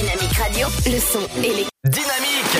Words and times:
Dynamique 0.00 0.32
Radio. 0.38 0.66
Le 0.86 0.98
son 0.98 1.20
électro. 1.44 1.68
Dynamique. 1.84 2.56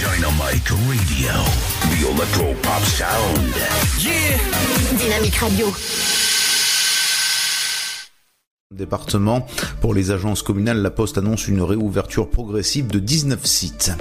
Dynamite 0.00 0.70
Radio. 0.88 1.32
The 1.88 2.10
Electro 2.10 2.54
Pop 2.62 2.84
Sound. 2.84 3.54
Yeah. 4.00 4.38
Dynamique 4.98 5.36
Radio. 5.36 5.72
Département. 8.78 9.46
Pour 9.80 9.94
les 9.94 10.10
agences 10.10 10.42
communales, 10.42 10.82
la 10.82 10.90
Poste 10.90 11.16
annonce 11.16 11.48
une 11.48 11.62
réouverture 11.62 12.28
progressive 12.28 12.88
de 12.88 12.98
19 12.98 13.46
sites. 13.46 13.92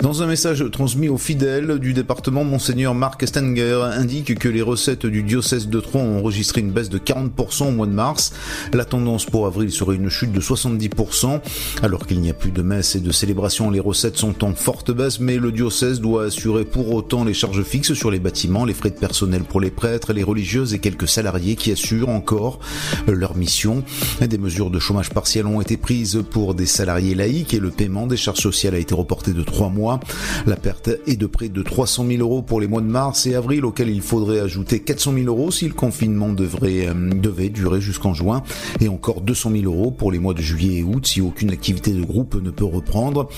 Dans 0.00 0.22
un 0.22 0.28
message 0.28 0.64
transmis 0.70 1.08
aux 1.08 1.18
fidèles 1.18 1.80
du 1.80 1.94
département, 1.94 2.44
Monseigneur 2.44 2.94
Marc 2.94 3.26
Stenger 3.26 3.80
indique 3.82 4.38
que 4.38 4.48
les 4.48 4.62
recettes 4.62 5.04
du 5.04 5.24
diocèse 5.24 5.66
de 5.66 5.80
Troyes 5.80 6.02
ont 6.02 6.20
enregistré 6.20 6.60
une 6.60 6.70
baisse 6.70 6.90
de 6.90 6.98
40% 6.98 7.66
au 7.66 7.70
mois 7.72 7.88
de 7.88 7.92
mars. 7.92 8.32
La 8.72 8.84
tendance 8.84 9.26
pour 9.26 9.46
avril 9.46 9.72
serait 9.72 9.96
une 9.96 10.08
chute 10.08 10.30
de 10.30 10.40
70%. 10.40 11.40
Alors 11.82 12.06
qu'il 12.06 12.20
n'y 12.20 12.30
a 12.30 12.34
plus 12.34 12.52
de 12.52 12.62
messes 12.62 12.94
et 12.94 13.00
de 13.00 13.10
célébrations, 13.10 13.68
les 13.68 13.80
recettes 13.80 14.16
sont 14.16 14.44
en 14.44 14.54
forte 14.54 14.92
baisse, 14.92 15.18
mais 15.18 15.38
le 15.38 15.50
diocèse 15.50 16.00
doit 16.00 16.26
assurer 16.26 16.64
pour 16.64 16.94
autant 16.94 17.24
les 17.24 17.34
charges 17.34 17.64
fixes 17.64 17.94
sur 17.94 18.12
les 18.12 18.20
bâtiments, 18.20 18.64
les 18.64 18.74
frais 18.74 18.90
de 18.90 18.94
personnel 18.94 19.42
pour 19.42 19.60
les 19.60 19.72
prêtres, 19.72 20.12
les 20.12 20.22
religieuses 20.22 20.72
et 20.72 20.78
quelques 20.78 21.08
salariés 21.08 21.56
qui 21.56 21.72
assurent 21.72 22.10
encore 22.10 22.60
leur 23.08 23.36
mission. 23.36 23.82
Des 24.20 24.38
mesures 24.38 24.70
de 24.70 24.78
chômage 24.78 25.10
partiel 25.10 25.46
ont 25.46 25.60
été 25.60 25.76
prises 25.76 26.22
pour 26.30 26.54
des 26.54 26.66
salariés 26.66 27.14
laïcs 27.14 27.52
et 27.52 27.58
le 27.58 27.70
paiement 27.70 28.06
des 28.06 28.16
charges 28.16 28.40
sociales 28.40 28.74
a 28.74 28.78
été 28.78 28.94
reporté 28.94 29.32
de 29.32 29.42
trois 29.42 29.68
mois. 29.68 30.00
La 30.46 30.56
perte 30.56 30.88
est 31.06 31.16
de 31.16 31.26
près 31.26 31.48
de 31.48 31.62
300 31.62 32.06
000 32.06 32.20
euros 32.20 32.40
pour 32.40 32.60
les 32.60 32.66
mois 32.66 32.80
de 32.80 32.86
mars 32.86 33.26
et 33.26 33.34
avril 33.34 33.64
auxquels 33.64 33.90
il 33.90 34.00
faudrait 34.00 34.40
ajouter 34.40 34.80
400 34.80 35.14
000 35.14 35.26
euros 35.26 35.50
si 35.50 35.66
le 35.66 35.74
confinement 35.74 36.32
devrait, 36.32 36.88
euh, 36.88 36.94
devait 36.94 37.48
durer 37.48 37.80
jusqu'en 37.80 38.14
juin 38.14 38.42
et 38.80 38.88
encore 38.88 39.20
200 39.20 39.50
000 39.50 39.64
euros 39.64 39.90
pour 39.90 40.12
les 40.12 40.18
mois 40.18 40.34
de 40.34 40.40
juillet 40.40 40.78
et 40.78 40.82
août 40.84 41.06
si 41.06 41.20
aucune 41.20 41.50
activité 41.50 41.92
de 41.92 42.02
groupe 42.02 42.40
ne 42.40 42.50
peut 42.50 42.64
reprendre. 42.64 43.28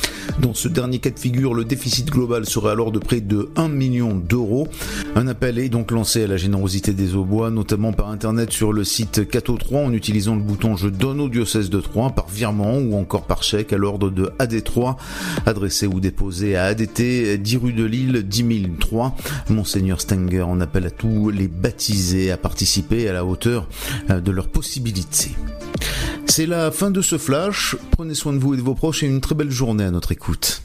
Dans 0.41 0.55
ce 0.55 0.69
dernier 0.69 0.99
cas 0.99 1.11
de 1.11 1.19
figure, 1.19 1.55
le 1.55 1.65
déficit 1.65 2.11
global 2.11 2.47
serait 2.47 2.71
alors 2.71 2.93
de 2.93 2.99
près 2.99 3.21
de 3.21 3.51
1 3.57 3.69
million 3.69 4.15
d'euros. 4.15 4.69
Un 5.15 5.27
appel 5.27 5.59
est 5.59 5.69
donc 5.69 5.91
lancé 5.91 6.25
à 6.25 6.27
la 6.27 6.37
générosité 6.37 6.93
des 6.93 7.15
Aubois, 7.15 7.51
notamment 7.51 7.93
par 7.93 8.11
internet 8.11 8.53
sur 8.53 8.73
le 8.73 8.85
site 8.85 9.29
Cato 9.29 9.57
3 9.57 9.81
en 9.81 9.93
utilisant 9.93 10.37
le 10.37 10.43
bouton 10.43 10.56
Je 10.77 10.89
donne 10.89 11.21
au 11.21 11.29
diocèse 11.29 11.71
de 11.71 11.81
Troyes 11.81 12.11
par 12.11 12.29
virement 12.29 12.79
ou 12.79 12.97
encore 12.97 13.25
par 13.25 13.43
chèque 13.43 13.73
à 13.73 13.77
l'ordre 13.77 14.11
de 14.11 14.33
AD3, 14.39 14.97
adressé 15.45 15.87
ou 15.87 16.01
déposé 16.01 16.57
à 16.57 16.65
ADT 16.65 17.39
10 17.39 17.57
rue 17.57 17.73
de 17.73 17.85
Lille 17.85 18.23
10 18.27 18.69
003. 18.81 19.15
Monseigneur 19.49 20.01
Stenger 20.01 20.43
en 20.43 20.61
appelle 20.61 20.87
à 20.87 20.91
tous 20.91 21.31
les 21.31 21.49
baptisés 21.49 22.33
à 22.33 22.37
participer 22.37 23.09
à 23.09 23.13
la 23.13 23.25
hauteur 23.25 23.69
euh, 24.11 24.21
de 24.21 24.31
leurs 24.31 24.49
possibilités. 24.49 25.33
C'est 26.27 26.47
la 26.47 26.71
fin 26.71 26.91
de 26.91 27.03
ce 27.03 27.19
flash. 27.19 27.77
Prenez 27.93 28.15
soin 28.15 28.33
de 28.33 28.39
vous 28.39 28.55
et 28.55 28.57
de 28.57 28.63
vos 28.63 28.75
proches 28.75 29.03
et 29.03 29.07
une 29.07 29.21
très 29.21 29.35
belle 29.35 29.51
journée 29.51 29.85
à 29.85 29.91
notre 29.91 30.13
écoute. 30.13 30.63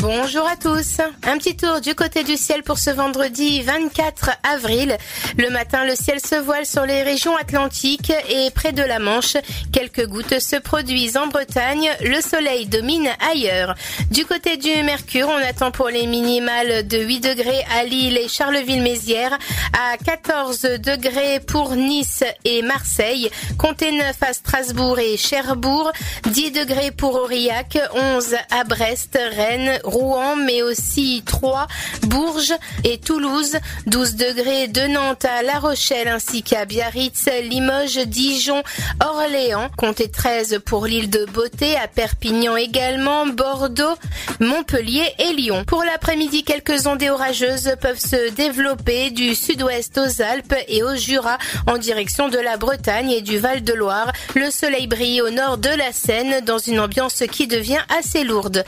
Bonjour 0.00 0.46
à 0.46 0.54
tous. 0.54 1.00
Un 1.24 1.38
petit 1.38 1.56
tour 1.56 1.80
du 1.80 1.94
côté 1.96 2.22
du 2.22 2.36
ciel 2.36 2.62
pour 2.62 2.78
ce 2.78 2.90
vendredi 2.90 3.62
24 3.62 4.30
avril. 4.44 4.96
Le 5.36 5.50
matin, 5.50 5.84
le 5.84 5.96
ciel 5.96 6.20
se 6.20 6.36
voile 6.36 6.66
sur 6.66 6.86
les 6.86 7.02
régions 7.02 7.36
atlantiques 7.36 8.12
et 8.28 8.50
près 8.50 8.72
de 8.72 8.82
la 8.82 9.00
Manche. 9.00 9.36
Quelques 9.72 10.06
gouttes 10.06 10.38
se 10.38 10.54
produisent 10.56 11.16
en 11.16 11.26
Bretagne. 11.26 11.90
Le 12.00 12.20
soleil 12.20 12.66
domine 12.66 13.08
ailleurs. 13.28 13.74
Du 14.12 14.24
côté 14.24 14.56
du 14.56 14.70
Mercure, 14.84 15.28
on 15.28 15.48
attend 15.48 15.72
pour 15.72 15.88
les 15.88 16.06
minimales 16.06 16.86
de 16.86 16.98
8 16.98 17.20
degrés 17.20 17.64
à 17.76 17.82
Lille 17.82 18.18
et 18.18 18.28
Charleville-Mézières, 18.28 19.36
à 19.72 19.96
14 19.96 20.60
degrés 20.78 21.40
pour 21.40 21.74
Nice 21.74 22.22
et 22.44 22.62
Marseille, 22.62 23.30
comptez 23.58 23.90
9 23.92 24.16
à 24.20 24.32
Strasbourg 24.32 24.98
et 24.98 25.16
Cherbourg, 25.16 25.90
10 26.26 26.52
degrés 26.52 26.90
pour 26.90 27.16
Aurillac, 27.16 27.78
11 27.94 28.36
à 28.50 28.64
Brest, 28.64 29.18
Rennes, 29.36 29.80
Rouen, 29.88 30.36
mais 30.36 30.62
aussi 30.62 31.22
Troyes, 31.24 31.66
Bourges 32.02 32.54
et 32.84 32.98
Toulouse, 32.98 33.56
12 33.86 34.14
degrés 34.16 34.68
de 34.68 34.86
Nantes 34.86 35.24
à 35.24 35.42
La 35.42 35.58
Rochelle 35.58 36.08
ainsi 36.08 36.42
qu'à 36.42 36.64
Biarritz, 36.64 37.28
Limoges, 37.42 38.06
Dijon, 38.06 38.62
Orléans, 39.04 39.68
comptez 39.76 40.10
13 40.10 40.60
pour 40.64 40.86
l'île 40.86 41.10
de 41.10 41.24
Beauté, 41.26 41.76
à 41.76 41.88
Perpignan 41.88 42.56
également, 42.56 43.26
Bordeaux, 43.26 43.96
Montpellier 44.40 45.12
et 45.18 45.32
Lyon. 45.32 45.64
Pour 45.66 45.84
l'après-midi, 45.84 46.44
quelques 46.44 46.86
ondées 46.86 47.10
orageuses 47.10 47.72
peuvent 47.80 47.98
se 47.98 48.30
développer 48.30 49.10
du 49.10 49.34
sud-ouest 49.34 49.98
aux 49.98 50.22
Alpes 50.22 50.54
et 50.68 50.82
au 50.82 50.94
Jura 50.94 51.38
en 51.66 51.78
direction 51.78 52.28
de 52.28 52.38
la 52.38 52.56
Bretagne 52.56 53.10
et 53.10 53.20
du 53.20 53.38
Val-de-Loire. 53.38 54.12
Le 54.34 54.50
soleil 54.50 54.86
brille 54.86 55.22
au 55.22 55.30
nord 55.30 55.58
de 55.58 55.70
la 55.70 55.92
Seine 55.92 56.44
dans 56.44 56.58
une 56.58 56.80
ambiance 56.80 57.22
qui 57.30 57.46
devient 57.46 57.82
assez 57.98 58.24
lourde. 58.24 58.64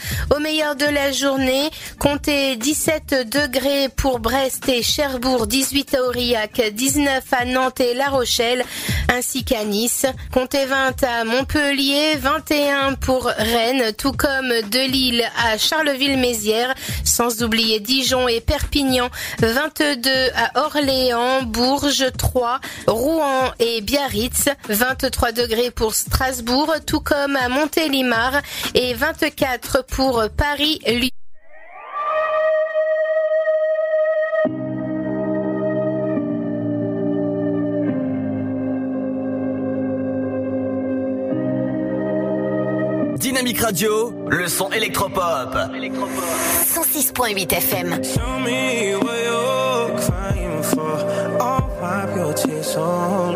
Journée, 1.13 1.71
comptez 1.99 2.57
17 2.57 3.29
degrés 3.29 3.89
pour 3.95 4.21
Brest 4.21 4.69
et 4.69 4.83
Cherbourg, 4.83 5.47
18 5.47 5.95
à 5.95 6.03
Aurillac, 6.03 6.61
19 6.73 7.25
à 7.33 7.45
Nantes 7.45 7.81
et 7.81 7.95
La 7.95 8.09
Rochelle, 8.09 8.65
ainsi 9.09 9.45
qu'à 9.45 9.65
Nice. 9.65 10.07
Comptez 10.33 10.65
20 10.65 11.03
à 11.03 11.25
Montpellier, 11.25 12.17
21 12.17 12.95
pour 12.95 13.25
Rennes, 13.25 13.93
tout 13.97 14.13
comme 14.13 14.49
de 14.49 14.91
Lille 14.91 15.25
à 15.45 15.59
Charleville-Mézières, 15.59 16.75
sans 17.05 17.43
oublier 17.43 17.81
Dijon 17.81 18.29
et 18.29 18.41
Perpignan, 18.41 19.09
22 19.41 20.11
à 20.35 20.65
Orléans, 20.67 21.43
Bourges, 21.43 22.07
Troyes, 22.17 22.61
Rouen 22.87 23.53
et 23.59 23.81
Biarritz, 23.81 24.49
23 24.69 25.33
degrés 25.33 25.71
pour 25.71 25.95
Strasbourg, 25.95 26.75
tout 26.87 27.01
comme 27.01 27.37
à 27.37 27.49
Montélimar 27.49 28.41
et 28.75 28.95
24 28.95 29.85
pour 29.87 30.23
Paris, 30.37 30.81
Dynamique 43.41 43.63
Radio. 43.63 44.13
Le 44.29 44.49
son 44.49 44.71
électropop. 44.71 45.55
106.8 45.55 47.51
FM. 47.55 48.01
Tell 48.03 48.39
me 48.45 48.95
what 48.97 49.17
you're 49.25 49.99
crying 49.99 50.63
for. 50.63 50.93
I'll 51.41 51.71
wipe 51.81 52.15
your 52.17 52.35
tears 52.35 52.77
all 52.77 53.30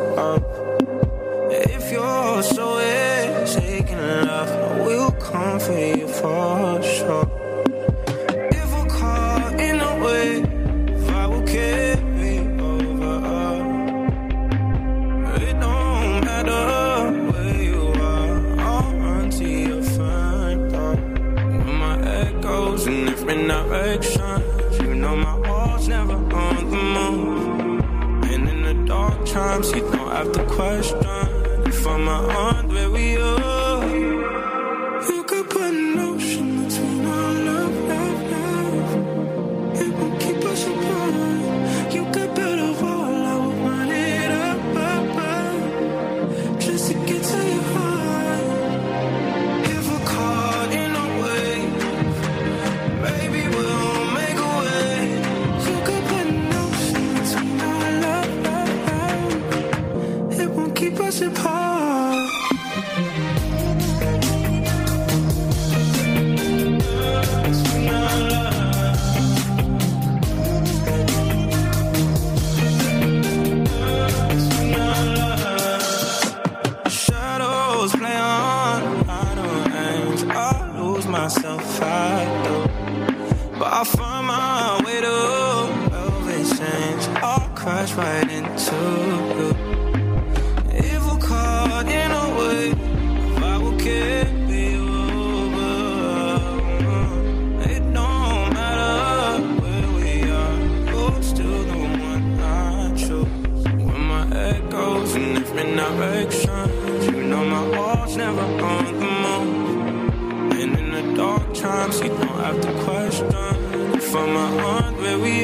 If 114.14 114.20
I'm 114.20 114.36
a 114.36 114.46
heart 114.62 114.96
where 114.98 115.18
we 115.18 115.43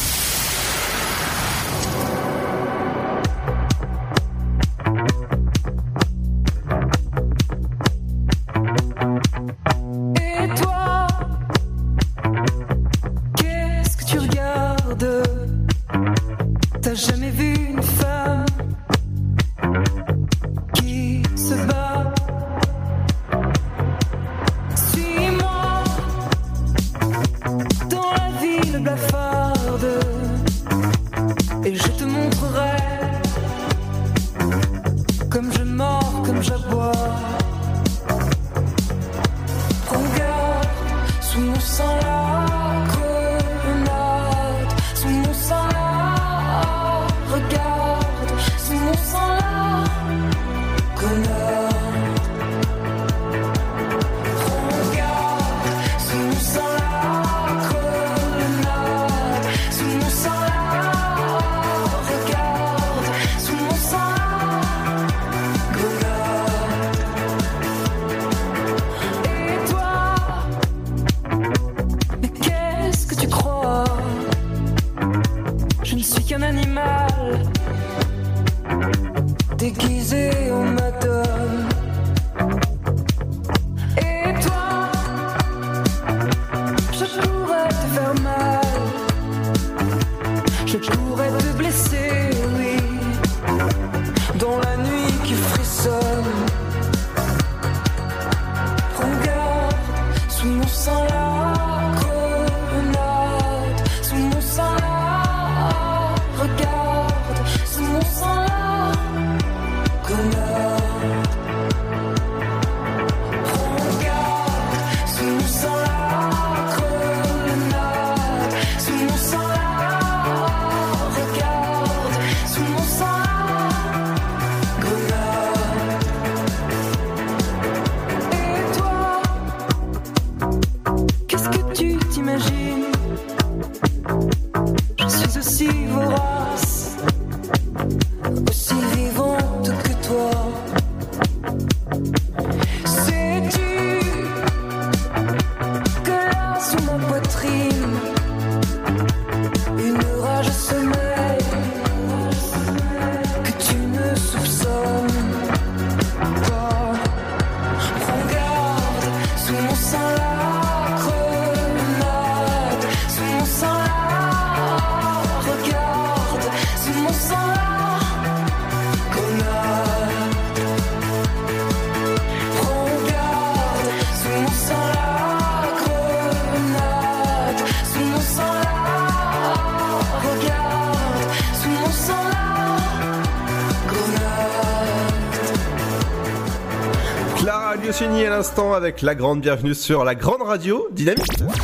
L'instant 188.51 188.73
avec 188.73 189.01
la 189.01 189.15
grande 189.15 189.39
bienvenue 189.39 189.73
sur 189.73 190.03
la 190.03 190.13
grande 190.13 190.41
radio 190.41 190.85
Dynamique. 190.91 191.25
Dynamite 191.31 191.61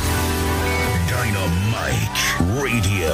Radio. 2.56 3.08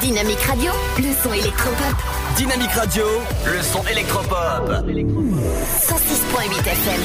Dynamique 0.00 0.40
Radio, 0.42 0.70
le 0.98 1.12
son 1.20 1.32
électropop. 1.32 1.96
Dynamique 2.36 2.70
Radio, 2.70 3.02
le 3.46 3.62
son 3.62 3.84
électropop. 3.90 4.70
106.8 4.70 6.60
FM. 6.60 7.00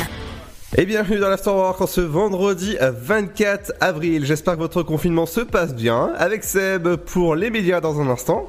Et 0.78 0.86
bienvenue 0.86 1.18
dans 1.18 1.30
l'Afterwork 1.30 1.82
en 1.82 1.88
ce 1.88 2.02
vendredi 2.02 2.78
24 2.80 3.74
avril. 3.82 4.28
J'espère 4.28 4.54
que 4.54 4.60
votre 4.60 4.84
confinement 4.84 5.26
se 5.26 5.42
passe 5.42 5.74
bien. 5.74 6.12
Avec 6.18 6.44
Seb 6.44 6.98
pour 6.98 7.36
les 7.36 7.50
médias 7.50 7.82
dans 7.82 8.00
un 8.00 8.10
instant. 8.10 8.48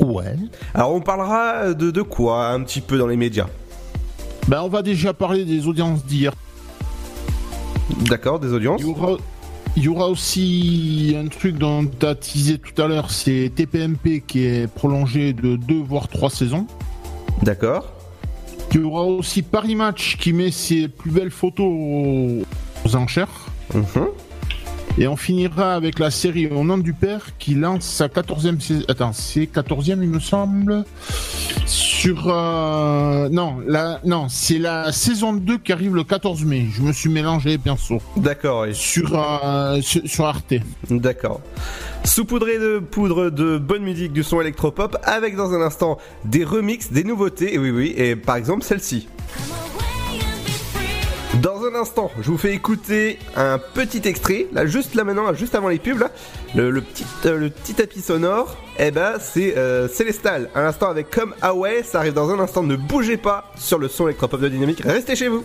Ouais. 0.00 0.34
Alors 0.74 0.92
on 0.92 1.00
parlera 1.00 1.72
de, 1.72 1.92
de 1.92 2.02
quoi 2.02 2.48
un 2.48 2.64
petit 2.64 2.80
peu 2.80 2.98
dans 2.98 3.06
les 3.06 3.16
médias? 3.16 3.46
Ben, 4.52 4.60
on 4.60 4.68
va 4.68 4.82
déjà 4.82 5.14
parler 5.14 5.46
des 5.46 5.66
audiences 5.66 6.04
d'hier. 6.04 6.30
D'accord, 8.10 8.38
des 8.38 8.52
audiences 8.52 8.82
Il 8.82 8.86
y 8.86 8.90
aura, 8.90 9.16
il 9.78 9.82
y 9.82 9.88
aura 9.88 10.08
aussi 10.10 11.16
un 11.18 11.26
truc 11.28 11.56
dont 11.56 11.86
tu 11.86 12.04
as 12.04 12.14
teasé 12.14 12.58
tout 12.58 12.82
à 12.82 12.86
l'heure, 12.86 13.10
c'est 13.10 13.50
TPMP 13.54 14.20
qui 14.26 14.44
est 14.44 14.66
prolongé 14.70 15.32
de 15.32 15.56
2 15.56 15.76
voire 15.76 16.06
3 16.06 16.28
saisons. 16.28 16.66
D'accord. 17.42 17.94
Il 18.74 18.80
y 18.80 18.84
aura 18.84 19.04
aussi 19.04 19.40
Paris 19.40 19.74
Match 19.74 20.18
qui 20.18 20.34
met 20.34 20.50
ses 20.50 20.86
plus 20.86 21.10
belles 21.10 21.30
photos 21.30 21.64
aux, 21.64 22.42
aux 22.84 22.94
enchères. 22.96 23.46
Mhm. 23.72 24.08
Et 24.98 25.08
on 25.08 25.16
finira 25.16 25.74
avec 25.74 25.98
la 25.98 26.10
série 26.10 26.48
Au 26.48 26.62
nom 26.62 26.76
du 26.76 26.92
père 26.92 27.38
qui 27.38 27.54
lance 27.54 27.84
sa 27.84 28.08
14e 28.08 28.60
saison. 28.60 28.84
Attends, 28.88 29.14
c'est 29.14 29.44
14e 29.44 30.02
il 30.02 30.10
me 30.10 30.20
semble. 30.20 30.84
Sur. 32.02 32.28
euh, 32.28 33.28
Non, 33.28 33.58
la... 33.66 34.00
non 34.04 34.26
c'est 34.28 34.58
la 34.58 34.90
saison 34.90 35.32
2 35.32 35.58
qui 35.58 35.72
arrive 35.72 35.94
le 35.94 36.02
14 36.02 36.44
mai. 36.44 36.66
Je 36.74 36.82
me 36.82 36.92
suis 36.92 37.08
mélangé, 37.08 37.58
bien 37.58 37.76
sûr. 37.76 38.00
D'accord, 38.16 38.62
oui. 38.62 38.74
Sur, 38.74 39.12
euh, 39.14 39.80
sur, 39.82 40.02
sur 40.04 40.24
Arte. 40.26 40.54
D'accord. 40.90 41.40
Saupoudré 42.04 42.58
de 42.58 42.80
poudre 42.80 43.30
de 43.30 43.56
bonne 43.56 43.82
musique 43.82 44.12
du 44.12 44.24
son 44.24 44.40
électropop 44.40 44.96
avec 45.04 45.36
dans 45.36 45.52
un 45.54 45.60
instant 45.62 45.98
des 46.24 46.42
remixes, 46.44 46.90
des 46.90 47.04
nouveautés, 47.04 47.54
et 47.54 47.58
oui 47.58 47.70
oui, 47.70 47.94
et 47.96 48.16
par 48.16 48.34
exemple 48.34 48.64
celle-ci. 48.64 49.06
Dans 51.82 51.88
un 51.88 51.90
instant, 51.90 52.12
je 52.20 52.30
vous 52.30 52.38
fais 52.38 52.54
écouter 52.54 53.18
un 53.34 53.58
petit 53.58 54.02
extrait, 54.04 54.46
là 54.52 54.66
juste 54.66 54.94
là 54.94 55.02
maintenant, 55.02 55.34
juste 55.34 55.56
avant 55.56 55.66
les 55.66 55.80
pubs, 55.80 55.98
là, 55.98 56.12
le, 56.54 56.70
le 56.70 56.80
petit, 56.80 57.04
euh, 57.26 57.36
le 57.36 57.50
petit 57.50 57.74
tapis 57.74 58.00
sonore, 58.00 58.56
eh 58.78 58.92
ben 58.92 59.14
c'est 59.18 59.58
euh, 59.58 59.88
Célestal, 59.88 60.48
à 60.54 60.62
l'instant 60.62 60.88
avec 60.88 61.10
Comme 61.10 61.34
Away, 61.42 61.82
ça 61.82 61.98
arrive 61.98 62.12
dans 62.12 62.30
un 62.30 62.38
instant, 62.38 62.62
ne 62.62 62.76
bougez 62.76 63.16
pas 63.16 63.50
sur 63.56 63.80
le 63.80 63.88
son 63.88 64.06
électropop 64.06 64.40
de 64.40 64.48
Dynamique, 64.48 64.82
restez 64.84 65.16
chez 65.16 65.26
vous 65.26 65.42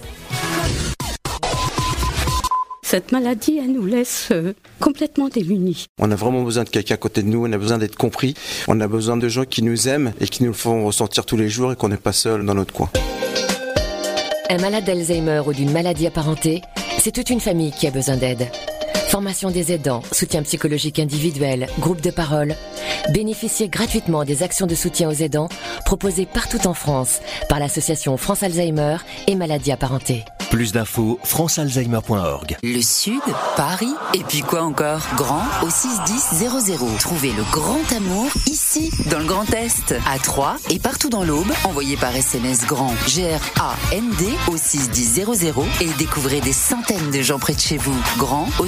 Cette 2.84 3.12
maladie, 3.12 3.58
elle 3.58 3.74
nous 3.74 3.88
laisse 3.88 4.28
euh, 4.32 4.54
complètement 4.80 5.30
démunis. 5.30 5.88
On 5.98 6.12
a 6.12 6.16
vraiment 6.16 6.44
besoin 6.44 6.66
de 6.66 6.70
quelqu'un 6.70 6.94
à 6.94 6.98
côté 6.98 7.24
de 7.24 7.30
nous, 7.30 7.48
on 7.48 7.52
a 7.52 7.58
besoin 7.58 7.80
d'être 7.80 7.96
compris, 7.96 8.36
on 8.68 8.80
a 8.80 8.88
besoin 8.88 9.18
de 9.18 9.28
gens 9.28 9.46
qui 9.46 9.64
nous 9.64 9.88
aiment 9.88 10.14
et 10.20 10.28
qui 10.28 10.44
nous 10.44 10.50
le 10.50 10.56
font 10.56 10.86
ressentir 10.86 11.26
tous 11.26 11.36
les 11.36 11.50
jours 11.50 11.72
et 11.72 11.76
qu'on 11.76 11.90
n'est 11.90 11.98
pas 11.98 12.14
seul 12.14 12.46
dans 12.46 12.54
notre 12.54 12.74
coin. 12.74 12.92
Un 14.50 14.60
malade 14.60 14.86
d'Alzheimer 14.86 15.42
ou 15.46 15.52
d'une 15.52 15.72
maladie 15.72 16.08
apparentée, 16.08 16.62
c'est 17.00 17.12
toute 17.12 17.30
une 17.30 17.42
famille 17.42 17.72
qui 17.72 17.86
a 17.86 17.92
besoin 17.92 18.16
d'aide. 18.16 18.48
Formation 19.08 19.52
des 19.52 19.72
aidants, 19.72 20.02
soutien 20.12 20.44
psychologique 20.44 21.00
individuel, 21.00 21.68
groupe 21.80 22.02
de 22.02 22.12
parole. 22.12 22.56
Bénéficiez 23.14 23.70
gratuitement 23.70 24.26
des 24.26 24.44
actions 24.44 24.68
de 24.68 24.76
soutien 24.76 25.10
aux 25.10 25.14
aidants 25.14 25.50
proposées 25.86 26.26
partout 26.26 26.68
en 26.68 26.74
France 26.74 27.22
par 27.48 27.60
l'association 27.60 28.18
France 28.18 28.44
Alzheimer 28.44 28.98
et 29.28 29.36
maladies 29.36 29.72
apparentées. 29.72 30.26
Plus 30.50 30.72
d'infos, 30.72 31.20
francealzheimer.org. 31.24 32.58
Le 32.64 32.82
Sud, 32.82 33.22
Paris, 33.58 33.94
et 34.14 34.24
puis 34.24 34.40
quoi 34.42 34.62
encore? 34.64 35.02
Grand 35.18 35.44
au 35.62 35.70
61000. 35.70 36.78
Trouvez 37.00 37.34
le 37.34 37.44
grand 37.52 37.92
amour 37.94 38.30
ici, 38.46 38.90
dans 39.10 39.20
le 39.20 39.26
Grand 39.26 39.52
Est, 39.54 39.94
à 40.10 40.18
Troyes 40.20 40.56
et 40.70 40.80
partout 40.80 41.10
dans 41.10 41.26
l'Aube. 41.26 41.52
Envoyez 41.66 41.98
par 41.98 42.16
SMS 42.16 42.66
grand 42.66 42.94
G-R-A-N-D 43.08 44.26
au 44.50 44.56
61000 44.56 45.26
et 45.82 45.90
découvrez 45.98 46.40
des 46.40 46.54
centaines 46.54 47.12
de 47.12 47.22
gens 47.22 47.40
près 47.40 47.54
de 47.54 47.60
chez 47.60 47.78
vous. 47.78 47.98
Grand 48.18 48.48
au 48.60 48.68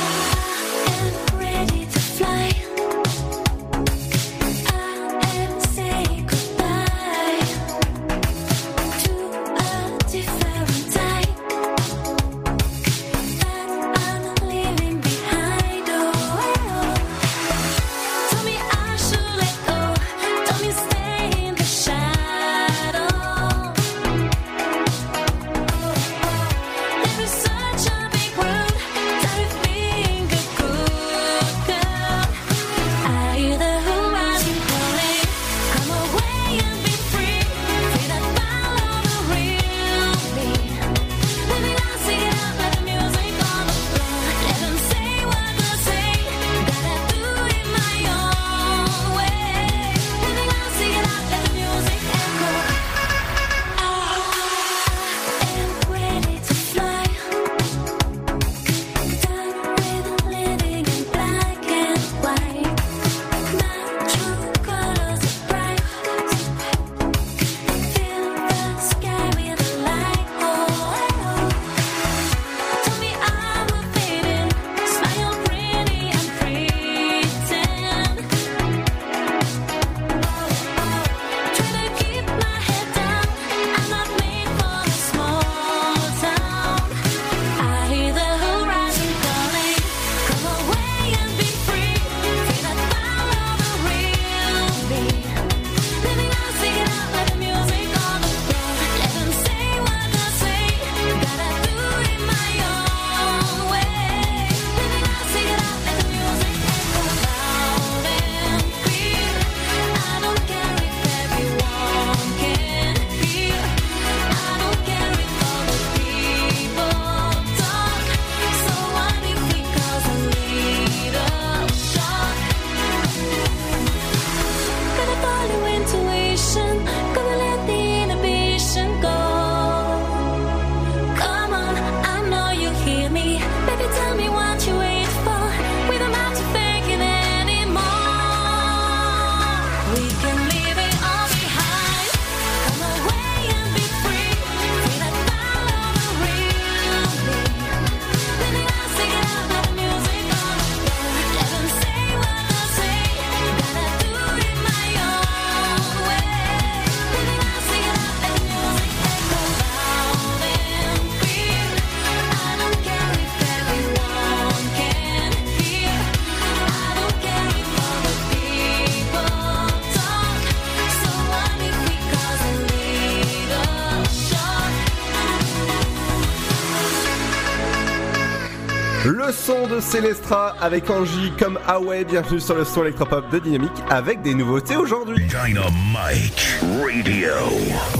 Célestra 179.81 180.55
avec 180.61 180.89
Angie 180.89 181.31
comme 181.37 181.57
Huawei. 181.67 182.05
Bienvenue 182.05 182.39
sur 182.39 182.55
le 182.55 182.63
son 182.63 182.83
électropop 182.83 183.29
de 183.31 183.39
Dynamique 183.39 183.71
avec 183.89 184.21
des 184.21 184.35
nouveautés 184.35 184.77
aujourd'hui. 184.77 185.25
Dynamite 185.25 186.59
Radio. 186.61 187.33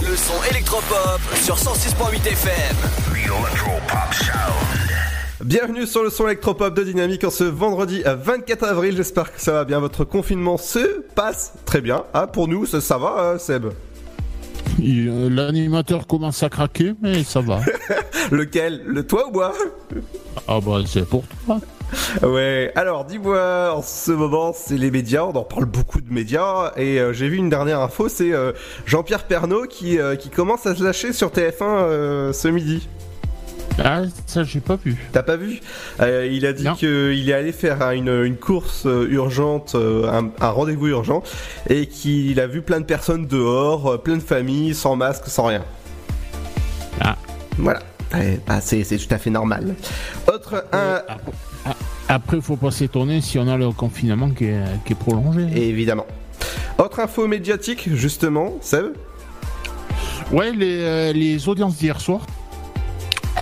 Le 0.00 0.16
son 0.16 0.34
électropop 0.50 1.20
sur 1.34 1.56
106.8 1.56 2.26
FM. 2.28 2.76
The 3.12 3.26
Electropop 3.26 4.14
Sound. 4.14 4.92
Bienvenue 5.44 5.86
sur 5.86 6.04
le 6.04 6.10
son 6.10 6.26
électropop 6.26 6.72
de 6.72 6.84
Dynamique 6.84 7.24
en 7.24 7.30
ce 7.30 7.44
vendredi 7.44 8.04
à 8.04 8.14
24 8.14 8.64
avril. 8.64 8.96
J'espère 8.96 9.32
que 9.32 9.40
ça 9.40 9.52
va 9.52 9.64
bien. 9.64 9.80
Votre 9.80 10.04
confinement 10.04 10.56
se 10.56 11.00
passe 11.14 11.54
très 11.66 11.80
bien. 11.80 12.04
Ah, 12.14 12.28
pour 12.28 12.46
nous, 12.46 12.64
ça, 12.64 12.80
ça 12.80 12.96
va, 12.96 13.32
hein, 13.34 13.38
Seb 13.38 13.66
euh, 14.80 15.30
L'animateur 15.30 16.06
commence 16.06 16.42
à 16.42 16.48
craquer, 16.48 16.94
mais 17.02 17.24
ça 17.24 17.40
va. 17.40 17.60
Lequel? 18.30 18.82
Le 18.86 19.04
toi 19.06 19.28
ou 19.28 19.32
moi? 19.32 19.52
Ah 20.48 20.60
bah 20.60 20.78
c'est 20.86 21.06
pour 21.06 21.24
toi. 21.44 21.60
Ouais, 22.22 22.72
alors 22.74 23.04
dis-moi, 23.04 23.72
en 23.74 23.82
ce 23.82 24.12
moment, 24.12 24.52
c'est 24.54 24.76
les 24.76 24.90
médias, 24.90 25.24
on 25.24 25.32
en 25.34 25.44
parle 25.44 25.64
beaucoup 25.64 26.00
de 26.00 26.12
médias, 26.12 26.72
et 26.76 27.00
euh, 27.00 27.12
j'ai 27.12 27.28
vu 27.28 27.36
une 27.36 27.48
dernière 27.48 27.80
info, 27.80 28.08
c'est 28.08 28.32
euh, 28.32 28.52
Jean-Pierre 28.86 29.24
Pernaud 29.24 29.66
qui, 29.66 29.98
euh, 29.98 30.14
qui 30.14 30.28
commence 30.28 30.66
à 30.66 30.74
se 30.74 30.84
lâcher 30.84 31.12
sur 31.12 31.30
TF1 31.30 31.62
euh, 31.62 32.32
ce 32.32 32.48
midi. 32.48 32.88
Ah, 33.82 34.02
ça 34.26 34.44
j'ai 34.44 34.60
pas 34.60 34.76
vu. 34.76 34.96
T'as 35.12 35.22
pas 35.22 35.36
vu? 35.36 35.60
Euh, 36.00 36.28
Il 36.30 36.44
a 36.44 36.52
dit 36.52 36.68
qu'il 36.76 37.30
est 37.30 37.32
allé 37.32 37.52
faire 37.52 37.80
une, 37.92 38.10
une 38.24 38.36
course 38.36 38.86
urgente, 38.86 39.74
un, 39.74 40.30
un 40.40 40.50
rendez-vous 40.50 40.88
urgent, 40.88 41.22
et 41.70 41.86
qu'il 41.86 42.38
a 42.38 42.46
vu 42.46 42.60
plein 42.60 42.80
de 42.80 42.84
personnes 42.84 43.26
dehors, 43.26 44.02
plein 44.02 44.16
de 44.16 44.22
familles, 44.22 44.74
sans 44.74 44.94
masque, 44.96 45.24
sans 45.28 45.44
rien. 45.46 45.64
Ah. 47.00 47.16
Voilà. 47.58 47.80
Eh, 48.14 48.38
bah, 48.46 48.60
c'est 48.60 48.84
c'est 48.84 48.98
tout 48.98 49.12
à 49.14 49.16
fait 49.16 49.30
normal. 49.30 49.74
Autre 50.28 50.66
un... 50.74 51.00
Après, 52.12 52.42
faut 52.42 52.56
pas 52.56 52.70
s'étonner 52.70 53.22
si 53.22 53.38
on 53.38 53.48
a 53.48 53.56
le 53.56 53.70
confinement 53.70 54.28
qui 54.28 54.44
est, 54.44 54.62
qui 54.84 54.92
est 54.92 54.96
prolongé. 54.96 55.46
Évidemment. 55.56 56.04
Autre 56.76 57.00
info 57.00 57.26
médiatique, 57.26 57.88
justement, 57.94 58.58
Seb? 58.60 58.88
Ouais, 60.30 60.52
les, 60.52 60.76
euh, 60.82 61.12
les 61.14 61.48
audiences 61.48 61.78
d'hier 61.78 61.98
soir, 62.02 62.26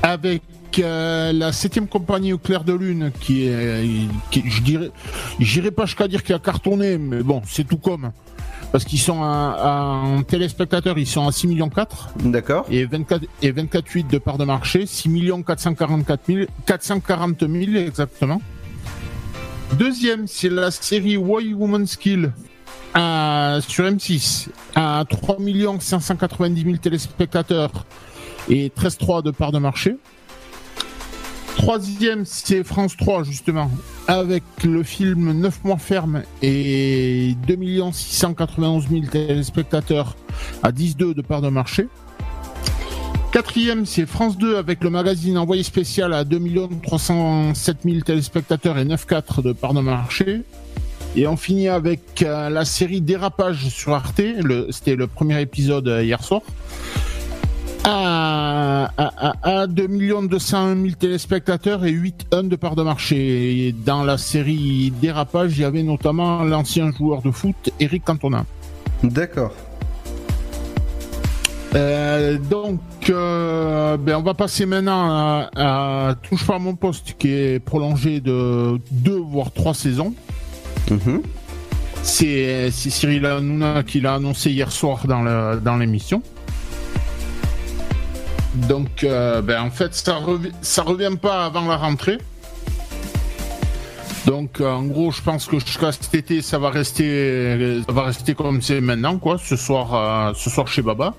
avec 0.05 0.43
euh, 0.79 1.33
la 1.33 1.51
7 1.51 1.91
compagnie 1.91 2.33
au 2.33 2.39
clair 2.39 2.63
de 2.63 2.73
lune, 2.73 3.11
qui 3.19 3.49
est, 3.49 3.85
qui, 4.31 4.49
je 4.49 4.63
dirais, 4.63 4.93
j'irai 5.41 5.73
pas 5.73 5.87
jusqu'à 5.87 6.07
dire 6.07 6.23
qu'il 6.23 6.37
a 6.37 6.39
cartonné, 6.39 6.97
mais 6.97 7.25
bon, 7.25 7.43
c'est 7.49 7.67
tout 7.67 7.79
comme. 7.79 8.13
Parce 8.71 8.85
qu'ils 8.85 9.01
sont 9.01 9.19
en 9.19 10.23
téléspectateurs, 10.23 10.97
ils 10.97 11.09
sont 11.09 11.27
à 11.27 11.33
6 11.33 11.49
millions 11.49 11.71
4. 11.71 12.11
D'accord. 12.21 12.67
Et 12.71 12.85
24, 12.85 13.25
et 13.43 13.51
24,8 13.51 14.07
de 14.09 14.19
part 14.19 14.39
de 14.39 14.45
marché, 14.45 14.87
6 14.87 15.09
millions 15.09 15.43
444 15.43 16.21
000, 16.29 16.47
440 16.67 17.41
000 17.41 17.53
exactement. 17.75 18.41
Deuxième, 19.79 20.27
c'est 20.27 20.49
la 20.49 20.71
série 20.71 21.17
Why 21.17 21.55
Woman's 21.55 21.97
Kill 21.97 22.33
à- 22.95 23.59
sur 23.67 23.85
M6 23.85 24.49
à 24.75 25.05
3 25.09 25.37
590 25.81 26.63
000 26.65 26.77
téléspectateurs 26.77 27.87
et 28.49 28.69
13,3 28.71 29.23
de 29.23 29.31
part 29.31 29.53
de 29.53 29.59
marché. 29.59 29.97
Troisième, 31.57 32.25
c'est 32.25 32.65
France 32.65 32.97
3 32.97 33.23
justement 33.23 33.71
avec 34.09 34.43
le 34.65 34.83
film 34.83 35.33
9 35.33 35.63
mois 35.65 35.77
ferme 35.79 36.23
et 36.43 37.35
2 37.47 37.93
691 37.93 38.89
000 38.89 39.07
téléspectateurs 39.07 40.17
à 40.63 40.73
10,2 40.73 41.15
de 41.15 41.23
part 41.23 41.43
de 41.43 41.49
marché. 41.49 41.87
Quatrième, 43.33 43.87
c'est 43.87 44.07
France 44.07 44.37
2 44.39 44.57
avec 44.57 44.83
le 44.83 44.91
magazine 44.91 45.39
Envoyé 45.39 45.63
spécial 45.63 46.13
à 46.15 46.25
2 46.25 46.41
307 46.83 47.77
000 47.85 48.01
téléspectateurs 48.01 48.77
et 48.77 48.85
9,4 48.85 49.41
de 49.43 49.53
part 49.53 49.73
de 49.73 49.81
marché. 49.81 50.43
Et 51.15 51.29
on 51.29 51.37
finit 51.37 51.69
avec 51.69 52.23
euh, 52.23 52.51
la 52.51 52.65
série 52.65 53.01
Dérapage 53.01 53.69
sur 53.69 53.95
Arte. 53.95 54.21
C'était 54.71 54.97
le 54.97 55.07
premier 55.07 55.41
épisode 55.41 55.87
euh, 55.87 56.03
hier 56.03 56.25
soir. 56.25 56.41
À, 57.85 58.91
à 59.45 59.67
2 59.69 59.87
201 60.27 60.75
000 60.75 60.89
téléspectateurs 60.99 61.85
et 61.85 61.93
8,1 61.93 62.49
de 62.49 62.57
part 62.57 62.75
de 62.75 62.83
marché. 62.83 63.69
Et 63.69 63.73
dans 63.73 64.03
la 64.03 64.19
série 64.19 64.93
Dérapage, 65.01 65.57
il 65.57 65.61
y 65.61 65.65
avait 65.65 65.85
notamment 65.85 66.43
l'ancien 66.43 66.91
joueur 66.91 67.23
de 67.23 67.31
foot 67.31 67.71
Eric 67.79 68.05
Cantona. 68.05 68.45
D'accord. 69.05 69.55
Euh, 71.75 72.37
donc, 72.39 72.81
euh, 73.11 73.97
ben, 73.97 74.17
on 74.17 74.23
va 74.23 74.35
passer 74.35 74.67
maintenant 74.67 75.09
à, 75.09 75.51
à 76.09 76.15
Touche 76.17 76.45
pas 76.45 76.57
à 76.57 76.59
mon 76.59 76.75
poste 76.75 77.15
qui 77.19 77.29
est 77.33 77.61
prolongé 77.61 78.21
de 78.21 78.81
deux 78.91 79.21
voire 79.21 79.53
trois 79.53 79.75
saisons. 79.75 80.13
C'est 82.03 82.71
c'est 82.73 82.91
Cyril 82.91 83.25
Hanouna 83.27 83.83
qui 83.85 84.01
l'a 84.01 84.15
annoncé 84.15 84.51
hier 84.51 84.73
soir 84.73 85.07
dans 85.07 85.77
l'émission. 85.77 86.23
Donc, 88.69 89.05
euh, 89.05 89.41
ben, 89.43 89.63
en 89.63 89.71
fait, 89.71 89.95
ça, 89.95 90.15
revi- 90.17 90.53
ça 90.61 90.83
revient 90.83 91.17
pas 91.21 91.45
avant 91.45 91.69
la 91.69 91.77
rentrée. 91.77 92.19
Donc, 94.27 94.61
en 94.61 94.83
gros, 94.83 95.13
je 95.13 95.23
pense 95.23 95.47
que 95.47 95.61
jusqu'à 95.61 95.93
cet 95.93 96.13
été, 96.15 96.43
ça 96.43 96.59
va 96.59 96.71
rester, 96.71 97.81
ça 97.87 97.93
va 97.93 98.03
rester 98.03 98.35
comme 98.35 98.61
c'est 98.61 98.81
maintenant, 98.81 99.19
quoi. 99.19 99.39
Ce 99.39 99.55
soir, 99.57 100.35
ce 100.37 100.51
soir 100.51 100.67
chez 100.67 100.83
Baba. 100.83 101.15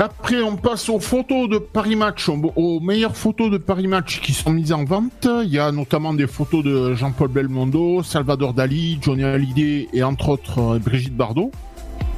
Après, 0.00 0.40
on 0.42 0.54
passe 0.54 0.88
aux 0.88 1.00
photos 1.00 1.48
de 1.48 1.58
Paris 1.58 1.96
Match, 1.96 2.28
aux, 2.28 2.78
meilleures 2.78 3.16
photos 3.16 3.50
de 3.50 3.58
Paris 3.58 3.88
Match 3.88 4.20
qui 4.20 4.32
sont 4.32 4.50
mises 4.50 4.72
en 4.72 4.84
vente. 4.84 5.26
Il 5.42 5.50
y 5.50 5.58
a 5.58 5.72
notamment 5.72 6.14
des 6.14 6.28
photos 6.28 6.62
de 6.62 6.94
Jean-Paul 6.94 7.26
Belmondo, 7.26 8.04
Salvador 8.04 8.54
Dali, 8.54 9.00
Johnny 9.02 9.24
Hallyday 9.24 9.88
et 9.92 10.04
entre 10.04 10.28
autres 10.28 10.60
euh, 10.60 10.78
Brigitte 10.78 11.16
Bardot. 11.16 11.50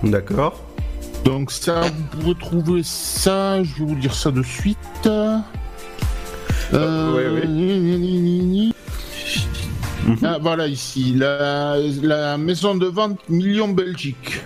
D'accord. 0.02 0.60
Donc 1.24 1.50
ça, 1.50 1.80
vous 1.80 2.18
pouvez 2.18 2.34
trouver 2.34 2.82
ça, 2.84 3.62
je 3.64 3.78
vais 3.78 3.84
vous 3.86 3.94
dire 3.94 4.14
ça 4.14 4.30
de 4.30 4.42
suite. 4.42 4.76
Euh, 5.06 5.38
Ah, 10.22 10.38
voilà 10.38 10.66
ici, 10.66 11.14
la, 11.16 11.76
la 12.02 12.36
maison 12.36 12.74
de 12.74 12.86
vente 12.86 13.20
Million 13.30 13.68
Belgique. 13.68 14.42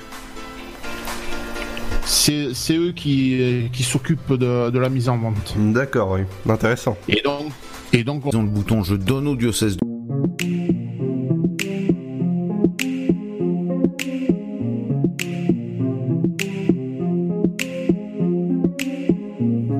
C'est 2.07 2.77
eux 2.77 2.93
qui, 2.93 3.69
qui 3.73 3.83
s'occupent 3.83 4.33
de, 4.35 4.71
de 4.71 4.79
la 4.79 4.89
mise 4.89 5.09
en 5.09 5.19
vente. 5.19 5.55
D'accord, 5.57 6.13
oui. 6.13 6.21
Intéressant. 6.49 6.97
Et 7.09 7.23
donc, 7.23 7.53
et 7.93 8.05
donc 8.05 8.31
Dans 8.31 8.43
le 8.43 8.49
bouton 8.49 8.83
je 8.83 8.95
donne 8.97 9.29
au 9.29 9.37
diocèse. 9.37 9.77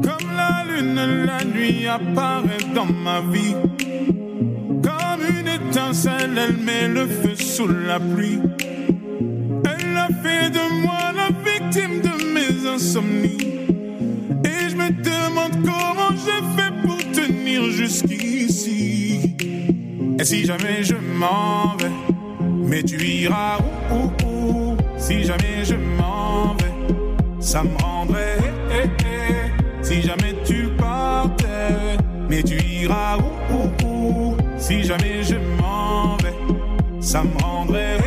Comme 0.03 0.29
la 0.37 0.65
lune, 0.69 1.25
la 1.27 1.45
nuit 1.45 1.87
apparaît 1.87 2.65
dans 2.75 2.87
ma 2.87 3.21
vie. 3.33 3.55
Comme 4.83 5.23
une 5.29 5.49
étincelle, 5.49 6.37
elle 6.37 6.57
met 6.57 6.89
le 6.89 7.07
feu 7.07 7.35
sous 7.37 7.69
la 7.69 7.99
pluie. 8.01 8.39
Elle 9.65 9.97
a 9.97 10.09
fait 10.23 10.51
de 10.51 10.83
moi 10.83 11.13
la 11.15 11.29
victime 11.45 12.01
de 12.01 12.14
Et 12.77 14.69
je 14.69 14.75
me 14.75 14.91
demande 14.91 15.65
comment 15.65 16.11
j'ai 16.25 16.43
fait 16.57 16.73
pour 16.83 16.99
tenir 17.13 17.71
jusqu'ici. 17.71 19.37
Et 20.19 20.25
si 20.25 20.45
jamais 20.45 20.83
je 20.83 20.95
m'en 20.95 21.77
vais, 21.77 21.93
mais 22.67 22.83
tu 22.83 23.01
iras 23.01 23.59
où, 23.93 23.95
où, 23.95 24.27
où? 24.27 24.77
Si 24.97 25.23
jamais 25.23 25.65
je 25.65 25.75
m'en 25.77 26.55
vais, 26.55 26.97
ça 27.39 27.63
me 27.63 27.77
rendrait. 27.81 28.39
eh, 28.73 28.83
eh, 28.83 29.05
eh. 29.05 29.85
Si 29.85 30.03
jamais 30.03 30.35
tu 30.45 30.69
partais, 30.77 31.97
mais 32.29 32.43
tu 32.43 32.57
iras 32.61 33.19
où, 33.19 33.87
où, 33.87 34.37
Si 34.59 34.83
jamais 34.83 35.23
je 35.23 35.37
m'en 35.63 36.17
vais, 36.17 36.35
ça 37.01 37.23
me 37.23 37.41
rendrait. 37.41 37.99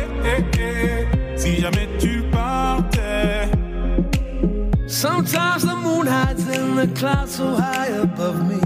Si 1.36 1.56
jamais 1.56 1.88
tu. 1.98 2.17
Sometimes 4.98 5.62
the 5.62 5.76
moon 5.76 6.08
hides 6.08 6.48
in 6.48 6.74
the 6.74 6.88
clouds 6.88 7.36
so 7.36 7.54
high 7.54 7.86
above 7.86 8.38
me. 8.50 8.58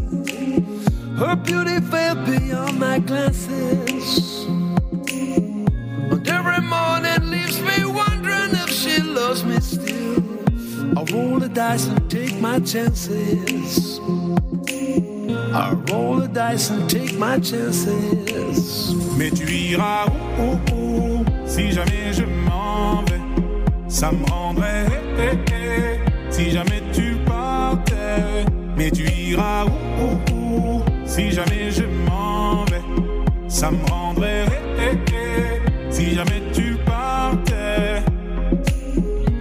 Her 1.18 1.36
beauty 1.36 1.78
fell 1.80 2.14
beyond 2.24 2.80
my 2.80 3.00
glances. 3.00 4.46
And 6.10 6.26
every 6.26 6.62
morning 6.62 7.30
leaves 7.30 7.60
me 7.60 7.84
wondering 7.84 8.52
if 8.64 8.70
she 8.70 9.02
loves 9.02 9.44
me 9.44 9.60
still. 9.60 10.24
I 10.96 11.04
roll 11.12 11.38
the 11.38 11.50
dice 11.50 11.86
and 11.88 12.10
take 12.10 12.40
my 12.40 12.60
chances. 12.60 14.00
I 15.52 15.74
roll 15.90 16.16
the 16.16 16.28
dice 16.32 16.70
and 16.70 16.88
take 16.88 17.12
my 17.18 17.40
chances. 17.40 18.94
Mais 19.18 19.30
tu 19.30 19.44
iras 19.44 20.06
où, 20.38 20.56
où, 20.72 21.18
où 21.20 21.24
Si 21.44 21.72
jamais 21.72 22.10
je 22.14 22.24
m'en 22.24 23.02
vais, 23.04 23.20
ça 23.86 24.10
me 24.10 24.24
rendrait. 24.30 24.86
eh, 25.18 25.36
eh, 25.50 25.98
eh. 26.06 26.11
si 26.42 26.50
jamais 26.50 26.82
tu 26.92 27.16
partais. 27.24 28.44
Mais 28.76 28.90
tu 28.90 29.04
iras 29.08 29.64
où, 29.64 30.04
où, 30.04 30.34
où? 30.34 30.82
Si 31.04 31.30
jamais 31.30 31.70
je 31.70 31.84
m'en 32.06 32.64
vais. 32.64 32.82
Ça 33.48 33.70
me 33.70 33.84
rendrait 33.90 34.46
si 35.90 36.14
jamais 36.14 36.42
tu 36.52 36.76
partais. 36.86 38.02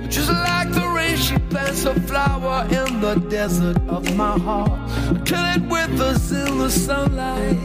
Just 0.10 0.30
like 0.30 0.72
the 0.74 0.86
rain, 0.96 1.16
she 1.16 1.38
plants 1.50 1.86
a 1.86 1.94
flower 2.02 2.68
in 2.70 3.00
the 3.00 3.16
desert 3.30 3.78
of 3.90 4.04
my 4.16 4.38
heart. 4.38 4.80
Kill 5.26 5.46
it 5.56 5.64
with 5.70 6.00
us 6.02 6.32
in 6.32 6.58
the 6.60 6.70
sunlight. 6.70 7.58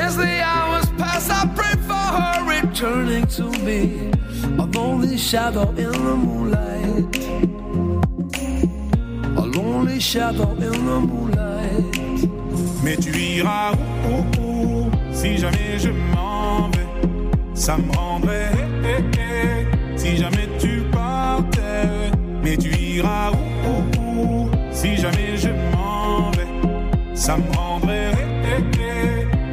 As 0.00 0.16
the 0.16 0.40
hours 0.42 0.86
pass, 0.96 1.28
I 1.28 1.44
pray 1.56 1.67
her 2.08 2.44
returning 2.44 3.26
to 3.26 3.44
me. 3.64 4.10
A 4.58 4.64
lonely 4.76 5.16
shadow 5.16 5.68
in 5.70 5.92
the 5.92 6.16
moonlight. 6.24 7.16
A 9.36 9.44
lonely 9.56 10.00
shadow 10.00 10.50
in 10.52 10.72
the 10.88 11.00
moonlight. 11.00 12.28
Mais 12.82 12.96
tu 12.96 13.10
iras 13.10 13.72
où, 13.72 14.40
où, 14.40 14.42
où, 14.42 14.90
si 15.12 15.36
jamais 15.38 15.78
je 15.78 15.90
m'en 15.90 16.68
vais. 16.70 16.88
Ça 17.54 17.76
me 17.76 17.90
rendrait 17.96 18.52
eh, 18.84 19.02
eh, 19.18 19.18
eh, 19.18 19.98
si 19.98 20.16
jamais 20.16 20.48
tu 20.58 20.82
partais. 20.92 22.10
Mais 22.42 22.56
tu 22.56 22.70
iras 22.70 23.32
où, 23.32 24.00
où, 24.00 24.50
si 24.70 24.96
jamais 24.96 25.36
je 25.36 25.50
m'en 25.72 26.30
vais. 26.30 27.14
Ça 27.14 27.36
me 27.36 27.56
rendrait 27.56 28.12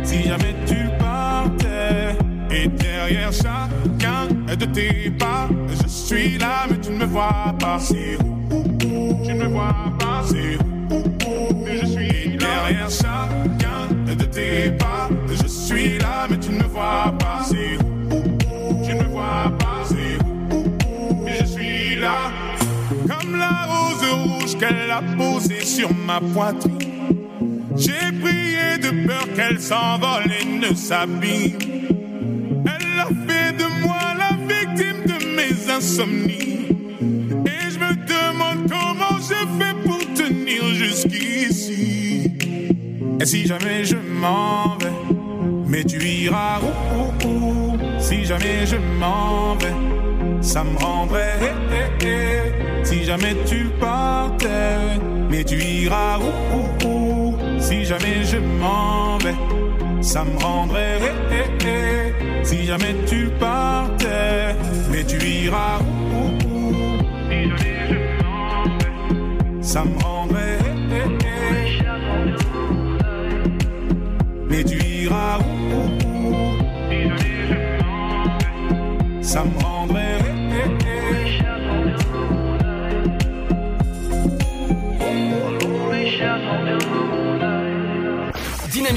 si 0.04 0.24
jamais 0.24 0.56
tu 0.65 0.65
derrière 3.08 3.32
chacun 3.32 4.56
de 4.56 4.66
tes 4.66 5.12
pas, 5.12 5.48
je 5.70 5.88
suis 5.88 6.38
là, 6.40 6.66
mais 6.70 6.78
tu 6.80 6.90
ne 6.90 6.98
me 6.98 7.06
vois 7.06 7.54
pas. 7.60 7.78
C'est 7.80 8.18
tu 8.80 9.34
ne 9.34 9.44
me 9.44 9.48
vois 9.48 9.76
pas. 10.00 10.24
C'est 10.26 10.58
mais 11.64 11.78
je 11.82 11.86
suis 11.86 12.38
là. 12.38 12.48
Derrière 12.48 12.90
chacun 12.90 13.94
de 14.08 14.26
tes 14.26 14.72
pas, 14.72 15.10
je 15.30 15.48
suis 15.48 16.00
là, 16.00 16.28
mais 16.30 16.40
tu 16.40 16.50
ne 16.50 16.58
me 16.58 16.64
vois 16.64 17.14
pas. 17.20 17.44
C'est 17.44 17.78
tu 18.84 18.96
ne 18.96 19.04
me 19.04 19.10
vois 19.10 19.52
pas. 19.60 19.84
C'est 19.86 20.18
mais 21.24 21.38
je 21.42 21.46
suis 21.46 21.96
là. 21.98 22.32
Comme 22.90 23.38
la 23.38 23.68
rose 23.68 24.04
rouge 24.12 24.58
qu'elle 24.58 24.90
a 24.90 25.02
posée 25.16 25.64
sur 25.64 25.94
ma 25.94 26.20
poitrine. 26.20 26.80
J'ai 27.78 28.12
prié 28.22 28.78
de 28.82 29.06
peur 29.06 29.28
qu'elle 29.36 29.60
s'envole 29.60 30.32
et 30.42 30.46
ne 30.46 30.74
s'abîme. 30.74 31.85
Elle 32.96 33.02
a 33.02 33.08
fait 33.28 33.52
de 33.58 33.66
moi 33.84 33.98
la 34.18 34.38
victime 34.48 35.04
de 35.06 35.26
mes 35.36 35.70
insomnies. 35.70 36.68
Et 37.46 37.70
je 37.70 37.78
me 37.78 37.94
demande 38.08 38.70
comment 38.70 39.18
je 39.20 39.36
fais 39.58 39.76
pour 39.84 40.00
tenir 40.14 40.64
jusqu'ici. 40.74 42.32
Et 43.20 43.26
si 43.26 43.46
jamais 43.46 43.84
je 43.84 43.98
m'en 43.98 44.78
vais, 44.78 44.94
mais 45.68 45.84
tu 45.84 46.02
iras 46.02 46.62
où, 46.62 47.28
où, 47.28 47.28
où, 47.28 47.78
Si 48.00 48.24
jamais 48.24 48.66
je 48.66 48.78
m'en 48.78 49.56
vais, 49.56 49.76
ça 50.42 50.64
me 50.64 50.78
rendrait 50.78 51.38
eh, 51.42 52.06
eh, 52.06 52.08
eh. 52.08 52.86
Si 52.86 53.04
jamais 53.04 53.36
tu 53.46 53.66
partais, 53.78 55.00
mais 55.30 55.44
tu 55.44 55.62
iras 55.62 56.20
où, 56.20 56.88
où, 56.88 56.88
où, 56.88 57.38
Si 57.60 57.84
jamais 57.84 58.24
je 58.24 58.38
m'en 58.38 59.18
vais, 59.18 59.36
ça 60.06 60.24
me 60.24 60.38
rendrait 60.40 61.00
eh, 61.02 61.36
eh, 61.36 61.68
eh. 61.68 62.46
Si 62.46 62.64
jamais 62.66 62.96
tu 63.08 63.28
partais, 63.40 64.56
mais 64.92 65.04
tu 65.04 65.18
iras 65.18 65.80
où, 65.80 66.14
où, 66.14 66.70
où. 66.70 67.00
Si 67.30 67.50
jamais 67.50 67.88
je 67.90 68.24
m'en 68.24 68.64
vais, 68.78 69.62
ça 69.62 69.84
me 69.84 69.98
rendrait 70.04 70.55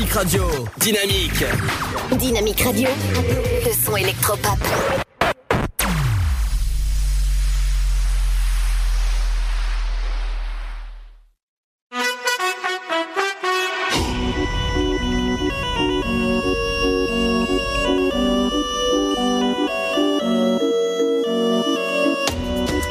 Dynamique 0.08 0.14
Radio. 0.14 0.64
Dynamique. 0.78 1.44
Dynamique 2.12 2.60
Radio. 2.62 2.88
Le 3.64 3.72
son 3.84 3.96
électropop. 3.96 4.58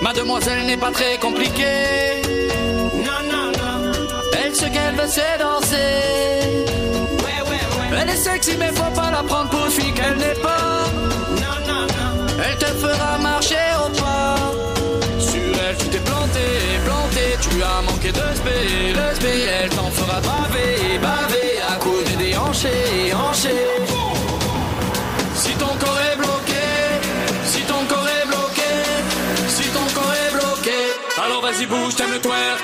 Mademoiselle 0.03 0.65
n'est 0.67 0.77
pas 0.77 0.91
très 0.91 1.17
compliquée. 1.17 2.21
Non, 2.93 3.23
non, 3.31 3.51
non. 3.57 3.91
Elle, 4.33 4.55
ce 4.55 4.65
qu'elle 4.65 4.95
veut, 4.95 5.07
c'est 5.07 5.39
danser. 5.39 6.06
Te 12.57 12.65
fera 12.65 13.17
marcher 13.19 13.67
au 13.83 13.89
pas. 14.01 14.35
Sur 15.19 15.53
elle, 15.67 15.77
tu 15.77 15.87
t'es 15.87 15.99
planté, 15.99 16.45
planté. 16.85 17.23
Tu 17.41 17.63
as 17.63 17.81
manqué 17.81 18.11
de 18.11 18.27
spé, 18.39 18.93
de 18.93 19.15
spé. 19.15 19.33
Elle 19.61 19.69
t'en 19.69 19.89
fera 19.91 20.19
baver, 20.21 20.99
baver. 21.01 21.61
À 21.73 21.75
côté 21.75 22.15
des 22.17 22.35
hanchés, 22.37 23.13
hanchés. 23.13 23.67
Si 25.35 25.51
ton 25.53 25.73
corps 25.81 26.01
est 26.11 26.17
bloqué, 26.17 26.65
si 27.45 27.61
ton 27.61 27.85
corps 27.87 28.07
est 28.07 28.27
bloqué, 28.27 28.71
si 29.47 29.63
ton 29.69 29.85
corps 29.93 30.13
est 30.13 30.31
bloqué, 30.33 30.79
alors 31.23 31.41
vas-y 31.41 31.65
bouge, 31.65 31.95
t'aimes 31.95 32.13
le 32.13 32.19
twerk. 32.19 32.63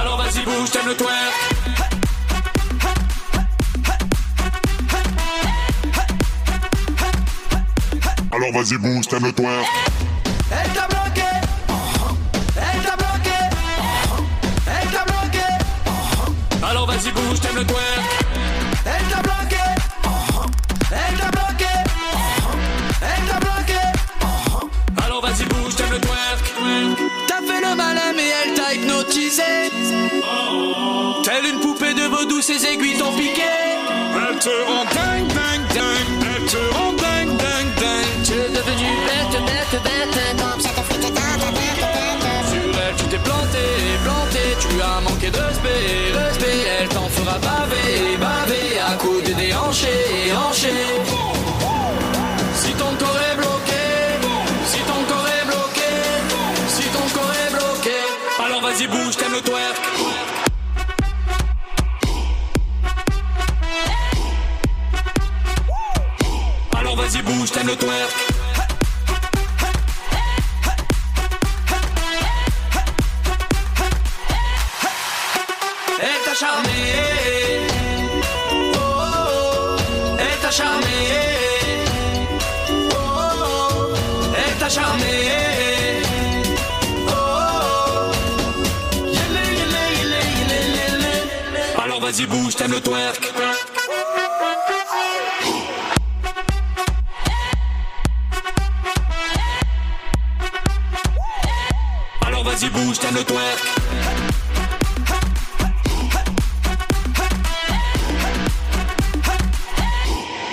Alors 0.00 0.16
vas-y 0.18 0.42
bouge, 0.44 0.70
t'aimes 0.72 0.88
le 0.88 0.96
twerk. 0.96 1.27
Vas-y 8.58 8.76
bouge, 8.76 9.06
t'aimes 9.06 9.24
le 9.24 9.32
twerk. 9.32 9.66
Elle 10.50 10.70
t'a 10.72 10.86
bloqué. 10.88 11.22
Elle 12.56 12.82
t'a 12.82 12.96
bloqué. 12.96 13.38
Elle 14.66 14.90
t'a 14.90 15.04
bloqué. 15.04 15.46
Alors 16.68 16.86
vas-y 16.86 17.10
bouge, 17.12 17.40
t'aimes 17.40 17.56
le 17.56 17.64
twerk. 17.64 18.02
Elle 18.84 19.06
t'a 19.12 19.22
bloqué. 19.22 19.62
Elle 20.90 21.18
t'a 21.18 21.30
bloqué. 21.30 21.72
Elle 23.02 23.24
t'a 23.28 23.38
bloqué. 23.38 23.80
Alors 25.04 25.22
vas-y 25.22 25.44
bouge, 25.44 25.76
t'aimes 25.76 25.92
le 25.92 26.00
twerk. 26.00 26.54
T'as 27.28 27.42
fait 27.46 27.60
le 27.60 27.76
malin 27.76 28.12
mais 28.16 28.30
elle 28.42 28.54
t'a 28.54 28.74
hypnotisé. 28.74 29.70
Telle 31.22 31.46
une 31.52 31.60
poupée 31.60 31.94
de 31.94 32.06
vaudou, 32.08 32.40
ses 32.42 32.66
aiguilles 32.66 32.98
t'ont 32.98 33.12
piqué. 33.12 33.42
Elle 34.16 34.38
te 34.38 34.48
rend 34.66 34.84
Sur 42.48 42.80
elle, 42.82 42.94
tu 42.96 43.04
t'es 43.04 43.18
planté, 43.18 43.64
planté. 44.04 44.40
Tu 44.60 44.68
as 44.82 45.00
manqué 45.00 45.30
de 45.30 45.44
spé, 45.58 45.74
de 46.12 46.34
spé. 46.34 46.50
Elle 46.80 46.88
t'en 46.88 47.08
fera 47.08 47.38
baver, 47.38 48.16
baver. 48.18 48.78
À 48.86 48.94
côté 48.94 49.34
des 49.34 49.52
hanchés, 49.54 50.32
hanchés. 50.34 51.02
Si 52.54 52.72
ton 52.72 52.92
corps 52.98 53.20
est 53.30 53.36
bloqué, 53.36 53.84
si 54.66 54.78
ton 54.80 55.00
corps 55.08 55.28
est 55.28 55.46
bloqué, 55.46 55.90
si 56.68 56.84
ton 56.84 57.06
corps 57.14 57.34
est 57.46 57.52
bloqué, 57.52 57.98
alors 58.44 58.60
vas-y 58.60 58.86
bouge, 58.86 59.16
t'aimes 59.16 59.32
le 59.32 59.40
twerk. 59.42 59.76
Vas-y 66.96 67.22
bouge, 67.22 67.52
t'aimes 67.52 67.68
le 67.68 67.76
twerk. 67.76 68.27
Vas-y 92.18 92.26
bouge, 92.26 92.56
t'aimes 92.56 92.72
le 92.72 92.80
twerk. 92.80 93.32
Alors 102.26 102.42
vas-y 102.42 102.70
bouge, 102.70 102.98
t'aimes 102.98 103.14
le 103.14 103.24
twerk. 103.24 103.64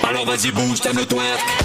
Alors 0.08 0.26
vas-y 0.28 0.52
bouge, 0.52 0.82
t'aimes 0.82 0.98
le 0.98 1.06
twerk. 1.08 1.65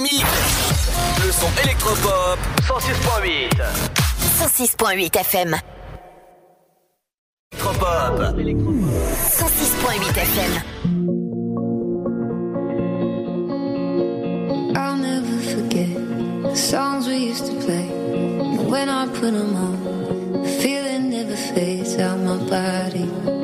dynamique. 0.00 0.24
Le 1.24 1.32
son 1.32 1.48
électropop 1.62 2.38
106.8. 2.66 3.50
106.8 4.38 5.16
FM. 5.16 5.56
Électropop. 7.52 8.20
106.8 8.20 10.18
FM. 10.18 10.62
I'll 14.76 14.96
never 14.96 15.38
forget 15.42 15.94
the 16.42 16.56
songs 16.56 17.06
we 17.06 17.16
used 17.30 17.46
to 17.46 17.54
play. 17.64 17.88
When 18.68 18.88
I 18.88 19.06
put 19.06 19.32
them 19.32 19.56
on, 19.56 20.42
the 20.42 20.48
feeling 20.48 21.10
never 21.10 21.36
fades 21.36 21.96
out 21.98 22.18
my 22.20 22.36
body. 22.48 23.39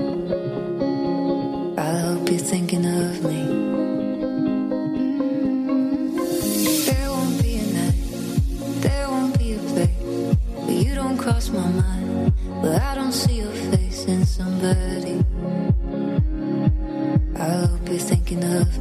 see 13.16 13.38
your 13.38 13.52
face 13.72 14.04
in 14.04 14.26
somebody. 14.26 15.24
I 17.34 17.60
will 17.62 17.78
be 17.78 17.96
thinking 17.96 18.44
of 18.44 18.75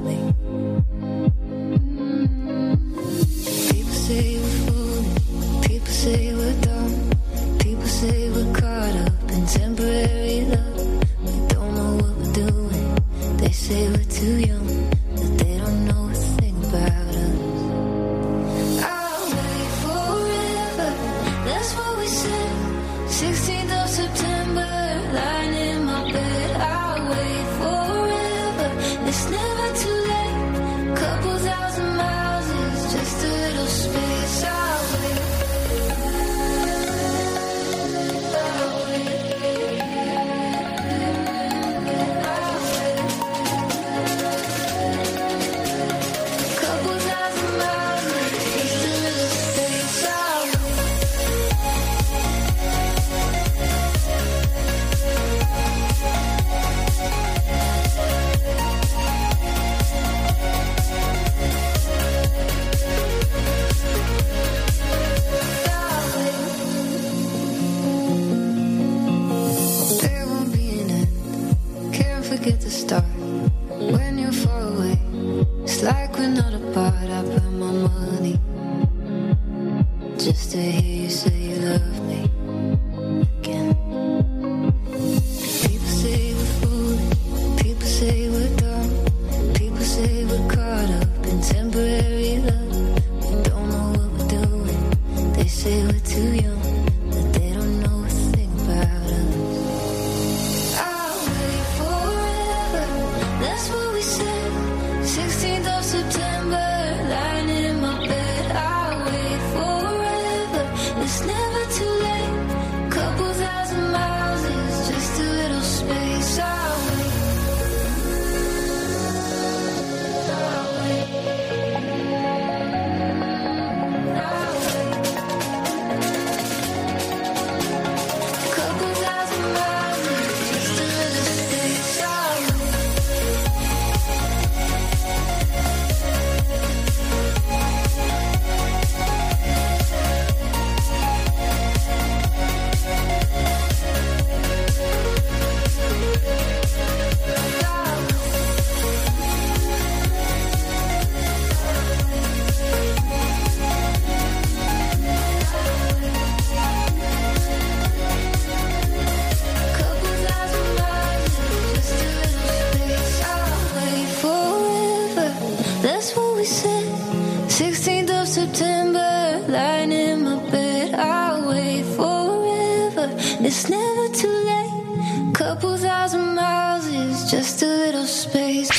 just 177.27 177.63
a 177.63 177.65
little 177.65 178.05
space. 178.05 178.69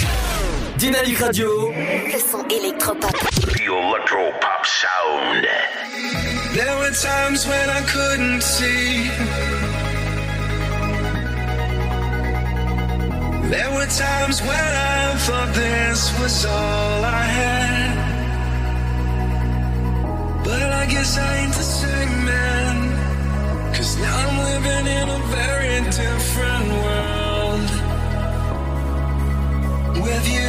Dynamique 0.79 1.19
Radio. 1.19 1.71
Le 1.71 2.19
son 2.19 2.45
électropop. 2.49 3.13
The 3.41 3.67
electropop 3.67 4.65
sound. 4.65 5.47
There 6.55 6.77
were 6.79 6.93
times 6.93 7.47
when 7.47 7.71
I 7.71 7.81
couldn't 7.83 8.43
see. 8.43 9.11
There 13.51 13.71
were 13.75 13.87
times 13.87 14.41
when 14.43 14.71
I 14.95 15.15
thought 15.27 15.53
this 15.55 16.21
was 16.21 16.47
all 16.47 17.05
I 17.05 17.25
had. 17.41 17.95
But 20.45 20.73
I 20.73 20.87
guess 20.87 21.19
I 21.19 21.37
ain't 21.39 21.53
the 21.53 21.63
same 21.63 22.25
man. 22.25 22.77
Cause 23.75 23.97
now 23.99 24.17
I'm 24.17 24.39
living 24.51 24.87
in 24.87 25.09
a 25.09 25.19
very 25.35 25.81
different 25.91 26.69
world 26.71 27.26
with 30.07 30.29
you 30.29 30.41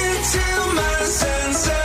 into 0.00 0.74
my 0.74 1.04
senses. 1.04 1.81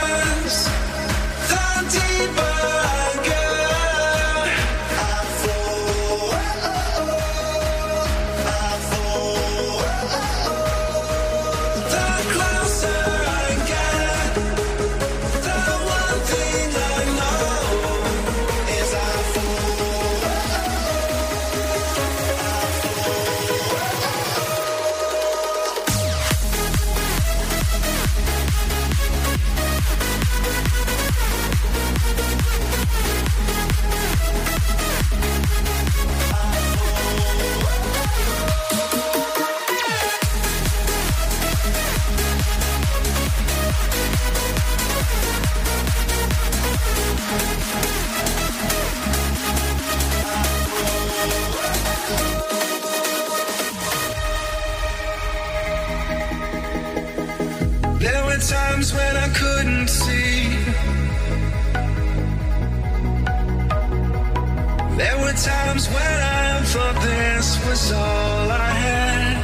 Was 67.70 67.92
all 67.92 68.52
I 68.52 68.72
had. 68.86 69.36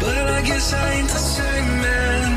But 0.00 0.24
I 0.38 0.40
guess 0.42 0.72
I 0.72 0.94
ain't 0.94 1.08
the 1.08 1.24
same 1.38 1.68
man. 1.86 2.30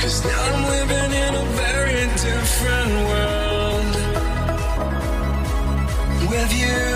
Cause 0.00 0.24
now 0.24 0.42
I'm 0.52 0.62
living 0.76 1.12
in 1.24 1.32
a 1.44 1.46
very 1.64 2.02
different 2.26 2.92
world. 3.10 3.94
With 6.30 6.52
you. 6.62 6.95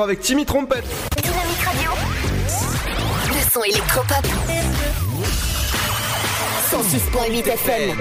L'instant 0.00 0.04
avec 0.04 0.20
Timmy 0.20 0.44
Trompette. 0.44 0.84
Dynamique 1.22 1.62
Radio. 1.64 1.90
Le 3.28 3.50
son 3.50 3.62
électropop. 3.62 4.26
106.8 6.70 7.48
FM. 7.48 7.98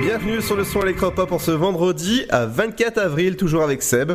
Bienvenue 0.00 0.42
sur 0.42 0.56
le 0.56 0.64
son 0.64 0.82
électropop 0.82 1.32
en 1.32 1.38
ce 1.38 1.50
vendredi 1.50 2.24
à 2.30 2.46
24 2.46 2.98
avril, 2.98 3.36
toujours 3.36 3.62
avec 3.62 3.82
Seb. 3.82 4.12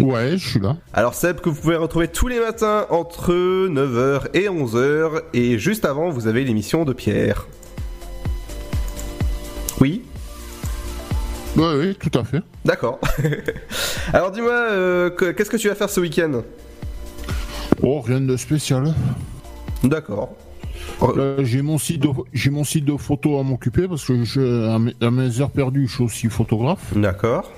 Ouais, 0.00 0.36
je 0.36 0.48
suis 0.48 0.60
là. 0.60 0.76
Alors 0.92 1.14
Seb 1.14 1.40
que 1.40 1.48
vous 1.48 1.60
pouvez 1.60 1.76
retrouver 1.76 2.08
tous 2.08 2.28
les 2.28 2.40
matins 2.40 2.86
entre 2.90 3.32
9h 3.32 4.28
et 4.34 4.48
11h 4.48 5.22
et 5.32 5.58
juste 5.58 5.84
avant 5.84 6.10
vous 6.10 6.26
avez 6.26 6.44
l'émission 6.44 6.84
de 6.84 6.92
Pierre. 6.92 7.46
Oui? 9.80 10.04
Oui, 11.56 11.66
oui, 11.76 11.94
tout 11.94 12.18
à 12.18 12.24
fait. 12.24 12.42
D'accord. 12.64 12.98
Alors 14.12 14.30
dis-moi, 14.30 14.52
euh, 14.52 15.10
que- 15.10 15.32
qu'est-ce 15.32 15.50
que 15.50 15.56
tu 15.56 15.68
vas 15.68 15.74
faire 15.74 15.90
ce 15.90 16.00
week-end? 16.00 16.42
Oh, 17.82 18.00
rien 18.00 18.20
de 18.20 18.36
spécial. 18.36 18.94
D'accord. 19.82 20.30
Là, 21.16 21.42
j'ai 21.42 21.62
mon 21.62 21.78
site 21.78 22.00
de, 22.02 22.08
j'ai 22.32 22.50
mon 22.50 22.64
site 22.64 22.84
de 22.84 22.96
photos 22.96 23.40
à 23.40 23.42
m'occuper 23.42 23.88
parce 23.88 24.04
que 24.04 24.24
je, 24.24 24.70
à, 24.70 24.78
mes, 24.78 24.94
à 25.00 25.10
mes 25.10 25.40
heures 25.40 25.50
perdues, 25.50 25.86
je 25.88 25.94
suis 25.94 26.04
aussi 26.04 26.28
photographe. 26.28 26.92
D'accord. 26.96 27.50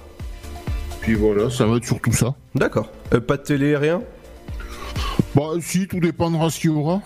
Puis 1.00 1.14
voilà, 1.14 1.50
ça 1.50 1.66
va 1.66 1.76
être 1.76 1.84
surtout 1.84 2.12
ça. 2.12 2.34
D'accord. 2.54 2.88
Euh, 3.14 3.20
pas 3.20 3.36
de 3.36 3.42
télé, 3.42 3.76
rien? 3.76 4.02
Bah, 5.34 5.42
si, 5.60 5.86
tout 5.86 6.00
dépendra 6.00 6.50
ce 6.50 6.60
qu'il 6.60 6.70
y 6.70 6.72
aura. 6.72 7.00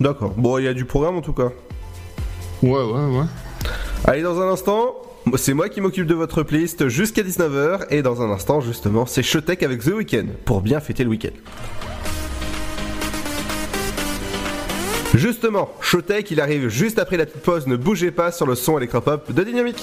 D'accord. 0.00 0.32
Bon, 0.36 0.58
il 0.58 0.64
y 0.64 0.68
a 0.68 0.74
du 0.74 0.84
programme 0.84 1.16
en 1.16 1.20
tout 1.20 1.32
cas. 1.34 1.50
Ouais, 2.62 2.70
ouais, 2.70 3.18
ouais. 3.18 3.26
Allez, 4.04 4.22
dans 4.22 4.40
un 4.40 4.50
instant, 4.52 4.94
c'est 5.36 5.54
moi 5.54 5.68
qui 5.68 5.80
m'occupe 5.80 6.06
de 6.06 6.14
votre 6.14 6.42
playlist 6.42 6.88
jusqu'à 6.88 7.22
19h. 7.22 7.86
Et 7.90 8.02
dans 8.02 8.22
un 8.22 8.30
instant, 8.30 8.60
justement, 8.60 9.06
c'est 9.06 9.22
Showtech 9.22 9.62
avec 9.62 9.82
The 9.82 9.92
Weeknd 9.94 10.26
pour 10.44 10.60
bien 10.60 10.80
fêter 10.80 11.04
le 11.04 11.10
week-end. 11.10 11.30
Justement, 15.14 15.70
Showtech, 15.80 16.30
il 16.30 16.40
arrive 16.40 16.68
juste 16.68 16.98
après 16.98 17.16
la 17.16 17.26
petite 17.26 17.42
pause. 17.42 17.66
Ne 17.66 17.76
bougez 17.76 18.10
pas 18.10 18.32
sur 18.32 18.46
le 18.46 18.54
son 18.54 18.78
électropop 18.78 19.32
de 19.32 19.44
Dynamique. 19.44 19.82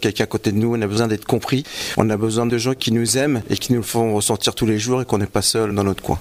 quelqu'un 0.00 0.24
à 0.24 0.26
côté 0.26 0.52
de 0.52 0.56
nous, 0.56 0.74
on 0.74 0.80
a 0.80 0.86
besoin 0.86 1.08
d'être 1.08 1.24
compris, 1.24 1.64
on 1.96 2.08
a 2.10 2.16
besoin 2.16 2.46
de 2.46 2.58
gens 2.58 2.74
qui 2.74 2.92
nous 2.92 3.18
aiment 3.18 3.42
et 3.50 3.56
qui 3.56 3.72
nous 3.72 3.80
le 3.80 3.84
font 3.84 4.14
ressentir 4.14 4.54
tous 4.54 4.66
les 4.66 4.78
jours 4.78 5.02
et 5.02 5.04
qu'on 5.04 5.18
n'est 5.18 5.26
pas 5.26 5.42
seul 5.42 5.74
dans 5.74 5.84
notre 5.84 6.02
coin. 6.02 6.18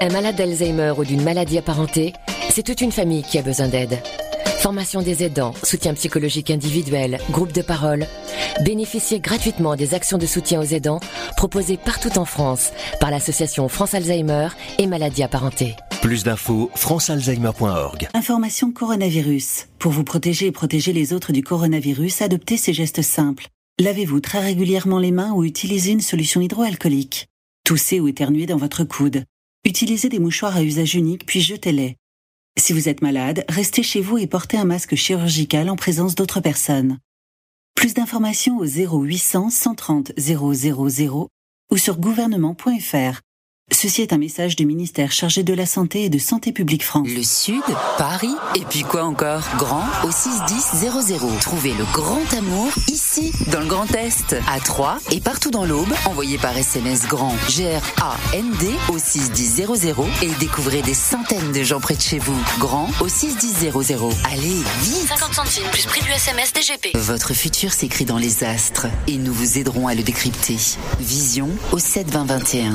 Un 0.00 0.08
malade 0.10 0.36
d'Alzheimer 0.36 0.94
ou 0.96 1.04
d'une 1.04 1.22
maladie 1.22 1.58
apparentée, 1.58 2.14
c'est 2.50 2.62
toute 2.62 2.80
une 2.80 2.92
famille 2.92 3.22
qui 3.22 3.38
a 3.38 3.42
besoin 3.42 3.68
d'aide. 3.68 3.98
Formation 4.60 5.00
des 5.00 5.24
aidants, 5.24 5.54
soutien 5.62 5.94
psychologique 5.94 6.50
individuel, 6.50 7.18
groupe 7.30 7.52
de 7.52 7.62
parole. 7.62 8.06
Bénéficiez 8.64 9.18
gratuitement 9.20 9.74
des 9.74 9.94
actions 9.94 10.18
de 10.18 10.26
soutien 10.26 10.60
aux 10.60 10.64
aidants 10.64 11.00
proposées 11.36 11.78
partout 11.78 12.18
en 12.18 12.24
France 12.24 12.72
par 13.00 13.10
l'association 13.10 13.68
France 13.68 13.94
Alzheimer 13.94 14.48
et 14.78 14.86
maladies 14.86 15.22
apparentées. 15.22 15.76
Plus 16.02 16.24
d'infos, 16.24 16.70
francealzheimer.org. 16.74 18.08
Information 18.14 18.72
coronavirus. 18.72 19.66
Pour 19.78 19.92
vous 19.92 20.04
protéger 20.04 20.46
et 20.46 20.52
protéger 20.52 20.92
les 20.92 21.12
autres 21.12 21.32
du 21.32 21.42
coronavirus, 21.42 22.22
adoptez 22.22 22.56
ces 22.56 22.72
gestes 22.72 23.02
simples. 23.02 23.48
Lavez-vous 23.80 24.20
très 24.20 24.40
régulièrement 24.40 24.98
les 24.98 25.10
mains 25.10 25.32
ou 25.32 25.44
utilisez 25.44 25.92
une 25.92 26.00
solution 26.00 26.40
hydroalcoolique. 26.40 27.28
Toussez 27.64 28.00
ou 28.00 28.08
éternuez 28.08 28.46
dans 28.46 28.56
votre 28.56 28.84
coude. 28.84 29.24
Utilisez 29.64 30.08
des 30.08 30.18
mouchoirs 30.18 30.56
à 30.56 30.62
usage 30.62 30.94
unique 30.94 31.24
puis 31.26 31.40
jetez-les. 31.40 31.96
Si 32.58 32.72
vous 32.72 32.88
êtes 32.88 33.02
malade, 33.02 33.44
restez 33.48 33.82
chez 33.82 34.00
vous 34.00 34.18
et 34.18 34.26
portez 34.26 34.56
un 34.56 34.64
masque 34.64 34.94
chirurgical 34.94 35.70
en 35.70 35.76
présence 35.76 36.14
d'autres 36.14 36.40
personnes. 36.40 36.98
Plus 37.74 37.94
d'informations 37.94 38.58
au 38.58 38.66
0800 38.66 39.50
130 39.50 40.12
000 40.18 41.30
ou 41.70 41.76
sur 41.76 41.98
gouvernement.fr. 41.98 43.20
Ceci 43.72 44.02
est 44.02 44.12
un 44.12 44.18
message 44.18 44.56
du 44.56 44.66
ministère 44.66 45.12
chargé 45.12 45.42
de 45.42 45.54
la 45.54 45.64
Santé 45.64 46.04
et 46.04 46.08
de 46.10 46.18
Santé 46.18 46.52
publique 46.52 46.84
France. 46.84 47.08
Le 47.08 47.22
Sud, 47.22 47.62
Paris, 47.96 48.34
et 48.54 48.64
puis 48.68 48.82
quoi 48.82 49.04
encore? 49.04 49.42
Grand 49.56 49.84
au 50.04 50.10
61000. 50.10 50.90
Trouvez 51.40 51.72
le 51.72 51.84
grand 51.92 52.20
amour 52.36 52.70
ici, 52.88 53.32
dans 53.50 53.60
le 53.60 53.66
Grand 53.66 53.90
Est, 53.94 54.36
à 54.48 54.60
Troyes 54.60 54.98
et 55.12 55.20
partout 55.20 55.50
dans 55.50 55.64
l'Aube. 55.64 55.92
Envoyez 56.04 56.36
par 56.36 56.56
SMS 56.56 57.06
grand 57.06 57.34
G-R-A-N-D 57.48 58.70
au 58.88 58.98
61000 58.98 59.94
et 60.22 60.30
découvrez 60.40 60.82
des 60.82 60.94
centaines 60.94 61.52
de 61.52 61.62
gens 61.62 61.80
près 61.80 61.94
de 61.94 62.02
chez 62.02 62.18
vous. 62.18 62.36
Grand 62.58 62.90
au 63.00 63.08
61000. 63.08 63.70
Allez, 64.30 64.62
vite 64.82 65.08
50 65.08 65.32
centimes 65.34 65.70
plus 65.70 65.86
prix 65.86 66.02
du 66.02 66.10
SMS 66.10 66.52
DGP. 66.52 66.96
Votre 66.96 67.32
futur 67.34 67.72
s'écrit 67.72 68.04
dans 68.04 68.18
les 68.18 68.44
astres 68.44 68.88
et 69.06 69.16
nous 69.16 69.32
vous 69.32 69.58
aiderons 69.58 69.86
à 69.86 69.94
le 69.94 70.02
décrypter. 70.02 70.56
Vision 70.98 71.48
au 71.72 71.78
72021. 71.78 72.74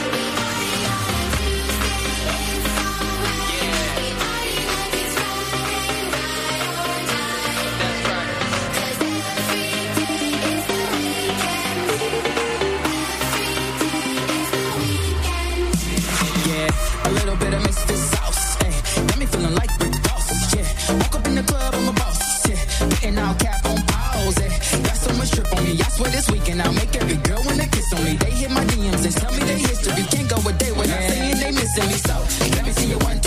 for 26.03 26.09
this 26.09 26.29
weekend. 26.31 26.61
I'll 26.61 26.73
make 26.73 26.95
every 26.95 27.17
girl 27.17 27.41
when 27.45 27.57
they 27.57 27.67
kiss 27.67 27.93
on 27.93 28.03
me. 28.03 28.15
They 28.17 28.31
hit 28.31 28.51
my 28.51 28.63
DMs 28.65 29.05
and 29.05 29.15
tell 29.15 29.31
me 29.31 29.43
their 29.49 29.57
history. 29.57 30.03
Can't 30.13 30.29
go 30.29 30.37
a 30.49 30.53
day 30.53 30.71
without 30.71 31.01
saying 31.09 31.37
they 31.39 31.51
missing 31.51 31.87
me. 31.91 31.97
So 32.07 32.15
let 32.55 32.65
me 32.65 32.71
see 32.71 32.89
you 32.89 32.99
one 32.99 33.20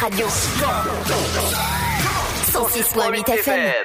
Radio. 0.00 0.28
106.8 2.52 3.24
FM. 3.42 3.75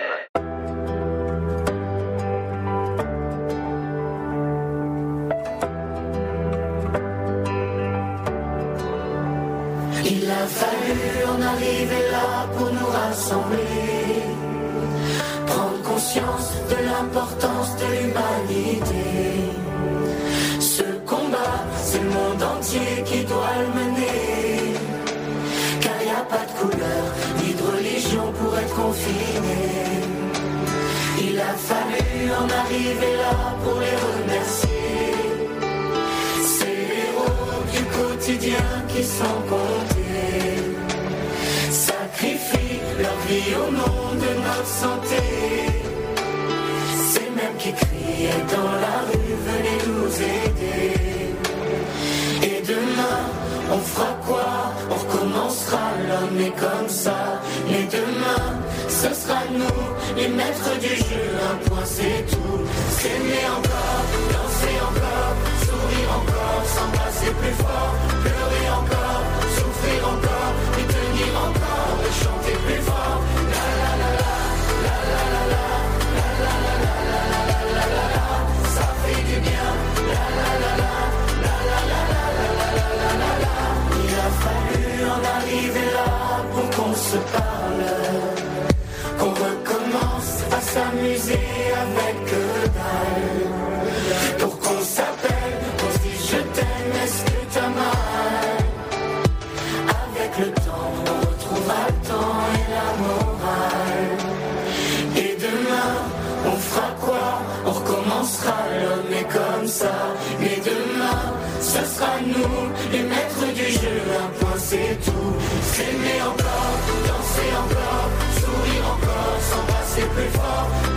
comme 109.34 109.68
ça. 109.68 109.92
Mais 110.40 110.58
demain, 110.64 111.34
ce 111.60 111.80
sera 111.94 112.20
nous, 112.26 112.70
les 112.92 113.04
maîtres 113.04 113.54
du 113.54 113.72
jeu. 113.72 113.98
Un 114.24 114.30
point, 114.40 114.58
c'est 114.58 114.98
tout. 115.06 115.34
S'aimer 115.72 116.22
encore, 116.22 116.78
danser 117.08 117.50
encore, 117.64 118.10
sourire 118.40 118.86
encore, 118.96 119.38
s'embrasser 119.50 120.08
plus 120.16 120.30
fort. 120.38 120.91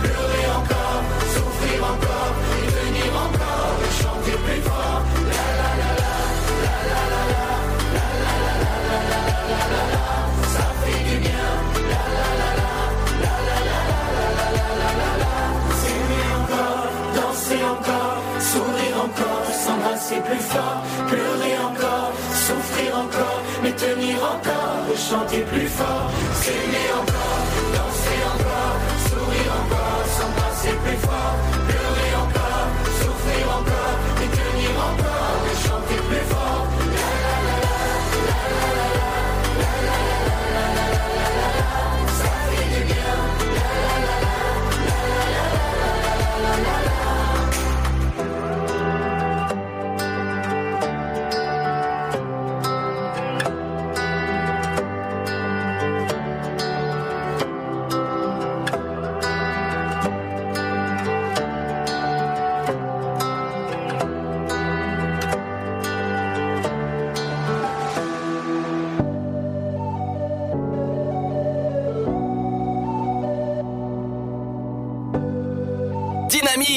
Sourire 18.55 19.03
encore, 19.03 19.45
s'embrasser 19.51 20.21
plus 20.21 20.39
fort, 20.39 20.81
pleurer 21.09 21.57
encore, 21.57 22.13
souffrir 22.31 22.99
encore, 22.99 23.41
mais 23.61 23.73
tenir 23.73 24.15
encore, 24.15 24.95
chanter 24.95 25.41
plus 25.41 25.67
fort, 25.67 26.09
s'aimer 26.41 26.89
encore, 27.01 27.43
danser 27.75 28.21
encore, 28.33 28.77
sourire 29.09 29.51
encore, 29.61 30.05
s'embrasser 30.15 30.73
plus 30.85 30.97
fort. 31.05 31.54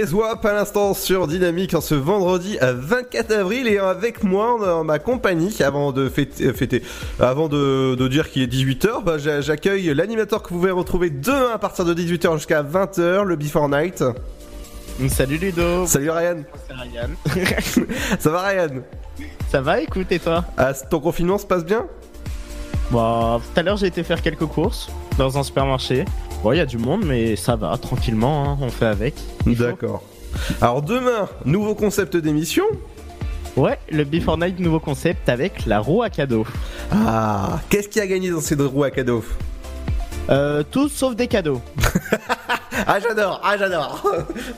Des 0.00 0.14
WAP 0.14 0.46
à 0.46 0.54
l'instant 0.54 0.94
sur 0.94 1.26
Dynamique 1.26 1.74
en 1.74 1.82
ce 1.82 1.94
vendredi 1.94 2.58
à 2.60 2.72
24 2.72 3.32
avril 3.32 3.68
et 3.68 3.76
avec 3.76 4.24
moi 4.24 4.56
dans 4.58 4.82
ma 4.82 4.98
compagnie 4.98 5.54
avant 5.62 5.92
de 5.92 6.08
fêter, 6.08 6.46
euh, 6.46 6.54
fêter- 6.54 6.82
avant 7.18 7.48
de, 7.50 7.96
de 7.96 8.08
dire 8.08 8.30
qu'il 8.30 8.40
est 8.40 8.46
18h, 8.46 9.04
bah, 9.04 9.18
j'a- 9.18 9.42
j'accueille 9.42 9.92
l'animateur 9.94 10.42
que 10.42 10.48
vous 10.48 10.54
pouvez 10.54 10.70
retrouver 10.70 11.10
demain 11.10 11.50
à 11.52 11.58
partir 11.58 11.84
de 11.84 11.92
18h 11.92 12.32
jusqu'à 12.38 12.62
20h, 12.62 13.24
le 13.24 13.36
Before 13.36 13.68
Night. 13.68 14.02
Salut 15.10 15.36
Ludo. 15.36 15.86
Salut 15.86 16.08
Ryan. 16.10 16.36
Ça 18.18 18.30
va 18.30 18.40
Ryan? 18.48 18.68
Ça 19.50 19.60
va, 19.60 19.82
écoute, 19.82 20.10
et 20.12 20.18
toi? 20.18 20.46
Ah, 20.56 20.72
ton 20.72 21.00
confinement 21.00 21.36
se 21.36 21.44
passe 21.44 21.64
bien? 21.66 21.84
Bon, 22.90 23.38
tout 23.38 23.60
à 23.60 23.62
l'heure 23.62 23.76
j'ai 23.76 23.88
été 23.88 24.02
faire 24.02 24.22
quelques 24.22 24.46
courses 24.46 24.88
dans 25.18 25.38
un 25.38 25.42
supermarché. 25.42 26.04
Bon, 26.42 26.52
il 26.52 26.58
y 26.58 26.60
a 26.60 26.66
du 26.66 26.78
monde, 26.78 27.04
mais 27.04 27.36
ça 27.36 27.56
va, 27.56 27.76
tranquillement, 27.76 28.50
hein, 28.50 28.58
on 28.60 28.70
fait 28.70 28.86
avec. 28.86 29.14
D'accord. 29.46 30.02
Alors 30.60 30.82
demain, 30.82 31.28
nouveau 31.44 31.74
concept 31.74 32.16
d'émission. 32.16 32.64
Ouais, 33.56 33.78
le 33.90 34.04
Before 34.04 34.38
Night, 34.38 34.58
nouveau 34.60 34.80
concept 34.80 35.28
avec 35.28 35.66
la 35.66 35.80
roue 35.80 36.02
à 36.02 36.10
cadeaux. 36.10 36.46
Ah, 36.92 37.60
qu'est-ce 37.68 37.88
qui 37.88 38.00
a 38.00 38.06
gagné 38.06 38.30
dans 38.30 38.40
ces 38.40 38.56
deux 38.56 38.66
roues 38.66 38.84
à 38.84 38.90
cadeaux? 38.90 39.24
Euh, 40.30 40.62
tout 40.70 40.88
sauf 40.88 41.16
des 41.16 41.26
cadeaux. 41.26 41.60
ah, 42.86 43.00
j'adore, 43.00 43.40
ah, 43.42 43.56
j'adore. 43.58 44.02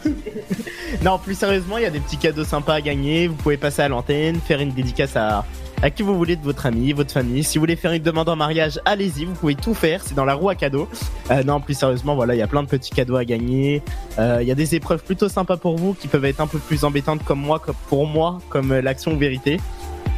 non, 1.03 1.19
plus 1.19 1.35
sérieusement, 1.35 1.79
il 1.79 1.85
y 1.85 1.87
a 1.87 1.91
des 1.91 2.01
petits 2.01 2.19
cadeaux 2.19 2.45
sympas 2.45 2.75
à 2.75 2.81
gagner. 2.83 3.27
Vous 3.27 3.35
pouvez 3.35 3.57
passer 3.57 3.83
à 3.83 3.89
l'antenne, 3.89 4.39
faire 4.41 4.61
une 4.61 4.73
dédicace 4.73 5.17
à, 5.17 5.45
à 5.83 5.91
qui 5.91 6.03
vous 6.05 6.17
voulez 6.17 6.37
de 6.37 6.43
votre 6.43 6.67
ami, 6.67 6.93
votre 6.93 7.13
famille. 7.13 7.43
Si 7.43 7.59
vous 7.59 7.63
voulez 7.63 7.75
faire 7.75 7.93
une 7.93 8.03
demande 8.03 8.29
en 8.29 8.37
mariage, 8.37 8.81
allez-y, 8.85 9.25
vous 9.25 9.35
pouvez 9.35 9.57
tout 9.57 9.75
faire. 9.75 10.03
C'est 10.05 10.15
dans 10.15 10.25
la 10.25 10.35
roue 10.35 10.49
à 10.49 10.55
cadeaux. 10.55 10.89
Euh, 11.31 11.43
non, 11.43 11.61
plus 11.61 11.75
sérieusement, 11.75 12.15
voilà, 12.15 12.37
il 12.37 12.39
y 12.39 12.43
a 12.43 12.47
plein 12.47 12.63
de 12.63 12.69
petits 12.69 12.93
cadeaux 12.93 13.17
à 13.17 13.25
gagner. 13.25 13.83
Euh, 14.19 14.39
Il 14.41 14.47
y 14.49 14.53
a 14.53 14.55
des 14.55 14.77
épreuves 14.77 15.03
plutôt 15.03 15.29
sympas 15.29 15.57
pour 15.57 15.77
vous 15.77 15.95
qui 15.95 16.07
peuvent 16.07 16.25
être 16.25 16.41
un 16.41 16.47
peu 16.47 16.59
plus 16.59 16.85
embêtantes 16.85 17.25
comme 17.25 17.41
moi, 17.41 17.59
comme 17.59 17.75
pour 17.89 18.07
moi, 18.07 18.39
comme 18.49 18.71
euh, 18.71 18.81
l'action 18.81 19.13
ou 19.15 19.19
vérité. 19.19 19.59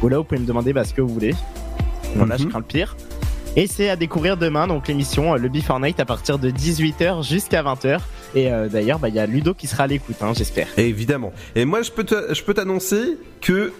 Ou 0.03 0.07
là, 0.07 0.19
vous 0.19 0.23
pouvez 0.23 0.39
me 0.39 0.45
demander 0.45 0.71
bah, 0.71 0.83
ce 0.83 0.93
que 0.93 1.01
vous 1.01 1.13
voulez. 1.13 1.33
Voilà, 2.15 2.37
je 2.37 2.45
crains 2.45 2.59
le 2.59 2.65
pire. 2.65 2.95
Et 3.57 3.67
c'est 3.67 3.89
à 3.89 3.95
découvrir 3.95 4.37
demain, 4.37 4.67
donc 4.67 4.87
l'émission 4.87 5.35
Le 5.35 5.47
Before 5.49 5.79
Night 5.79 5.99
à 5.99 6.05
partir 6.05 6.37
de 6.37 6.51
18h 6.51 7.27
jusqu'à 7.27 7.63
20h. 7.63 7.99
Et 8.35 8.51
euh, 8.51 8.67
d'ailleurs, 8.67 8.99
bah, 8.99 9.09
il 9.09 9.15
y 9.15 9.19
a 9.19 9.25
Ludo 9.25 9.53
qui 9.53 9.65
sera 9.65 9.85
à 9.85 9.87
l'écoute, 9.87 10.17
hein, 10.21 10.33
j'espère. 10.35 10.67
Évidemment. 10.77 11.31
Et 11.55 11.63
moi, 11.65 11.81
je 11.81 11.91
peux 11.91 12.53
t'annoncer 12.53 13.17
que 13.41 13.71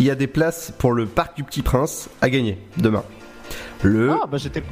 il 0.00 0.06
y 0.06 0.10
a 0.10 0.14
des 0.14 0.26
places 0.26 0.72
pour 0.78 0.92
le 0.92 1.04
parc 1.04 1.36
du 1.36 1.44
Petit 1.44 1.60
Prince 1.60 2.08
à 2.22 2.30
gagner 2.30 2.56
demain. 2.78 3.04
Le, 3.82 4.10
Ah, 4.10 4.26
bah 4.26 4.38
j'étais. 4.38 4.62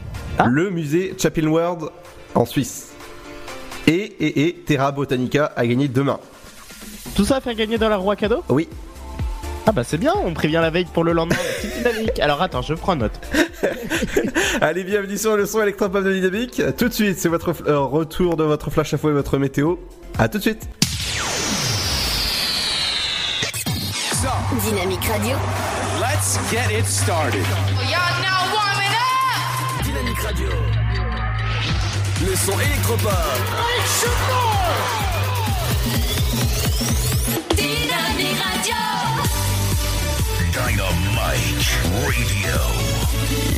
le 0.47 0.71
musée 0.71 1.15
Chapel 1.19 1.47
World 1.49 1.91
en 2.35 2.47
Suisse. 2.47 2.93
Et, 3.87 3.93
et, 3.93 4.47
et 4.49 4.55
Terra 4.55 4.91
Botanica 4.91 5.53
à 5.55 5.67
gagner 5.67 5.87
demain. 5.89 6.19
Tout 7.15 7.25
ça 7.27 7.37
à 7.37 7.41
faire 7.43 7.55
gagner 7.55 7.77
dans 7.77 7.89
la 7.91 7.97
roue 7.99 8.11
à 8.11 8.17
cadeaux 8.17 8.43
Oui. 8.49 8.69
Ah 9.67 9.73
bah 9.73 9.85
c'est 9.85 9.99
bien, 9.99 10.15
on 10.25 10.33
prévient 10.33 10.61
la 10.63 10.71
veille 10.71 10.87
pour 10.87 11.05
le 11.05 11.13
lendemain. 11.13 11.37
Dynamique. 11.77 12.19
Alors 12.21 12.41
attends, 12.41 12.63
je 12.63 12.73
prends 12.73 12.97
note. 12.97 13.13
Allez, 14.63 14.83
bienvenue 14.83 15.19
sur 15.19 15.37
le 15.37 15.45
son 15.45 15.61
électropop 15.61 16.03
de 16.05 16.13
Dynamique. 16.13 16.63
Tout 16.79 16.89
de 16.89 16.95
suite, 16.95 17.19
c'est 17.19 17.29
votre 17.29 17.53
euh, 17.67 17.79
retour 17.81 18.37
de 18.39 18.45
votre 18.45 18.71
flash 18.71 18.95
info 18.95 19.11
et 19.11 19.13
votre 19.13 19.37
météo. 19.37 19.77
À 20.19 20.29
tout 20.29 20.39
de 20.39 20.43
suite. 20.43 20.67
Dynamique 24.57 25.07
Radio. 25.07 25.37
Let's 26.01 26.39
get 26.51 26.71
it 26.71 26.87
started. 26.87 27.45
Y'all 27.85 28.23
now 28.23 28.49
warming 28.55 28.95
up. 28.97 29.85
Dynamique 29.85 30.23
Radio. 30.23 30.49
Le 32.27 32.35
son 32.35 32.59
électropop. 32.59 33.13
Dynamique 37.57 38.41
Radio. 38.43 38.75
Dynamite 40.51 41.69
Radio. 42.07 42.59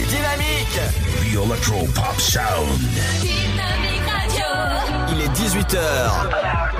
Dynamique. 0.09 0.81
The 1.23 1.37
Electro 1.41 1.87
Pop 1.95 2.19
Sound. 2.19 2.81
Dynamique 3.21 4.07
Radio. 4.11 4.47
Il 5.13 5.21
est 5.21 5.33
18h. 5.39 6.80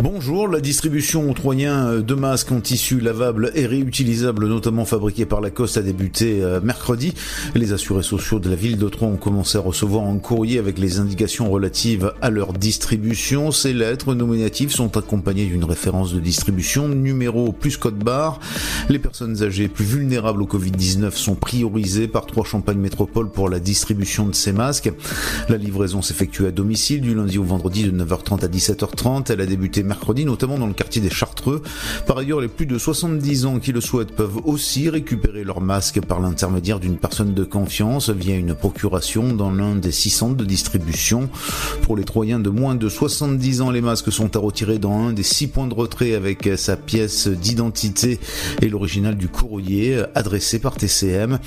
Bonjour, 0.00 0.46
la 0.46 0.60
distribution 0.60 1.28
octroyen 1.28 1.96
de 1.96 2.14
masques 2.14 2.52
en 2.52 2.60
tissu 2.60 3.00
lavable 3.00 3.50
et 3.56 3.66
réutilisable, 3.66 4.46
notamment 4.46 4.84
fabriqués 4.84 5.26
par 5.26 5.40
Lacoste, 5.40 5.76
a 5.76 5.82
débuté 5.82 6.40
euh, 6.40 6.60
mercredi. 6.60 7.14
Les 7.56 7.72
assurés 7.72 8.04
sociaux 8.04 8.38
de 8.38 8.48
la 8.48 8.54
ville 8.54 8.78
de 8.78 8.88
Troyes 8.88 9.10
ont 9.10 9.16
commencé 9.16 9.58
à 9.58 9.60
recevoir 9.60 10.04
un 10.04 10.18
courrier 10.18 10.60
avec 10.60 10.78
les 10.78 11.00
indications 11.00 11.50
relatives 11.50 12.12
à 12.22 12.30
leur 12.30 12.52
distribution. 12.52 13.50
Ces 13.50 13.72
lettres 13.72 14.14
nominatives 14.14 14.70
sont 14.70 14.96
accompagnées 14.96 15.46
d'une 15.46 15.64
référence 15.64 16.14
de 16.14 16.20
distribution, 16.20 16.86
numéro 16.86 17.50
plus 17.50 17.76
code 17.76 17.98
barre. 17.98 18.38
Les 18.88 19.00
personnes 19.00 19.42
âgées 19.42 19.66
plus 19.66 19.84
vulnérables 19.84 20.42
au 20.42 20.46
Covid-19 20.46 21.10
sont 21.10 21.34
priorisées 21.34 22.06
par 22.06 22.26
Trois 22.26 22.44
Champagne 22.44 22.78
Métropole 22.78 23.32
pour 23.32 23.48
la 23.48 23.58
distribution 23.58 24.28
de 24.28 24.34
ces 24.36 24.52
masques. 24.52 24.92
La 25.48 25.56
livraison 25.56 26.02
s'effectue 26.02 26.46
à 26.46 26.52
domicile 26.52 27.00
du 27.00 27.16
lundi 27.16 27.36
au 27.36 27.42
vendredi 27.42 27.82
de 27.82 27.90
9h30 27.90 28.44
à 28.44 28.48
17h30. 28.48 29.32
Elle 29.32 29.40
a 29.40 29.46
débuté 29.46 29.82
mercredi, 29.88 30.24
notamment 30.24 30.58
dans 30.58 30.66
le 30.66 30.72
quartier 30.72 31.02
des 31.02 31.10
Chartreux. 31.10 31.62
Par 32.06 32.18
ailleurs, 32.18 32.40
les 32.40 32.48
plus 32.48 32.66
de 32.66 32.78
70 32.78 33.46
ans 33.46 33.58
qui 33.58 33.72
le 33.72 33.80
souhaitent 33.80 34.12
peuvent 34.12 34.38
aussi 34.44 34.88
récupérer 34.88 35.42
leur 35.42 35.60
masque 35.60 36.00
par 36.00 36.20
l'intermédiaire 36.20 36.78
d'une 36.78 36.96
personne 36.96 37.34
de 37.34 37.44
confiance 37.44 38.10
via 38.10 38.36
une 38.36 38.54
procuration 38.54 39.32
dans 39.32 39.50
l'un 39.50 39.74
des 39.74 39.90
six 39.90 40.10
centres 40.10 40.36
de 40.36 40.44
distribution. 40.44 41.28
Pour 41.82 41.96
les 41.96 42.04
Troyens 42.04 42.38
de 42.38 42.50
moins 42.50 42.74
de 42.74 42.88
70 42.88 43.62
ans, 43.62 43.70
les 43.70 43.80
masques 43.80 44.12
sont 44.12 44.36
à 44.36 44.38
retirer 44.38 44.78
dans 44.78 44.92
un 44.92 45.12
des 45.12 45.22
six 45.22 45.48
points 45.48 45.66
de 45.66 45.74
retrait 45.74 46.14
avec 46.14 46.48
sa 46.56 46.76
pièce 46.76 47.26
d'identité 47.26 48.20
et 48.62 48.68
l'original 48.68 49.16
du 49.16 49.28
courrier 49.28 50.02
adressé 50.14 50.58
par 50.58 50.76
TCM. 50.76 51.38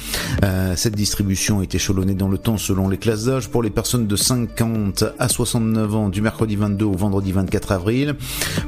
Euh, 0.43 0.73
cette 0.75 0.95
distribution 0.95 1.61
est 1.61 1.75
échelonnée 1.75 2.15
dans 2.15 2.27
le 2.27 2.37
temps 2.37 2.57
selon 2.57 2.89
les 2.89 2.97
classes 2.97 3.25
d'âge 3.25 3.49
pour 3.49 3.63
les 3.63 3.69
personnes 3.69 4.07
de 4.07 4.15
50 4.15 5.05
à 5.19 5.27
69 5.29 5.95
ans 5.95 6.09
du 6.09 6.21
mercredi 6.21 6.55
22 6.55 6.85
au 6.85 6.93
vendredi 6.93 7.31
24 7.31 7.71
avril. 7.71 8.15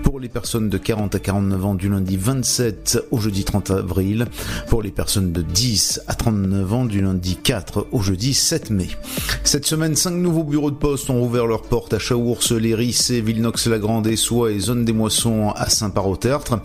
Pour 0.03 0.19
les 0.19 0.29
personnes 0.29 0.69
de 0.69 0.77
40 0.77 1.15
à 1.15 1.19
49 1.19 1.65
ans 1.65 1.75
du 1.75 1.89
lundi 1.89 2.17
27 2.17 2.99
au 3.11 3.19
jeudi 3.19 3.43
30 3.43 3.71
avril. 3.71 4.27
Pour 4.67 4.81
les 4.81 4.91
personnes 4.91 5.31
de 5.31 5.41
10 5.41 6.01
à 6.07 6.13
39 6.13 6.73
ans 6.73 6.85
du 6.85 7.01
lundi 7.01 7.35
4 7.35 7.87
au 7.91 8.01
jeudi 8.01 8.33
7 8.33 8.69
mai. 8.69 8.89
Cette 9.43 9.65
semaine, 9.65 9.95
cinq 9.95 10.13
nouveaux 10.13 10.43
bureaux 10.43 10.71
de 10.71 10.75
poste 10.75 11.09
ont 11.09 11.23
ouvert 11.23 11.47
leurs 11.47 11.63
portes 11.63 11.93
à 11.93 11.99
Chaours, 11.99 12.51
Les 12.51 12.75
Rissé, 12.75 13.21
Villenox-la-Grande, 13.21 14.07
Essois 14.07 14.51
et 14.51 14.59
Zone 14.59 14.85
des 14.85 14.93
Moissons 14.93 15.51
à 15.55 15.69
Saint-Par-au-Tertre. 15.69 16.59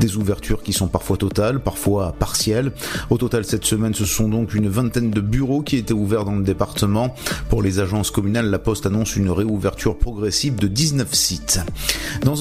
Des 0.00 0.16
ouvertures 0.16 0.62
qui 0.62 0.72
sont 0.72 0.88
parfois 0.88 1.16
totales, 1.16 1.60
parfois 1.60 2.12
partielles. 2.12 2.72
Au 3.10 3.18
total, 3.18 3.44
cette 3.44 3.64
semaine, 3.64 3.94
ce 3.94 4.04
sont 4.04 4.28
donc 4.28 4.54
une 4.54 4.68
vingtaine 4.68 5.10
de 5.10 5.20
bureaux 5.20 5.62
qui 5.62 5.76
étaient 5.76 5.92
ouverts 5.92 6.24
dans 6.24 6.36
le 6.36 6.44
département. 6.44 7.14
Pour 7.48 7.62
les 7.62 7.78
agences 7.78 8.10
communales, 8.10 8.50
la 8.50 8.58
Poste 8.58 8.86
annonce 8.86 9.16
une 9.16 9.30
réouverture 9.30 9.96
progressive 9.96 10.56
de 10.56 10.68
19 10.68 11.12
sites. 11.14 11.60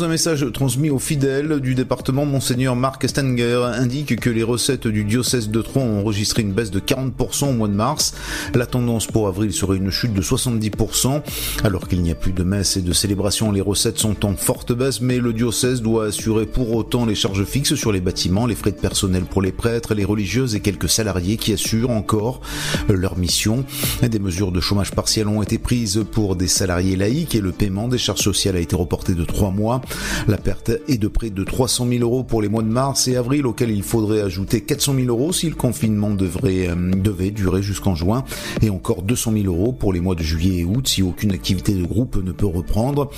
Un 0.04 0.08
message 0.08 0.46
transmis 0.52 0.90
aux 0.90 1.00
fidèles 1.00 1.60
du 1.60 1.74
département, 1.74 2.26
Monseigneur 2.26 2.76
Marc 2.76 3.08
Stenger 3.08 3.62
indique 3.74 4.20
que 4.20 4.30
les 4.30 4.44
recettes 4.44 4.88
du 4.88 5.04
diocèse 5.04 5.50
de 5.50 5.62
Troyes 5.62 5.84
ont 5.84 6.02
enregistré 6.02 6.42
une 6.42 6.52
baisse 6.52 6.72
de 6.72 6.80
40% 6.80 7.50
au 7.50 7.54
mois 7.54 7.68
de 7.68 7.74
mars. 7.74 8.14
La 8.54 8.66
tendance 8.66 9.08
pour 9.08 9.28
avril 9.28 9.54
serait 9.54 9.78
une 9.78 9.90
chute 9.90 10.14
de 10.14 10.22
70%. 10.22 11.22
Alors 11.64 11.88
qu'il 11.88 12.02
n'y 12.02 12.12
a 12.12 12.16
plus 12.16 12.34
de 12.34 12.44
messes 12.44 12.78
et 12.78 12.82
de 12.82 12.94
célébrations, 12.94 13.52
les 13.52 13.62
recettes 13.62 13.98
sont 13.98 14.26
en 14.26 14.36
forte 14.36 14.74
baisse, 14.74 15.02
mais 15.02 15.20
le 15.20 15.34
diocèse 15.34 15.82
doit 15.82 16.08
assurer 16.08 16.46
pour 16.46 16.76
autant 16.76 17.06
les 17.06 17.16
charges 17.16 17.46
fixes 17.46 17.76
sur 17.76 17.92
les 17.92 18.02
bâtiments, 18.02 18.46
les 18.46 18.56
frais 18.56 18.72
de 18.72 18.78
personnel 18.80 19.24
pour 19.24 19.42
les 19.42 19.52
prêtres, 19.52 19.94
les 19.94 20.06
religieuses 20.06 20.56
et 20.56 20.60
quelques 20.60 20.90
salariés 20.90 21.38
qui 21.38 21.54
assurent 21.54 21.92
encore 21.92 22.42
leur 22.90 23.18
mission. 23.18 23.66
Des 24.02 24.20
mesures 24.20 24.52
de 24.52 24.60
chômage 24.60 24.92
partiel 24.92 25.28
ont 25.28 25.42
été 25.42 25.58
prises 25.58 26.04
pour 26.12 26.36
des 26.36 26.48
salariés 26.48 26.96
laïcs 26.96 27.36
et 27.36 27.42
le 27.42 27.52
paiement 27.52 27.88
des 27.88 27.98
charges 27.98 28.22
sociales 28.22 28.58
a 28.58 28.60
été 28.60 28.76
reporté 28.76 29.14
de 29.14 29.24
trois 29.24 29.52
mois. 29.52 29.82
La 30.28 30.38
perte 30.38 30.72
est 30.88 30.98
de 30.98 31.08
près 31.08 31.30
de 31.30 31.44
300 31.44 31.88
000 31.90 32.02
euros 32.02 32.24
pour 32.24 32.42
les 32.42 32.50
mois 32.50 32.64
de 32.64 32.68
mars 32.68 33.08
et 33.08 33.16
avril, 33.16 33.46
auxquels 33.46 33.72
il 33.72 33.84
faudrait 33.84 34.22
ajouter 34.22 34.62
400 34.62 34.96
000 34.96 35.08
euros 35.08 35.32
si 35.32 35.50
le 35.50 35.56
confinement 35.56 36.16
euh, 36.20 36.92
devait 36.96 37.32
durer 37.32 37.62
jusqu'en 37.62 37.96
juin, 37.96 38.24
et 38.62 38.70
encore 38.70 39.04
200 39.04 39.34
000 39.34 39.46
euros 39.46 39.72
pour 39.72 39.94
les 39.94 40.00
mois 40.00 40.16
de 40.16 40.24
juillet 40.24 40.62
et 40.62 40.66
août 40.66 40.88
si 40.88 41.04
aucune 41.04 41.32
activité 41.32 41.74
de 41.74 41.84
groupe 41.84 42.22
ne 42.24 42.32
peut 42.32 42.46
reprendre. 42.46 43.10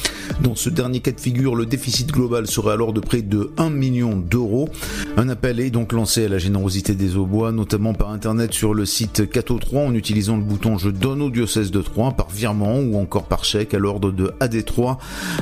Dans 0.41 0.55
ce 0.55 0.70
dernier 0.70 0.99
cas 0.99 1.11
de 1.11 1.20
figure, 1.20 1.55
le 1.55 1.65
déficit 1.65 2.11
global 2.11 2.47
serait 2.47 2.74
alors 2.74 2.93
de 2.93 2.99
près 2.99 3.22
de 3.22 3.51
1 3.57 3.70
million 3.70 4.15
d'euros. 4.15 4.70
Un 5.17 5.30
appel 5.30 5.59
est 5.59 5.70
donc 5.70 5.93
lancé 5.93 6.26
à 6.26 6.30
la 6.30 6.38
générosité 6.38 6.95
des 6.95 7.17
Aubois, 7.17 7.51
notamment 7.51 7.93
par 7.93 8.11
internet 8.11 8.53
sur 8.53 8.74
le 8.74 8.86
site 8.86 9.30
Cato 9.30 9.57
3 9.57 9.82
en 9.82 9.95
utilisant 9.95 10.38
le 10.38 10.43
bouton 10.43 10.78
Je 10.78 10.89
donne 10.89 11.22
au 11.22 11.30
diocèse 11.30 11.72
de 11.72 11.82
Troyes 11.82 12.11
par 12.11 12.30
virement 12.30 12.80
ou 12.80 12.97
encore 12.97 13.26
par 13.26 13.43
chèque 13.43 13.74
à 13.74 13.80
l'ordre 13.80 14.11
de 14.11 14.32
AD3, 14.39 14.97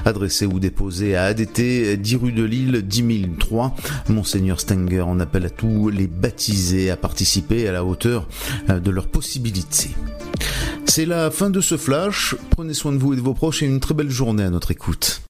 adressé 0.06 0.46
ou 0.46 0.60
déposé 0.60 1.16
à 1.16 1.17
ADT, 1.26 1.98
10 1.98 2.16
rue 2.16 2.32
de 2.32 2.44
Lille, 2.44 2.82
10 2.82 3.28
003. 3.40 3.76
Monseigneur 4.10 4.60
Stenger 4.60 5.02
en 5.02 5.20
appelle 5.20 5.46
à 5.46 5.50
tous 5.50 5.90
les 5.90 6.08
baptisés 6.08 6.90
à 6.92 6.98
participer 6.98 7.68
à 7.68 7.72
la 7.72 7.84
hauteur 7.84 8.28
euh, 8.70 8.80
de 8.80 8.92
leurs 8.92 9.08
possibilités. 9.08 9.92
C'est 10.86 11.06
la 11.06 11.32
fin 11.32 11.50
de 11.50 11.62
ce 11.62 11.78
flash. 11.78 12.36
Prenez 12.50 12.74
soin 12.74 12.92
de 12.92 12.98
vous 12.98 13.14
et 13.14 13.16
de 13.16 13.22
vos 13.22 13.34
proches 13.34 13.64
et 13.64 13.66
une 13.66 13.80
très 13.80 13.94
belle 13.94 14.10
journée 14.10 14.44
à 14.44 14.50
notre 14.50 14.72
écoute. 14.72 15.22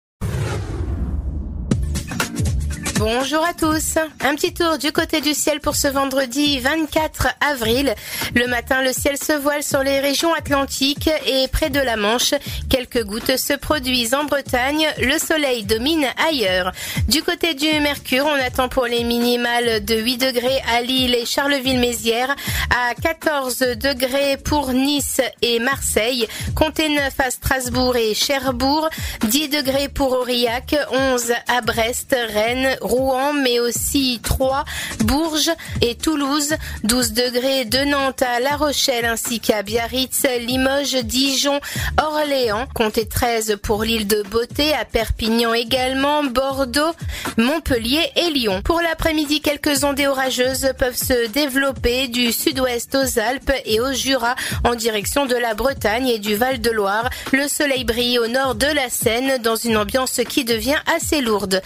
Bonjour 3.00 3.46
à 3.46 3.54
tous. 3.54 4.00
Un 4.22 4.34
petit 4.34 4.56
tour 4.56 4.80
du 4.80 4.92
côté 4.92 5.22
du 5.22 5.36
ciel 5.36 5.60
pour 5.60 5.76
ce 5.76 5.88
vendredi 5.88 6.58
24 6.60 7.28
avril. 7.42 7.94
Le 8.34 8.48
matin, 8.48 8.82
le 8.82 8.92
ciel 8.92 9.18
se 9.18 9.34
voile 9.34 9.62
sur 9.62 9.84
les 9.84 10.00
régions 10.00 10.34
atlantiques 10.34 11.10
et 11.28 11.48
près 11.48 11.70
de 11.70 11.80
la 11.80 11.96
Manche. 11.96 12.34
Quelques 12.72 13.04
gouttes 13.04 13.38
se 13.38 13.54
produisent 13.54 14.16
en 14.16 14.24
Bretagne. 14.24 14.88
Le 15.00 15.20
soleil 15.20 15.64
domine 15.64 16.08
ailleurs. 16.28 16.72
Du 17.08 17.22
côté 17.22 17.54
du 17.54 17.68
Mercure, 17.82 18.26
on 18.26 18.44
attend 18.44 18.68
pour 18.68 18.86
les 18.86 19.04
minimales 19.04 19.86
de 19.86 19.96
8 19.96 20.18
degrés 20.18 20.62
à 20.76 20.82
Lille 20.82 21.14
et 21.14 21.26
Charleville-Mézières, 21.26 22.36
à 22.72 22.96
14 22.96 23.60
degrés 23.60 24.38
pour 24.38 24.74
Nice 24.74 25.22
et 25.44 25.60
Marseille, 25.60 26.28
comptez 26.56 26.90
9 26.90 27.14
à 27.20 27.30
Strasbourg 27.30 27.96
et 27.96 28.16
Cherbourg, 28.16 28.90
10 29.24 29.50
degrés 29.50 29.88
pour 29.88 30.14
Aurillac, 30.14 30.76
11 30.92 31.34
à 31.48 31.62
Brest, 31.62 32.16
Rennes, 32.34 32.76
Rouen, 32.88 33.34
mais 33.34 33.60
aussi 33.60 34.20
Troyes, 34.24 34.66
Bourges 35.04 35.52
et 35.82 35.96
Toulouse, 35.96 36.56
12 36.84 37.14
degrés 37.14 37.66
de 37.66 37.80
Nantes 37.86 38.24
à 38.24 38.40
La 38.40 38.56
Rochelle 38.56 39.06
ainsi 39.06 39.40
qu'à 39.40 39.62
Biarritz, 39.62 40.26
Limoges, 40.40 41.04
Dijon, 41.04 41.60
Orléans, 42.02 42.68
comptez 42.74 43.08
13 43.08 43.58
pour 43.62 43.84
l'île 43.84 44.08
de 44.08 44.24
Beauté, 44.24 44.74
à 44.74 44.86
Perpignan 44.86 45.54
également, 45.54 46.24
Bordeaux, 46.24 46.94
Montpellier 47.38 48.12
et 48.16 48.30
Lyon. 48.32 48.62
Pour 48.64 48.82
l'après-midi, 48.82 49.42
quelques 49.42 49.84
ondées 49.84 50.08
orageuses 50.08 50.72
peuvent 50.78 50.98
se 50.98 51.28
développer 51.28 52.08
du 52.08 52.32
sud-ouest 52.32 52.96
aux 52.96 53.20
Alpes 53.20 53.52
et 53.66 53.80
au 53.80 53.92
Jura 53.94 54.36
en 54.64 54.76
direction 54.76 55.26
de 55.26 55.36
la 55.36 55.54
Bretagne 55.54 56.08
et 56.08 56.20
du 56.20 56.36
Val-de-Loire. 56.36 57.10
Le 57.34 57.48
soleil 57.48 57.84
brille 57.84 58.20
au 58.20 58.28
nord 58.28 58.56
de 58.56 58.68
la 58.68 58.90
Seine 58.90 59.42
dans 59.42 59.56
une 59.56 59.78
ambiance 59.78 60.22
qui 60.28 60.46
devient 60.46 60.80
assez 60.96 61.22
lourde. 61.22 61.62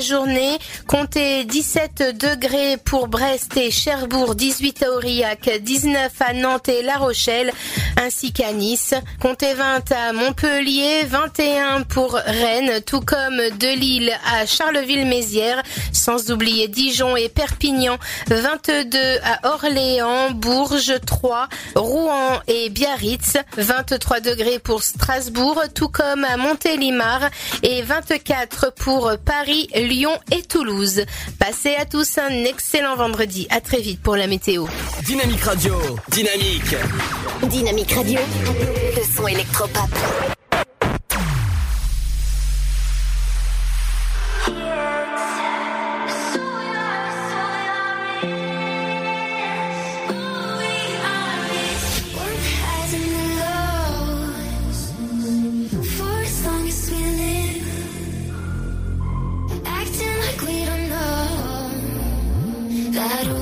Journée, 0.00 0.58
comptez 0.86 1.44
17 1.44 2.16
degrés 2.16 2.76
pour 2.84 3.08
Brest 3.08 3.56
et 3.56 3.70
Cherbourg, 3.70 4.34
18 4.34 4.82
à 4.82 4.90
Aurillac, 4.92 5.50
19 5.62 6.12
à 6.20 6.32
Nantes 6.32 6.68
et 6.68 6.82
La 6.82 6.96
Rochelle, 6.96 7.52
ainsi 8.00 8.32
qu'à 8.32 8.52
Nice. 8.52 8.94
Comptez 9.20 9.54
20 9.54 9.92
à 9.92 10.12
Montpellier, 10.12 11.04
21 11.04 11.82
pour 11.82 12.14
Rennes, 12.14 12.80
tout 12.84 13.00
comme 13.00 13.36
de 13.36 13.78
Lille 13.78 14.12
à 14.32 14.46
Charleville-Mézières, 14.46 15.62
sans 15.92 16.30
oublier 16.30 16.68
Dijon 16.68 17.16
et 17.16 17.28
Perpignan, 17.28 17.98
22 18.28 18.98
à 19.22 19.52
Orléans, 19.54 20.30
Bourges, 20.30 21.00
Troyes, 21.06 21.48
Rouen 21.74 22.40
et 22.46 22.70
Biarritz, 22.70 23.36
23 23.56 24.20
degrés 24.20 24.58
pour 24.58 24.82
Strasbourg, 24.82 25.62
tout 25.74 25.88
comme 25.88 26.24
à 26.24 26.36
Montélimar 26.36 27.30
et 27.62 27.82
24 27.82 28.72
pour 28.74 29.12
Paris, 29.24 29.68
Lyon 29.90 30.16
et 30.30 30.42
Toulouse. 30.42 31.04
Passez 31.40 31.74
à 31.74 31.84
tous 31.84 32.18
un 32.18 32.44
excellent 32.44 32.94
vendredi. 32.94 33.48
À 33.50 33.60
très 33.60 33.80
vite 33.80 34.00
pour 34.00 34.14
la 34.14 34.28
météo. 34.28 34.66
Dynamique 35.04 35.42
Radio. 35.42 35.74
Dynamique. 36.08 36.76
Dynamique 37.42 37.92
Radio. 37.92 38.20
Le 38.96 39.16
son 39.16 39.26
électropop. 39.26 39.90
That 63.00 63.39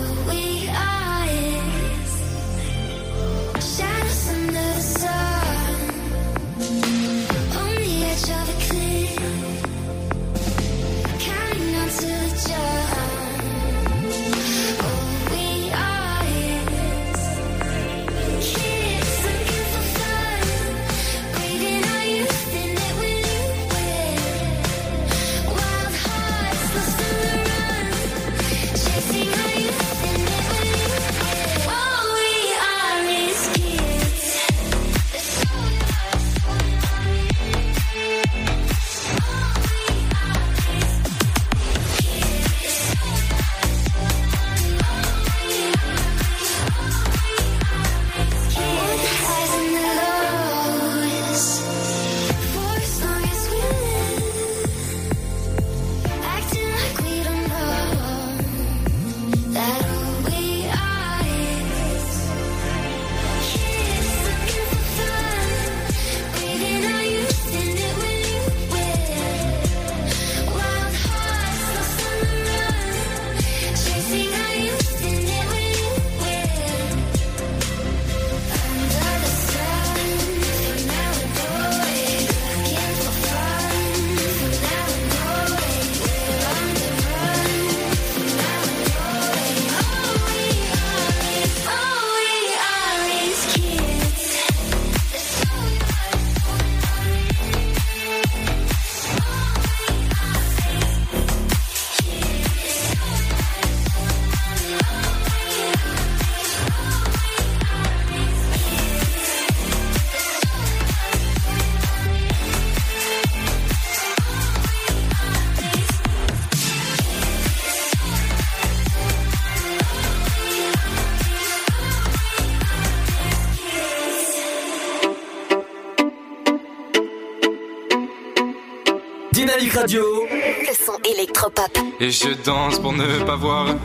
Radio. 129.81 130.03
Le 130.31 130.75
son 130.75 130.99
électropop. 131.05 131.71
Et 132.01 132.11
je 132.11 132.31
danse 132.45 132.81
pour 132.81 132.93
ne 132.93 133.23
pas 133.25 133.37
voir 133.37 133.77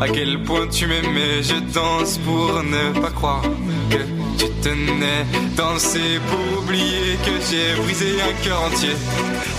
à 0.00 0.08
quel 0.08 0.42
point 0.42 0.66
tu 0.66 0.88
m'aimais. 0.88 1.42
Je 1.42 1.54
danse 1.72 2.18
pour 2.18 2.60
ne 2.64 3.00
pas 3.00 3.10
croire 3.10 3.42
que 3.88 3.98
tu 4.36 4.50
tenais. 4.62 5.24
Danser 5.56 6.18
pour 6.28 6.62
oublier 6.62 7.16
que 7.24 7.34
j'ai 7.48 7.80
brisé 7.82 8.20
un 8.20 8.44
cœur 8.44 8.62
entier. 8.62 8.96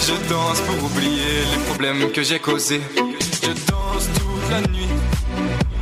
Je 0.02 0.14
danse 0.30 0.60
pour 0.62 0.84
oublier 0.84 1.34
les 1.52 1.64
problèmes 1.70 2.12
que 2.12 2.24
j'ai 2.24 2.40
causés. 2.40 2.82
Je 3.42 3.52
danse 3.72 4.10
toute 4.16 4.52
la 4.52 4.62
nuit 4.68 4.94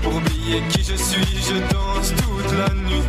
pour 0.04 0.16
oublier 0.16 0.62
qui 0.70 0.84
je 0.84 0.96
suis. 0.96 1.38
Je 1.50 1.58
danse 1.74 2.14
toute 2.22 2.52
la 2.56 2.72
nuit 2.76 3.04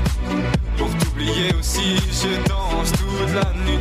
pour 0.78 0.88
t'oublier 0.96 1.52
aussi. 1.58 1.96
Je 2.22 2.48
danse 2.48 2.92
toute 2.92 3.34
la 3.34 3.52
nuit 3.66 3.78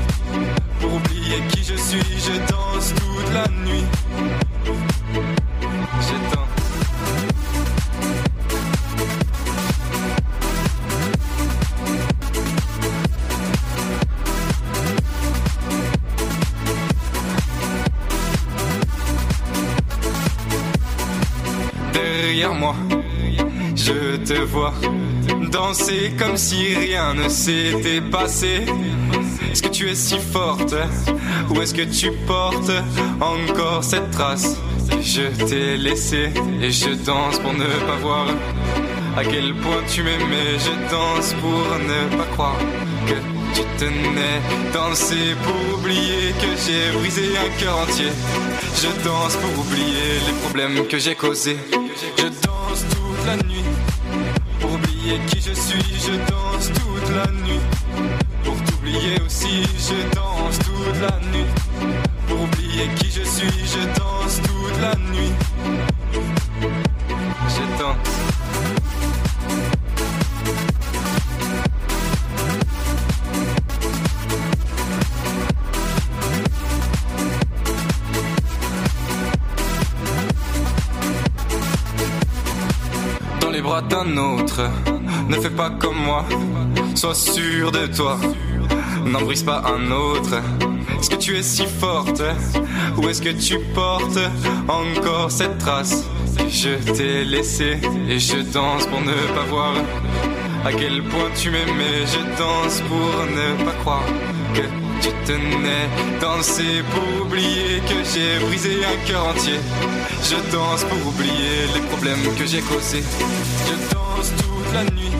oublier 1.32 1.48
qui 1.50 1.64
je 1.64 1.76
suis, 1.76 2.00
je 2.20 2.52
danse 2.52 2.94
toute 2.96 3.34
la 3.34 3.48
nuit. 3.66 3.86
J'éteins. 6.02 6.48
Derrière 21.94 22.54
moi, 22.54 22.76
je 23.76 24.18
te 24.18 24.34
vois 24.42 24.74
danser 25.52 26.14
comme 26.18 26.38
si 26.38 26.74
rien 26.76 27.14
ne 27.14 27.30
s'était 27.30 28.02
passé. 28.02 28.66
Est-ce 29.52 29.62
que 29.62 29.68
tu 29.68 29.90
es 29.90 29.96
si 29.96 30.18
forte 30.18 30.74
ou 31.50 31.62
est-ce 31.62 31.74
que 31.74 31.82
tu 31.82 32.12
portes 32.26 32.72
encore 33.20 33.84
cette 33.84 34.10
trace? 34.12 34.58
Je 35.02 35.24
t'ai 35.46 35.76
laissé 35.76 36.30
et 36.62 36.72
je 36.72 36.92
danse 37.06 37.38
pour 37.40 37.54
ne 37.54 37.66
pas 37.86 37.98
voir 38.02 38.28
à 39.18 39.26
quel 39.26 39.54
point 39.56 39.84
tu 39.90 40.04
m'aimais. 40.04 40.58
Je 40.58 40.72
danse 40.90 41.34
pour 41.42 41.52
ne 41.52 42.18
pas 42.18 42.30
croire 42.32 42.58
que 43.06 43.16
tu 43.54 43.62
tenais. 43.78 44.40
Danser 44.74 45.36
pour 45.44 45.80
oublier 45.80 46.32
que 46.40 46.48
j'ai 46.66 46.98
brisé 46.98 47.38
un 47.38 47.60
cœur 47.60 47.78
entier. 47.80 48.12
Je 48.82 48.88
danse 49.04 49.36
pour 49.36 49.66
oublier 49.66 50.20
les 50.28 50.34
problèmes 50.44 50.88
que 50.88 50.98
j'ai 50.98 51.16
causés. 51.16 51.58
Je 52.18 52.24
danse 52.24 52.86
toute 52.90 53.26
la 53.26 53.36
nuit 53.36 53.66
pour 54.62 54.72
oublier 54.72 55.20
qui 55.28 55.42
je 55.42 55.54
suis. 55.54 55.84
Je 56.08 56.14
danse 56.32 56.72
toute 56.74 57.16
la 57.16 57.30
nuit 57.32 57.60
pour 59.02 59.10
t'oublier 59.10 59.22
aussi. 59.26 59.64
Je 59.78 60.16
danse 60.16 60.60
toute 60.60 61.02
la 61.02 61.20
nuit 61.32 61.46
pour 62.28 62.42
oublier 62.42 62.88
qui 62.96 63.08
je 63.10 63.24
suis. 63.24 63.66
Je 63.66 64.00
danse 64.00 64.42
toute 64.42 64.82
la 64.82 64.96
nuit. 65.12 65.32
J'éteins. 67.50 67.96
dans 83.40 83.50
les 83.50 83.62
bras 83.62 83.82
d'un 83.82 84.18
autre. 84.18 84.62
Ne 85.28 85.36
fais 85.40 85.50
pas 85.50 85.70
comme 85.70 85.98
moi, 85.98 86.26
sois 86.96 87.16
sûr 87.16 87.72
de 87.72 87.88
toi. 87.88 88.18
N'en 89.06 89.22
brise 89.22 89.44
pas 89.44 89.64
un 89.66 89.92
autre. 89.92 90.42
Est-ce 91.00 91.10
que 91.10 91.16
tu 91.16 91.38
es 91.38 91.44
si 91.44 91.66
forte? 91.66 92.22
Ou 92.98 93.10
est-ce 93.10 93.22
que 93.22 93.30
tu 93.30 93.60
portes 93.74 94.20
encore 94.68 95.32
cette 95.32 95.58
trace? 95.58 96.06
Je 96.50 96.76
t'ai 96.94 97.24
laissé 97.24 97.80
et 98.10 98.20
je 98.20 98.38
danse 98.38 98.86
pour 98.88 99.02
ne 99.02 99.14
pas 99.36 99.46
voir 99.50 99.74
à 100.66 100.72
quel 100.72 101.02
point 101.04 101.30
tu 101.36 101.50
m'aimais. 101.50 102.06
Je 102.06 102.20
danse 102.38 102.82
pour 102.88 103.26
ne 103.36 103.66
pas 103.66 103.76
croire 103.82 104.06
que 104.54 104.62
tu 105.02 105.10
tenais. 105.26 105.90
Danser 106.20 106.84
pour 106.94 107.26
oublier 107.26 107.82
que 107.88 108.04
j'ai 108.14 108.46
brisé 108.46 108.86
un 108.86 109.08
cœur 109.08 109.26
entier. 109.28 109.60
Je 110.24 110.36
danse 110.52 110.84
pour 110.84 111.08
oublier 111.08 111.68
les 111.74 111.82
problèmes 111.90 112.36
que 112.38 112.46
j'ai 112.46 112.62
causés. 112.62 113.04
Je 113.68 113.94
danse 113.94 114.32
toute 114.38 114.74
la 114.74 114.84
nuit 114.84 115.12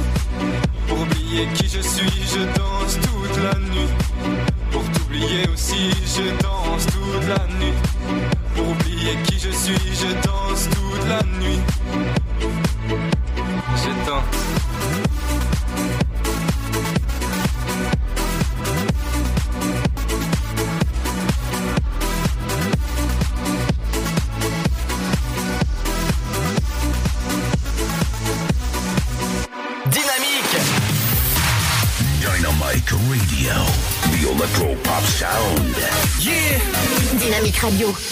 pour 0.88 1.02
oublier 1.02 1.48
qui 1.56 1.66
je 1.66 1.82
suis. 1.82 2.12
Je 2.34 2.42
danse 2.60 3.00
la 3.38 3.54
nuit 3.60 3.90
pour 4.72 4.84
t'oublier 4.92 5.48
aussi. 5.54 5.92
Je 6.06 6.42
danse 6.42 6.86
toute 6.88 7.28
la 7.28 7.48
nuit 7.60 7.74
pour 8.56 8.70
oublier 8.70 9.16
qui 9.26 9.40
je 9.40 9.52
suis. 9.52 9.76
Je 9.94 10.14
danse 10.28 10.70
toute 10.70 11.08
la 11.08 11.22
nuit. 11.40 11.60
Radio. 37.62 38.11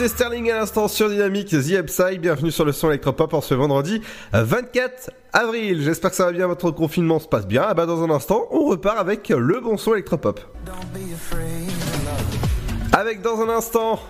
Lindsay 0.00 0.16
Sterling 0.16 0.50
à 0.50 0.56
l'instant 0.56 0.88
sur 0.88 1.10
Dynamique, 1.10 1.48
The 1.48 1.72
Upside, 1.72 2.22
bienvenue 2.22 2.50
sur 2.50 2.64
le 2.64 2.72
son 2.72 2.88
électropop 2.88 3.34
en 3.34 3.42
ce 3.42 3.52
vendredi 3.52 4.00
euh, 4.32 4.44
24 4.44 5.10
avril. 5.34 5.82
J'espère 5.82 6.08
que 6.08 6.16
ça 6.16 6.24
va 6.24 6.32
bien, 6.32 6.46
votre 6.46 6.70
confinement 6.70 7.18
se 7.18 7.28
passe 7.28 7.46
bien. 7.46 7.66
Ah 7.68 7.74
bah 7.74 7.84
dans 7.84 8.02
un 8.02 8.08
instant, 8.08 8.46
on 8.50 8.64
repart 8.64 8.98
avec 8.98 9.28
le 9.28 9.60
bon 9.60 9.76
son 9.76 9.92
électropop. 9.92 10.40
Avec 12.94 13.20
dans 13.20 13.42
un 13.42 13.50
instant, 13.50 14.00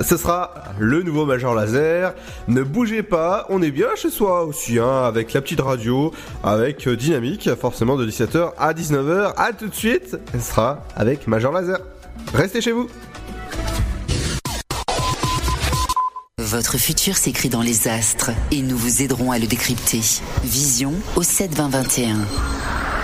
ce 0.00 0.16
sera 0.16 0.54
le 0.78 1.02
nouveau 1.02 1.26
Major 1.26 1.52
Laser. 1.52 2.14
Ne 2.46 2.62
bougez 2.62 3.02
pas, 3.02 3.46
on 3.48 3.60
est 3.60 3.72
bien 3.72 3.88
chez 3.96 4.10
soi 4.10 4.44
aussi, 4.44 4.78
hein, 4.78 5.02
avec 5.02 5.32
la 5.32 5.40
petite 5.40 5.60
radio, 5.60 6.12
avec 6.44 6.86
euh, 6.86 6.94
Dynamique, 6.94 7.50
forcément 7.60 7.96
de 7.96 8.06
17h 8.06 8.52
à 8.56 8.72
19h. 8.72 9.32
À 9.36 9.52
tout 9.52 9.66
de 9.66 9.74
suite, 9.74 10.16
ce 10.32 10.38
sera 10.38 10.84
avec 10.94 11.26
Major 11.26 11.50
Laser. 11.50 11.80
Restez 12.32 12.60
chez 12.60 12.70
vous. 12.70 12.88
Votre 16.54 16.78
futur 16.78 17.16
s'écrit 17.16 17.48
dans 17.48 17.62
les 17.62 17.88
astres 17.88 18.30
et 18.52 18.62
nous 18.62 18.78
vous 18.78 19.02
aiderons 19.02 19.32
à 19.32 19.40
le 19.40 19.48
décrypter. 19.48 20.02
Vision 20.44 20.94
au 21.16 21.24
7 21.24 21.52
20 21.52 21.68
21. 21.68 22.16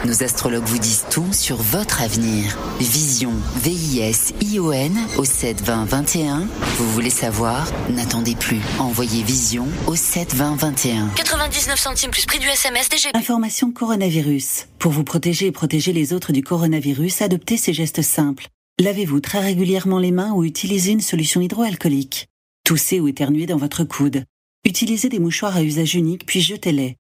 Nos 0.05 0.23
astrologues 0.23 0.67
vous 0.67 0.79
disent 0.79 1.05
tout 1.11 1.33
sur 1.33 1.57
votre 1.57 2.01
avenir. 2.01 2.57
Vision, 2.79 3.33
V-I-S-I-O-N 3.57 4.97
au 5.17 5.25
7 5.25 5.63
20 5.63 5.85
21. 5.85 6.47
Vous 6.79 6.93
voulez 6.93 7.11
savoir? 7.11 7.67
N'attendez 7.91 8.37
plus. 8.37 8.61
Envoyez 8.79 9.25
Vision 9.25 9.67
au 9.89 9.97
7 9.97 10.33
20 10.33 10.55
21. 10.55 11.09
99 11.17 11.77
centimes 11.77 12.13
plus 12.13 12.27
prix 12.27 12.39
du 12.39 12.47
SMS 12.47 12.89
DGP. 12.89 13.17
Information 13.17 13.73
coronavirus. 13.73 14.69
Pour 14.79 14.93
vous 14.93 15.03
protéger 15.03 15.47
et 15.47 15.53
protéger 15.53 15.93
les 15.93 16.13
autres 16.13 16.31
du 16.31 16.45
coronavirus, 16.45 17.23
adoptez 17.23 17.57
ces 17.57 17.73
gestes 17.73 18.03
simples. 18.03 18.47
Lavez-vous 18.79 19.19
très 19.19 19.41
régulièrement 19.41 19.99
les 19.99 20.13
mains 20.13 20.31
ou 20.35 20.45
utilisez 20.45 20.93
une 20.93 21.01
solution 21.01 21.41
hydroalcoolique. 21.41 22.30
Toussez 22.71 23.01
ou 23.01 23.09
éternuez 23.09 23.47
dans 23.47 23.57
votre 23.57 23.83
coude. 23.83 24.23
Utilisez 24.65 25.09
des 25.09 25.19
mouchoirs 25.19 25.57
à 25.57 25.63
usage 25.65 25.97
unique 25.97 26.25
puis 26.25 26.41
jetez-les. 26.41 26.99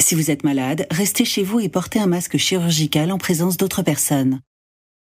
Si 0.00 0.14
vous 0.14 0.30
êtes 0.30 0.42
malade, 0.42 0.86
restez 0.90 1.26
chez 1.26 1.42
vous 1.42 1.60
et 1.60 1.68
portez 1.68 1.98
un 1.98 2.06
masque 2.06 2.38
chirurgical 2.38 3.12
en 3.12 3.18
présence 3.18 3.58
d'autres 3.58 3.82
personnes. 3.82 4.40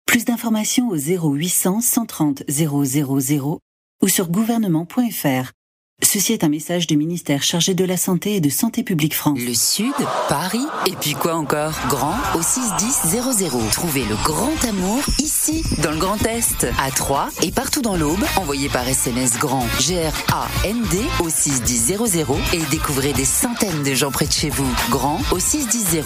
Plus 0.07 0.25
d'informations 0.25 0.89
au 0.89 0.97
0800 0.97 1.81
130 1.81 2.41
000 2.49 2.75
ou 4.01 4.07
sur 4.07 4.31
gouvernement.fr. 4.31 5.51
Ceci 6.03 6.33
est 6.33 6.43
un 6.43 6.49
message 6.49 6.87
du 6.87 6.97
ministère 6.97 7.43
chargé 7.43 7.73
de 7.73 7.85
la 7.85 7.95
Santé 7.95 8.35
et 8.35 8.41
de 8.41 8.49
Santé 8.49 8.83
publique 8.83 9.15
France. 9.15 9.39
Le 9.39 9.53
Sud, 9.53 9.93
Paris, 10.27 10.65
et 10.85 10.95
puis 10.99 11.13
quoi 11.13 11.35
encore? 11.35 11.73
Grand 11.87 12.15
au 12.35 12.41
61000. 12.41 13.69
Trouvez 13.71 14.03
le 14.03 14.15
grand 14.23 14.51
amour 14.67 15.01
ici, 15.19 15.63
dans 15.81 15.91
le 15.91 15.97
Grand 15.97 16.21
Est, 16.25 16.67
à 16.79 16.91
Troyes 16.91 17.29
et 17.43 17.51
partout 17.51 17.81
dans 17.81 17.95
l'Aube. 17.95 18.19
Envoyez 18.35 18.67
par 18.67 18.87
SMS 18.87 19.37
grand 19.37 19.65
G-R-A-N-D 19.79 20.97
au 21.23 21.29
61000 21.29 21.97
et 22.53 22.61
découvrez 22.71 23.13
des 23.13 23.25
centaines 23.25 23.83
de 23.83 23.93
gens 23.93 24.11
près 24.11 24.25
de 24.25 24.33
chez 24.33 24.49
vous. 24.49 24.67
Grand 24.89 25.21
au 25.31 25.39
61000. 25.39 26.01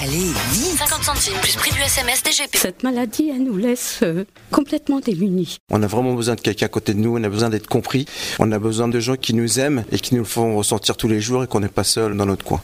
Allez, 0.00 0.18
vite 0.52 0.78
50 0.78 1.02
centimes 1.02 1.40
plus 1.42 1.56
prix 1.56 1.72
du 1.72 1.80
SMS 1.80 2.22
DGP. 2.22 2.56
Cette 2.56 2.82
maladie, 2.82 3.30
elle 3.34 3.42
nous 3.44 3.56
laisse 3.56 4.00
euh, 4.02 4.24
complètement 4.50 5.00
démunis. 5.00 5.58
On 5.70 5.82
a 5.82 5.86
vraiment 5.86 6.14
besoin 6.14 6.34
de 6.36 6.40
quelqu'un 6.40 6.66
à 6.66 6.68
côté 6.68 6.94
de 6.94 7.00
nous, 7.00 7.16
on 7.16 7.24
a 7.24 7.28
besoin 7.28 7.48
d'être 7.48 7.66
compris, 7.66 8.06
on 8.38 8.52
a 8.52 8.58
besoin 8.58 8.86
de 8.86 9.00
gens 9.00 9.16
qui 9.16 9.29
nous 9.34 9.60
aiment 9.60 9.84
et 9.92 9.98
qui 9.98 10.14
nous 10.14 10.24
font 10.24 10.56
ressentir 10.56 10.96
tous 10.96 11.08
les 11.08 11.20
jours 11.20 11.44
et 11.44 11.46
qu'on 11.46 11.60
n'est 11.60 11.68
pas 11.68 11.84
seul 11.84 12.16
dans 12.16 12.26
notre 12.26 12.44
coin. 12.44 12.60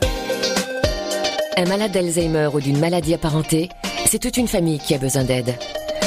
Un 1.57 1.65
malade 1.67 1.93
d'Alzheimer 1.93 2.51
ou 2.53 2.61
d'une 2.61 2.79
maladie 2.79 3.15
apparentée, 3.15 3.71
c'est 4.07 4.19
toute 4.19 4.37
une 4.37 4.49
famille 4.49 4.79
qui 4.79 4.95
a 4.95 4.99
besoin 4.99 5.25
d'aide. 5.25 5.55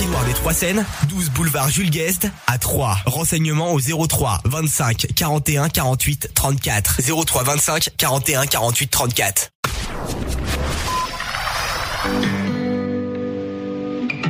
des 0.00 0.32
Trois 0.32 0.54
Seines, 0.54 0.84
12 1.08 1.30
boulevard 1.30 1.68
Jules 1.68 1.90
Guest 1.90 2.26
à 2.46 2.56
3. 2.56 2.98
Renseignements 3.04 3.72
au 3.74 3.80
03 3.80 4.40
25 4.46 5.08
41 5.14 5.68
48 5.68 6.30
34. 6.34 7.00
03 7.26 7.42
25 7.42 7.90
41 7.98 8.46
48 8.46 8.86
34. 8.90 9.50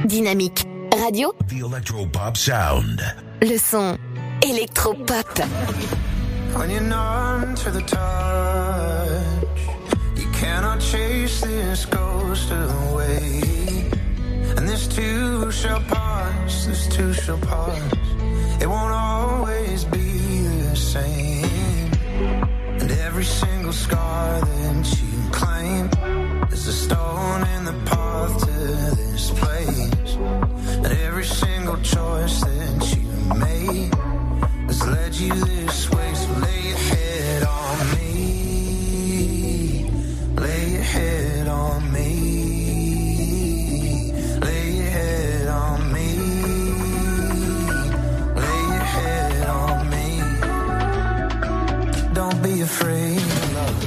Dynamique 0.07 0.65
radio, 1.05 1.33
The 1.49 1.65
Electropop 1.65 2.37
Sound. 2.37 3.01
le 3.43 3.57
son 3.57 3.97
électropop. 4.43 5.41
When 6.57 6.69
you're 6.71 6.81
numb 6.81 7.55
to 7.55 7.71
the 7.71 7.83
touch, 7.87 8.01
you 10.17 10.27
cannot 10.33 10.81
chase 10.81 11.41
this 11.43 11.87
ghost 11.87 12.51
away. 12.51 13.60
And 14.57 14.69
this 14.69 14.87
too 14.89 15.51
shall 15.51 15.81
pass, 15.81 16.67
this 16.67 16.87
too 16.89 17.13
shall 17.13 17.39
pass. 17.39 17.93
It 18.61 18.69
won't 18.69 18.93
always 18.93 19.85
be 19.85 20.09
the 20.69 20.77
same. 20.77 21.91
And 22.81 22.91
every 22.91 23.25
single 23.25 23.73
scar 23.73 24.41
that 24.41 25.01
you 25.01 25.31
claim 25.31 25.89
is 26.53 26.67
a 26.67 26.73
stone 26.73 27.43
in 27.57 27.65
the 27.65 27.77
path 27.87 28.39
to 28.41 28.53
this 28.97 29.31
place. 29.31 30.17
And 30.85 30.93
every 31.09 31.25
single 31.25 31.79
choice 31.79 32.41
that 32.41 32.97
you 32.97 33.03
made 33.47 33.95
has 34.67 34.87
led 34.87 35.15
you 35.15 35.35
this 35.35 35.91
way. 35.91 36.15
So 36.15 36.33
lay 36.47 36.61
your 36.69 36.79
head 36.93 37.43
on 37.45 37.91
me. 37.97 39.91
Lay 40.37 40.71
your 40.73 40.83
head 40.83 41.20
Don't 52.31 52.43
be 52.45 52.61
afraid 52.61 53.17
of 53.17 53.55
love. 53.55 53.85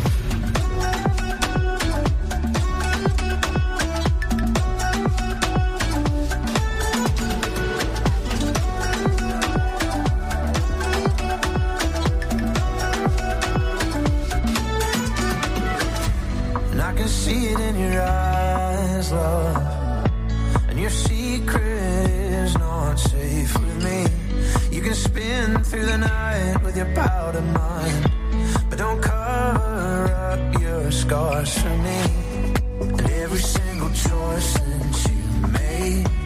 And 16.71 16.81
I 16.81 16.93
can 16.95 17.07
see 17.07 17.45
it 17.45 17.59
in 17.61 17.79
your 17.79 18.01
eyes, 18.01 19.11
love. 19.13 20.11
And 20.67 20.77
your 20.77 20.89
secret 20.89 22.09
is 22.09 22.57
not 22.57 22.95
safe 22.95 23.57
with 23.57 23.83
me. 23.85 24.05
You 24.75 24.81
can 24.81 24.95
spin 24.95 25.63
through 25.63 25.85
the 25.85 25.97
night 25.97 26.61
with 26.61 26.75
your 26.75 26.93
powder 26.93 27.41
mind. 27.41 28.22
But 28.69 28.77
don't 28.79 29.01
cover 29.01 30.13
up 30.31 30.61
your 30.61 30.91
scars 30.91 31.57
for 31.57 31.75
me. 31.87 32.01
And 32.81 33.01
every 33.23 33.39
single 33.39 33.89
choice 33.89 34.53
that 34.53 35.09
you 35.09 35.47
made 35.47 36.22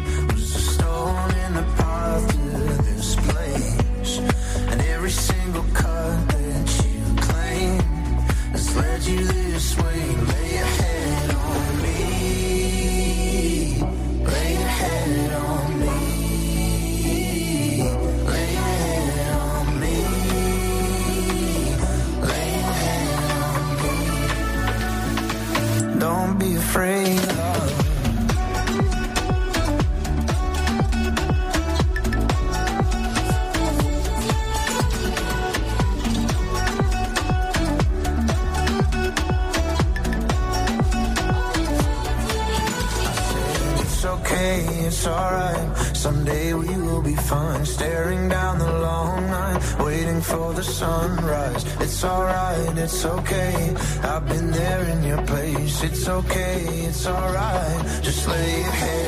it's 52.87 53.03
okay. 53.03 53.75
I've 54.03 54.25
been 54.29 54.49
there 54.49 54.83
in 54.93 55.03
your 55.03 55.21
place. 55.23 55.83
It's 55.83 56.07
okay, 56.07 56.63
it's 56.87 57.05
alright. 57.05 58.01
Just 58.01 58.25
lay 58.29 58.61
your 58.61 58.71
head 58.71 59.06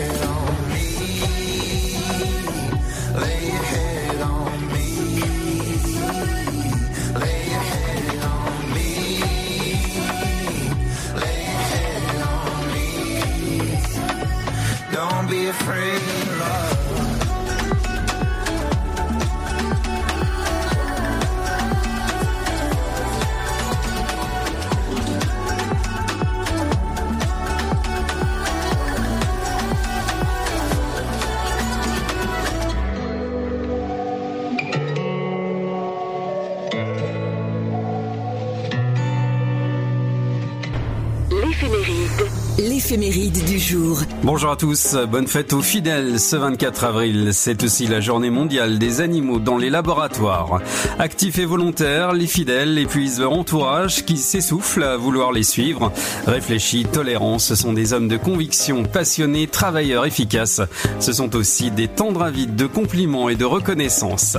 jour. 43.69 44.08
Bonjour 44.21 44.51
à 44.51 44.57
tous, 44.57 44.97
bonne 45.09 45.27
fête 45.27 45.53
aux 45.53 45.61
fidèles 45.61 46.19
ce 46.19 46.35
24 46.35 46.83
avril. 46.83 47.29
C'est 47.31 47.63
aussi 47.63 47.87
la 47.87 48.01
journée 48.01 48.29
mondiale 48.29 48.77
des 48.77 48.99
animaux 48.99 49.39
dans 49.39 49.57
les 49.57 49.69
laboratoires. 49.69 50.59
Actifs 50.99 51.39
et 51.39 51.45
volontaires, 51.45 52.11
les 52.11 52.27
fidèles 52.27 52.77
épuisent 52.77 53.21
leur 53.21 53.31
entourage 53.31 54.03
qui 54.03 54.17
s'essouffle 54.17 54.83
à 54.83 54.97
vouloir 54.97 55.31
les 55.31 55.43
suivre. 55.43 55.93
Réfléchis, 56.27 56.85
tolérants, 56.91 57.39
ce 57.39 57.55
sont 57.55 57.71
des 57.71 57.93
hommes 57.93 58.09
de 58.09 58.17
conviction, 58.17 58.83
passionnés, 58.83 59.47
travailleurs, 59.47 60.05
efficaces. 60.05 60.61
Ce 60.99 61.13
sont 61.13 61.33
aussi 61.37 61.71
des 61.71 61.87
tendres 61.87 62.23
avides 62.23 62.57
de 62.57 62.67
compliments 62.67 63.29
et 63.29 63.35
de 63.35 63.45
reconnaissance. 63.45 64.35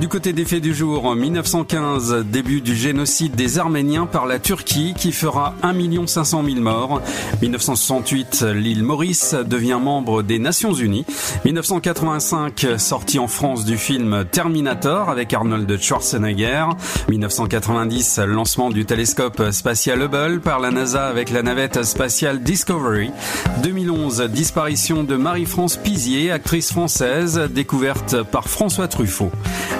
Du 0.00 0.08
côté 0.08 0.32
des 0.32 0.44
faits 0.44 0.62
du 0.62 0.74
jour, 0.74 1.06
en 1.06 1.14
1915, 1.14 2.24
début 2.26 2.62
du 2.62 2.74
génocide 2.74 3.36
des 3.36 3.60
Arméniens 3.60 4.06
par 4.06 4.26
la 4.26 4.40
Turquie 4.40 4.92
qui 4.98 5.12
fera 5.12 5.54
1 5.62 6.06
500 6.06 6.44
000 6.44 6.60
morts. 6.60 7.00
1968, 7.40 8.44
l'île 8.54 8.82
Maurice 8.82 9.19
devient 9.34 9.78
membre 9.82 10.22
des 10.22 10.38
Nations 10.38 10.72
Unies. 10.72 11.04
1985, 11.44 12.66
sortie 12.78 13.18
en 13.18 13.28
France 13.28 13.64
du 13.64 13.76
film 13.76 14.24
Terminator 14.30 15.08
avec 15.10 15.32
Arnold 15.34 15.80
Schwarzenegger. 15.80 16.66
1990, 17.08 18.20
lancement 18.26 18.70
du 18.70 18.84
télescope 18.84 19.50
spatial 19.50 20.02
Hubble 20.02 20.40
par 20.40 20.60
la 20.60 20.70
NASA 20.70 21.06
avec 21.06 21.30
la 21.30 21.42
navette 21.42 21.82
spatiale 21.84 22.42
Discovery. 22.42 23.10
2011, 23.62 24.22
disparition 24.30 25.04
de 25.04 25.16
Marie-France 25.16 25.76
Pizier, 25.76 26.30
actrice 26.30 26.72
française, 26.72 27.40
découverte 27.50 28.22
par 28.22 28.48
François 28.48 28.88
Truffaut. 28.88 29.30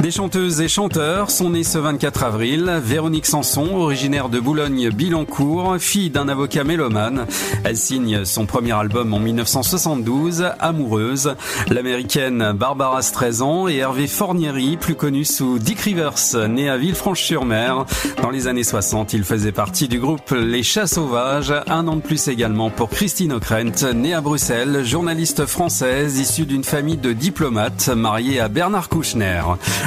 Des 0.01 0.11
chanteuses 0.11 0.61
et 0.61 0.69
chanteurs 0.69 1.31
sont 1.31 1.51
nés 1.51 1.65
ce 1.65 1.79
24 1.79 2.25
avril. 2.25 2.81
Véronique 2.83 3.27
Sanson, 3.27 3.75
originaire 3.75 4.29
de 4.29 4.41
Boulogne-Billancourt, 4.41 5.77
fille 5.79 6.11
d'un 6.11 6.29
avocat 6.29 6.65
mélomane. 6.65 7.27
Elle 7.65 7.77
signe 7.77 8.25
son 8.25 8.47
premier 8.47 8.73
album 8.73 9.15
en 9.15 9.19
1972, 9.33 10.47
Amoureuse. 10.59 11.35
L'américaine 11.69 12.53
Barbara 12.53 13.01
Streisand 13.03 13.69
et 13.69 13.77
Hervé 13.77 14.07
Fornieri, 14.07 14.77
plus 14.77 14.95
connu 14.95 15.25
sous 15.25 15.59
Dick 15.59 15.81
Rivers, 15.81 16.15
né 16.49 16.69
à 16.69 16.77
Villefranche-sur-Mer. 16.77 17.85
Dans 18.23 18.31
les 18.31 18.49
années 18.49 18.65
60, 18.65 19.13
il 19.13 19.25
faisait 19.25 19.53
partie 19.53 19.89
du 19.89 20.01
groupe 20.01 20.31
Les 20.33 20.63
Chats 20.63 20.87
Sauvages. 20.87 21.55
Un 21.69 21.87
an 21.89 21.97
de 21.97 22.01
plus 22.01 22.29
également 22.29 22.71
pour 22.71 22.91
Christine 22.91 23.33
O'Krent, 23.35 23.93
née 23.95 24.15
à 24.15 24.21
Bruxelles, 24.21 24.85
journaliste 24.85 25.47
française 25.47 26.19
issue 26.19 26.47
d'une 26.47 26.65
famille 26.65 26.97
de 26.97 27.13
diplomates, 27.13 27.89
mariée 27.89 28.41
à 28.41 28.49
Bernard 28.49 28.89
Kouchner. 28.89 29.43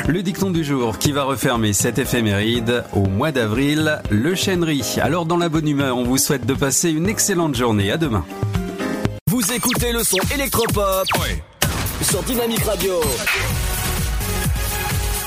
Le 0.07 0.23
dicton 0.23 0.51
du 0.51 0.63
jour 0.63 0.97
qui 0.97 1.11
va 1.11 1.23
refermer 1.23 1.73
cette 1.73 1.99
éphéméride 1.99 2.83
au 2.93 3.07
mois 3.07 3.31
d'avril, 3.31 4.01
le 4.09 4.35
chênerie. 4.35 4.95
Alors 5.01 5.25
dans 5.25 5.37
la 5.37 5.49
bonne 5.49 5.67
humeur, 5.67 5.97
on 5.97 6.03
vous 6.03 6.17
souhaite 6.17 6.45
de 6.45 6.53
passer 6.53 6.89
une 6.89 7.07
excellente 7.07 7.55
journée. 7.55 7.91
À 7.91 7.97
demain. 7.97 8.23
Vous 9.33 9.51
écoutez 9.51 9.91
le 9.91 10.03
son 10.03 10.19
électropop 10.31 11.07
sur 12.03 12.21
Dynamique 12.21 12.63
Radio. 12.65 13.01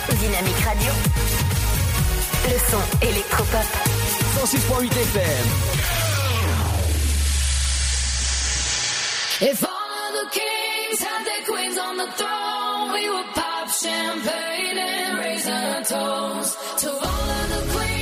Dynamique 0.08 0.60
Radio. 0.64 0.92
Le 2.44 2.56
son 2.70 3.04
électropop. 3.04 3.66
106.8 4.44 4.92
FM. 4.92 5.22
If 9.40 9.64
all 9.64 9.70
of 9.70 10.12
the 10.14 10.30
kings 10.30 11.02
had 11.02 11.24
their 11.24 11.44
queens 11.44 11.76
on 11.76 11.96
the 11.96 12.06
throne, 12.16 12.92
we 12.92 13.10
would 13.10 13.34
pop 13.34 13.68
champagne 13.68 14.78
and 14.78 15.18
raise 15.18 15.48
a 15.48 15.82
toast 15.82 16.56
to 16.78 16.90
all 16.90 17.00
of 17.00 17.48
the 17.48 17.72
queens 17.74 17.95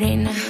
party. 0.00 0.47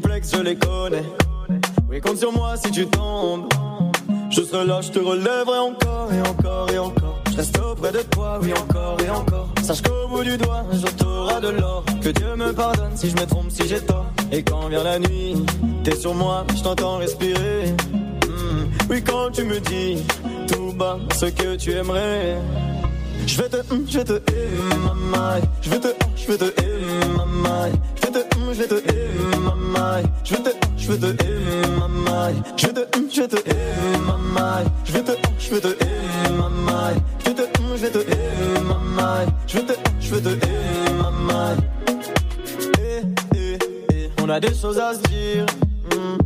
Je 0.00 0.42
les 0.42 0.56
connais. 0.56 1.02
Oui, 1.90 2.00
compte 2.00 2.16
sur 2.18 2.32
moi 2.32 2.56
si 2.56 2.70
tu 2.70 2.86
tombes. 2.86 3.46
Je 4.30 4.40
serai 4.42 4.64
là, 4.64 4.80
je 4.80 4.90
te 4.90 4.98
relèverai 4.98 5.58
encore 5.58 6.08
et 6.12 6.20
encore 6.28 6.70
et 6.72 6.78
encore. 6.78 7.20
Je 7.30 7.36
reste 7.36 7.58
auprès 7.58 7.92
de 7.92 7.98
toi, 8.10 8.38
oui, 8.40 8.52
encore 8.54 8.96
et 9.04 9.10
encore. 9.10 9.48
Sache 9.62 9.82
qu'au 9.82 10.08
bout 10.08 10.24
du 10.24 10.36
doigt, 10.38 10.64
un 10.70 10.76
jour 10.76 11.40
de 11.40 11.48
l'or. 11.60 11.84
Que 12.00 12.08
Dieu 12.08 12.34
me 12.36 12.52
pardonne 12.52 12.96
si 12.96 13.10
je 13.10 13.16
me 13.16 13.26
trompe, 13.26 13.50
si 13.50 13.68
j'ai 13.68 13.80
tort. 13.80 14.06
Et 14.30 14.42
quand 14.42 14.68
vient 14.68 14.82
la 14.82 14.98
nuit, 14.98 15.34
t'es 15.84 15.94
sur 15.96 16.14
moi, 16.14 16.46
je 16.56 16.62
t'entends 16.62 16.96
respirer. 16.98 17.74
Hmm, 18.26 18.64
Oui, 18.88 19.02
quand 19.04 19.30
tu 19.32 19.44
me 19.44 19.60
dis 19.60 20.02
tout 20.50 20.72
bas 20.72 20.98
ce 21.14 21.26
que 21.26 21.56
tu 21.56 21.72
aimerais. 21.72 22.38
Je 23.26 23.36
vais 23.40 23.48
te, 23.48 23.56
hum, 23.72 23.84
je 23.88 23.98
vais 23.98 24.04
te, 24.04 24.12
eh, 24.12 24.76
maman. 24.84 25.40
Je 25.62 25.70
vais 25.70 25.80
te, 25.80 25.88
hum, 25.88 25.94
je 26.16 26.26
vais 26.26 26.38
te, 26.38 26.44
eh, 26.44 27.06
maman. 27.16 27.72
Je 27.96 28.06
vais 28.06 28.12
te, 28.12 28.36
hum, 28.36 28.52
je 28.52 28.58
vais 28.62 28.68
te, 28.68 28.74
eh, 28.74 29.38
maman. 29.38 30.02
Je 30.24 30.34
vais 30.34 30.42
te, 30.42 30.50
hum, 30.50 30.74
je 30.78 30.88
vais 30.92 30.98
te, 30.98 31.06
eh, 31.06 31.68
maman. 31.68 32.32
Je 32.54 32.62
vais 32.62 32.72
te, 32.72 32.80
hum, 32.80 33.04
je 33.08 33.20
vais 33.20 33.28
te, 33.28 33.36
eh, 33.38 33.98
maman. 33.98 34.64
Je 34.84 34.92
vais 34.92 35.02
te, 35.02 35.12
hum, 35.12 35.34
je 35.38 35.50
vais 35.50 35.60
te, 35.60 35.68
eh, 35.68 36.30
maman. 36.30 36.94
Je 37.18 37.28
vais 37.28 37.34
te, 37.34 37.42
hum, 37.42 37.76
je 37.76 37.80
vais 37.82 37.90
te, 37.90 37.98
eh, 37.98 38.60
maman. 38.60 39.26
Je 39.46 39.58
vais 39.58 39.64
te, 39.66 39.72
hum, 39.72 40.00
je 40.00 40.14
vais 40.14 40.20
te, 40.20 40.28
eh, 40.28 40.92
maman. 41.02 41.56
Eh, 42.78 43.02
eh, 43.36 43.58
eh. 43.92 44.08
On 44.22 44.28
a 44.28 44.40
des 44.40 44.54
choses 44.54 44.78
à 44.78 44.94
se 44.94 45.00
dire. 45.08 45.46
Hmm. 45.90 46.18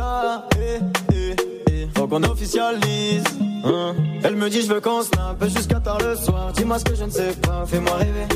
Ah, 0.00 0.44
eh, 0.56 0.78
eh, 1.12 1.32
eh. 1.32 1.47
Faut 1.96 2.06
qu'on 2.06 2.22
officialise. 2.24 3.24
hein? 3.64 3.94
Elle 4.22 4.36
me 4.36 4.48
dit 4.48 4.62
je 4.62 4.72
veux 4.72 4.80
qu'on 4.80 5.02
snap 5.02 5.42
jusqu'à 5.44 5.80
tard 5.80 5.98
le 5.98 6.14
soir. 6.16 6.52
Dis-moi 6.52 6.78
ce 6.78 6.84
que 6.84 6.94
je 6.94 7.04
ne 7.04 7.10
sais 7.10 7.32
pas, 7.42 7.64
fais-moi 7.66 7.94
rêver. 7.96 8.26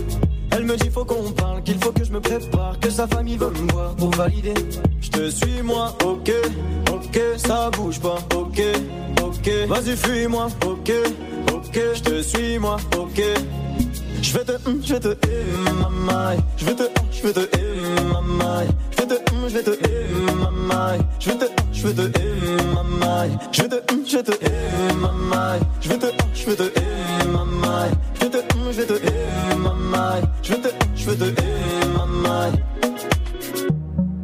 Elle 0.51 0.65
me 0.65 0.77
dit 0.77 0.91
faut 0.91 1.05
qu'on 1.05 1.31
parle, 1.33 1.63
qu'il 1.63 1.79
faut 1.83 1.93
que 1.93 2.05
je 2.05 2.13
me 2.13 2.21
prépare, 2.21 2.79
que 2.79 2.91
sa 2.91 3.07
famille 3.07 3.37
veut 3.39 3.51
me 3.51 3.73
voir 3.73 3.95
pour 3.97 4.11
valider. 4.11 4.55
Je 5.01 5.09
te 5.11 5.31
suis 5.31 5.63
moi, 5.63 5.97
ok, 6.05 6.31
ok, 6.93 7.21
ça 7.39 7.71
bouge 7.71 8.01
pas, 8.01 8.19
ok, 8.37 8.61
ok. 9.23 9.51
Vas-y 9.69 9.97
fuis-moi, 9.97 10.49
ok, 10.67 10.93
ok, 11.55 11.81
je 11.95 12.01
te 12.03 12.23
suis 12.23 12.59
moi, 12.59 12.77
ok. 12.99 13.23
Je 14.21 14.39
vais 14.39 14.45
te, 14.45 14.53
hum, 14.69 14.81
je 14.85 14.93
vais 14.95 15.01
te, 15.01 15.09
maman. 15.65 16.37
Je 16.57 16.65
vais 16.67 16.75
te, 16.75 16.83
hum, 16.83 16.89
je 17.11 17.23
vais 17.23 17.33
te. 17.33 17.41
Je 17.41 19.03
vais 19.03 19.07
te, 19.07 19.33
hum, 19.35 19.49
je 19.49 19.55
vais 19.55 19.63
te, 19.63 19.71
eh, 19.71 20.33
maman. 20.37 20.99
Je 21.19 21.31
vais 21.31 21.37
te, 21.39 21.45
hum, 21.45 21.51
je 21.83 21.89
vais 21.89 21.95
te, 21.95 22.19
eh, 22.19 22.75
maman. 22.75 23.39
Je 23.51 23.63
vais 23.63 23.69
te, 23.69 23.77
je 24.07 24.17
vais 24.17 24.23
te, 24.23 24.33
eh, 24.33 24.95
maman. 24.95 25.59
Je 25.81 25.89
vais 25.89 25.99
te, 25.99 26.07
je 26.35 26.47
vais 26.47 26.55
te, 26.57 26.63
eh, 26.63 27.27
maman. 27.27 27.91
Je 28.15 28.21
vais 28.21 28.31
te, 28.31 28.39
je 28.71 28.81
vais 28.81 28.87
te, 28.87 28.93
eh, 28.93 29.57
maman. 29.57 30.21
Je 30.43 30.53
vais 30.53 30.61
te, 30.61 30.69
je 30.95 31.11
vais 31.11 31.17
te, 31.17 31.41
eh, 31.41 31.87
maman. 31.99 32.53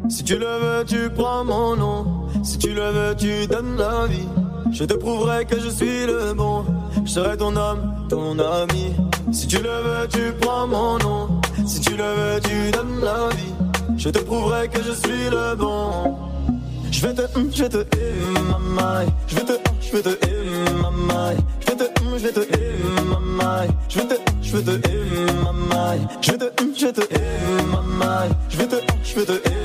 Si 0.09 0.23
tu 0.23 0.37
le 0.37 0.45
veux, 0.45 0.85
tu 0.85 1.09
prends 1.09 1.43
mon 1.43 1.75
nom. 1.75 2.05
Si 2.43 2.57
tu 2.57 2.69
le 2.73 2.91
veux, 2.91 3.15
tu 3.17 3.45
donnes 3.47 3.75
la 3.77 4.05
vie. 4.07 4.29
Je 4.71 4.85
te 4.85 4.93
prouverai 4.93 5.45
que 5.45 5.59
je 5.59 5.69
suis 5.69 6.05
le 6.05 6.33
bon. 6.33 6.63
Je 7.03 7.11
serai 7.11 7.35
ton 7.35 7.55
homme, 7.57 8.07
ton 8.07 8.39
ami. 8.39 8.93
Si 9.33 9.47
tu 9.47 9.57
le 9.57 9.69
veux, 9.69 10.07
tu 10.07 10.31
prends 10.39 10.65
mon 10.65 10.97
nom. 10.99 11.41
Si 11.65 11.81
tu 11.81 11.91
le 11.97 12.03
veux, 12.03 12.39
tu 12.39 12.71
donnes 12.71 13.01
la 13.03 13.27
vie. 13.35 13.53
Je 13.97 14.09
te 14.09 14.19
prouverai 14.19 14.69
que 14.69 14.81
je 14.81 14.93
suis 14.93 15.29
le 15.29 15.55
bon. 15.55 16.29
Je 16.91 17.01
vais 17.07 17.13
te, 17.13 17.21
hum, 17.37 17.49
je 17.53 17.63
vais 17.63 17.69
te, 17.69 17.77
eh, 17.77 18.41
maman. 18.49 19.05
Je 19.27 19.35
vais 19.35 19.41
te, 19.45 19.51
hum, 19.53 19.75
je 19.81 19.91
vais 19.91 20.01
te, 20.01 20.09
eh, 20.09 20.73
maman. 20.81 21.35
Je 21.61 21.65
vais 21.71 21.77
te, 21.77 22.01
hum, 22.01 22.17
je 22.17 22.23
vais 22.23 22.31
te, 22.33 22.39
eh, 22.39 23.03
maman. 23.09 23.67
Je 23.89 23.99
vais 23.99 24.07
te, 24.07 24.13
hum, 24.15 24.37
je 24.41 24.57
vais 24.57 24.63
te, 24.63 24.89
eh, 24.89 25.33
maman. 25.43 26.09
Je 26.21 26.31
vais 26.31 26.37
te, 26.37 26.61
hum, 26.61 26.73
je 26.75 26.85
vais 26.85 26.93
te, 26.93 27.01
eh, 27.01 27.63
maman. 27.71 28.29
Je 28.49 28.57
vais 28.57 28.67
te, 28.67 28.75
hum, 28.75 28.99
je 29.03 29.15
vais 29.19 29.25
te, 29.25 29.58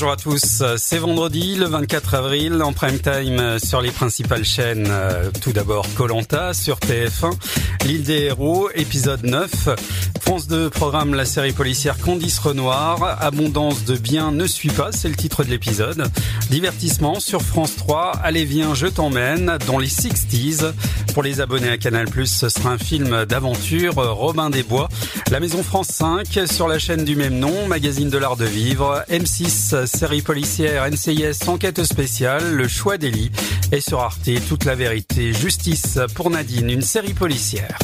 Bonjour 0.00 0.12
à 0.12 0.16
tous, 0.16 0.62
c'est 0.76 0.98
vendredi 0.98 1.56
le 1.56 1.66
24 1.66 2.14
avril 2.14 2.62
en 2.62 2.72
prime 2.72 3.00
time 3.00 3.58
sur 3.58 3.80
les 3.80 3.90
principales 3.90 4.44
chaînes. 4.44 4.86
Euh, 4.88 5.32
Tout 5.42 5.50
d'abord 5.50 5.92
Colanta 5.96 6.54
sur 6.54 6.78
TF1, 6.78 7.32
L'île 7.84 8.04
des 8.04 8.26
héros, 8.26 8.70
épisode 8.76 9.24
9. 9.24 9.50
France 10.28 10.46
2 10.46 10.68
programme 10.68 11.14
la 11.14 11.24
série 11.24 11.54
policière 11.54 11.96
Candice 11.96 12.38
Renoir. 12.38 13.16
Abondance 13.22 13.86
de 13.86 13.96
biens 13.96 14.30
ne 14.30 14.46
suit 14.46 14.68
pas, 14.68 14.92
c'est 14.92 15.08
le 15.08 15.14
titre 15.14 15.42
de 15.42 15.48
l'épisode. 15.48 16.06
Divertissement 16.50 17.18
sur 17.18 17.40
France 17.40 17.76
3, 17.76 18.12
Allez 18.22 18.44
viens, 18.44 18.74
je 18.74 18.88
t'emmène 18.88 19.56
dans 19.66 19.78
les 19.78 19.88
60s. 19.88 20.74
Pour 21.14 21.22
les 21.22 21.40
abonnés 21.40 21.70
à 21.70 21.78
Canal+, 21.78 22.08
ce 22.26 22.50
sera 22.50 22.72
un 22.72 22.78
film 22.78 23.24
d'aventure, 23.24 23.94
Robin 23.94 24.50
des 24.50 24.62
Bois. 24.62 24.90
La 25.30 25.40
Maison 25.40 25.62
France 25.62 25.88
5 25.92 26.40
sur 26.44 26.68
la 26.68 26.78
chaîne 26.78 27.06
du 27.06 27.16
même 27.16 27.38
nom, 27.38 27.66
magazine 27.66 28.10
de 28.10 28.18
l'art 28.18 28.36
de 28.36 28.44
vivre. 28.44 29.02
M6, 29.08 29.86
série 29.86 30.20
policière, 30.20 30.90
NCIS, 30.90 31.48
enquête 31.48 31.84
spéciale, 31.84 32.52
Le 32.52 32.68
choix 32.68 32.98
d'Elie. 32.98 33.30
Et 33.72 33.80
sur 33.80 34.00
Arte, 34.00 34.28
toute 34.46 34.66
la 34.66 34.74
vérité, 34.74 35.32
justice 35.32 35.98
pour 36.14 36.28
Nadine, 36.28 36.68
une 36.68 36.82
série 36.82 37.14
policière. 37.14 37.78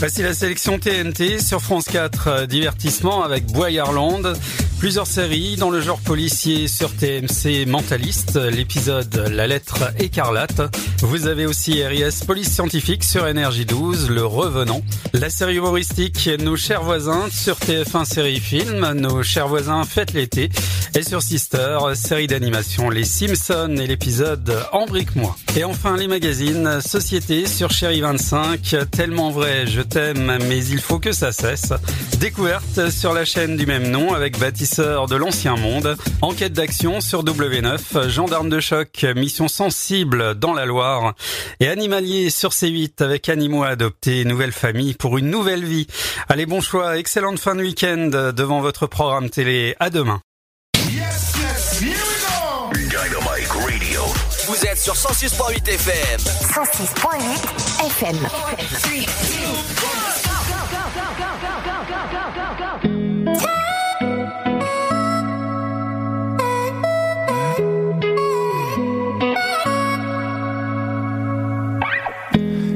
Voici 0.00 0.22
la 0.22 0.32
sélection 0.32 0.78
TNT 0.78 1.40
sur 1.40 1.60
France 1.60 1.79
4, 1.88 2.28
euh, 2.28 2.46
divertissement 2.46 3.22
avec 3.22 3.46
Boyarland. 3.46 4.34
Plusieurs 4.80 5.06
séries 5.06 5.56
dans 5.56 5.68
le 5.68 5.82
genre 5.82 6.00
policier 6.00 6.66
sur 6.66 6.96
TMC 6.96 7.66
Mentaliste, 7.66 8.36
l'épisode 8.36 9.14
La 9.30 9.46
lettre 9.46 9.92
écarlate. 9.98 10.74
Vous 11.00 11.26
avez 11.26 11.44
aussi 11.44 11.84
RIS 11.84 12.24
Police 12.26 12.48
Scientifique 12.48 13.04
sur 13.04 13.26
Énergie 13.26 13.66
12, 13.66 14.08
Le 14.08 14.24
Revenant. 14.24 14.80
La 15.12 15.28
série 15.28 15.56
humoristique 15.56 16.30
Nos 16.38 16.56
chers 16.56 16.82
voisins 16.82 17.28
sur 17.30 17.56
TF1 17.56 18.06
Série 18.06 18.40
Film, 18.40 18.90
Nos 18.92 19.22
chers 19.22 19.48
voisins 19.48 19.84
fêtent 19.84 20.14
l'été. 20.14 20.48
Et 20.96 21.02
sur 21.02 21.20
Sister, 21.20 21.78
série 21.94 22.26
d'animation 22.26 22.88
Les 22.88 23.04
Simpsons 23.04 23.76
et 23.76 23.86
l'épisode 23.86 24.64
Embrique-moi. 24.72 25.36
Et 25.56 25.64
enfin 25.64 25.98
les 25.98 26.08
magazines 26.08 26.80
Société 26.80 27.46
sur 27.46 27.70
Chérie 27.70 28.00
25, 28.00 28.76
Tellement 28.90 29.30
vrai, 29.30 29.66
je 29.66 29.82
t'aime, 29.82 30.38
mais 30.48 30.64
il 30.64 30.80
faut 30.80 30.98
que 30.98 31.12
ça 31.12 31.32
cesse. 31.32 31.74
Découverte 32.18 32.90
sur 32.90 33.12
la 33.12 33.26
chaîne 33.26 33.56
du 33.58 33.66
même 33.66 33.90
nom 33.90 34.14
avec 34.14 34.38
de 34.78 35.16
l'ancien 35.16 35.56
monde. 35.56 35.96
Enquête 36.22 36.52
d'action 36.52 37.00
sur 37.00 37.24
W9, 37.24 38.08
gendarme 38.08 38.48
de 38.48 38.60
choc, 38.60 39.04
mission 39.16 39.48
sensible 39.48 40.34
dans 40.34 40.52
la 40.52 40.66
Loire. 40.66 41.14
Et 41.60 41.68
animalier 41.68 42.30
sur 42.30 42.50
C8 42.50 43.02
avec 43.02 43.28
animaux 43.28 43.64
adoptés, 43.64 44.24
nouvelle 44.24 44.52
famille 44.52 44.94
pour 44.94 45.18
une 45.18 45.30
nouvelle 45.30 45.64
vie. 45.64 45.86
Allez, 46.28 46.46
bon 46.46 46.60
choix, 46.60 46.98
excellente 46.98 47.38
fin 47.38 47.54
de 47.54 47.62
week-end 47.62 48.32
devant 48.34 48.60
votre 48.60 48.86
programme 48.86 49.30
télé. 49.30 49.74
À 49.80 49.90
demain. 49.90 50.20
Dynamite 52.74 53.50
Radio. 53.50 54.02
Vous 54.46 54.66
êtes 54.66 54.78
sur 54.78 54.94
106.8 54.94 55.68
FM. 55.68 56.20
106.8 56.20 57.86
FM. 57.86 58.16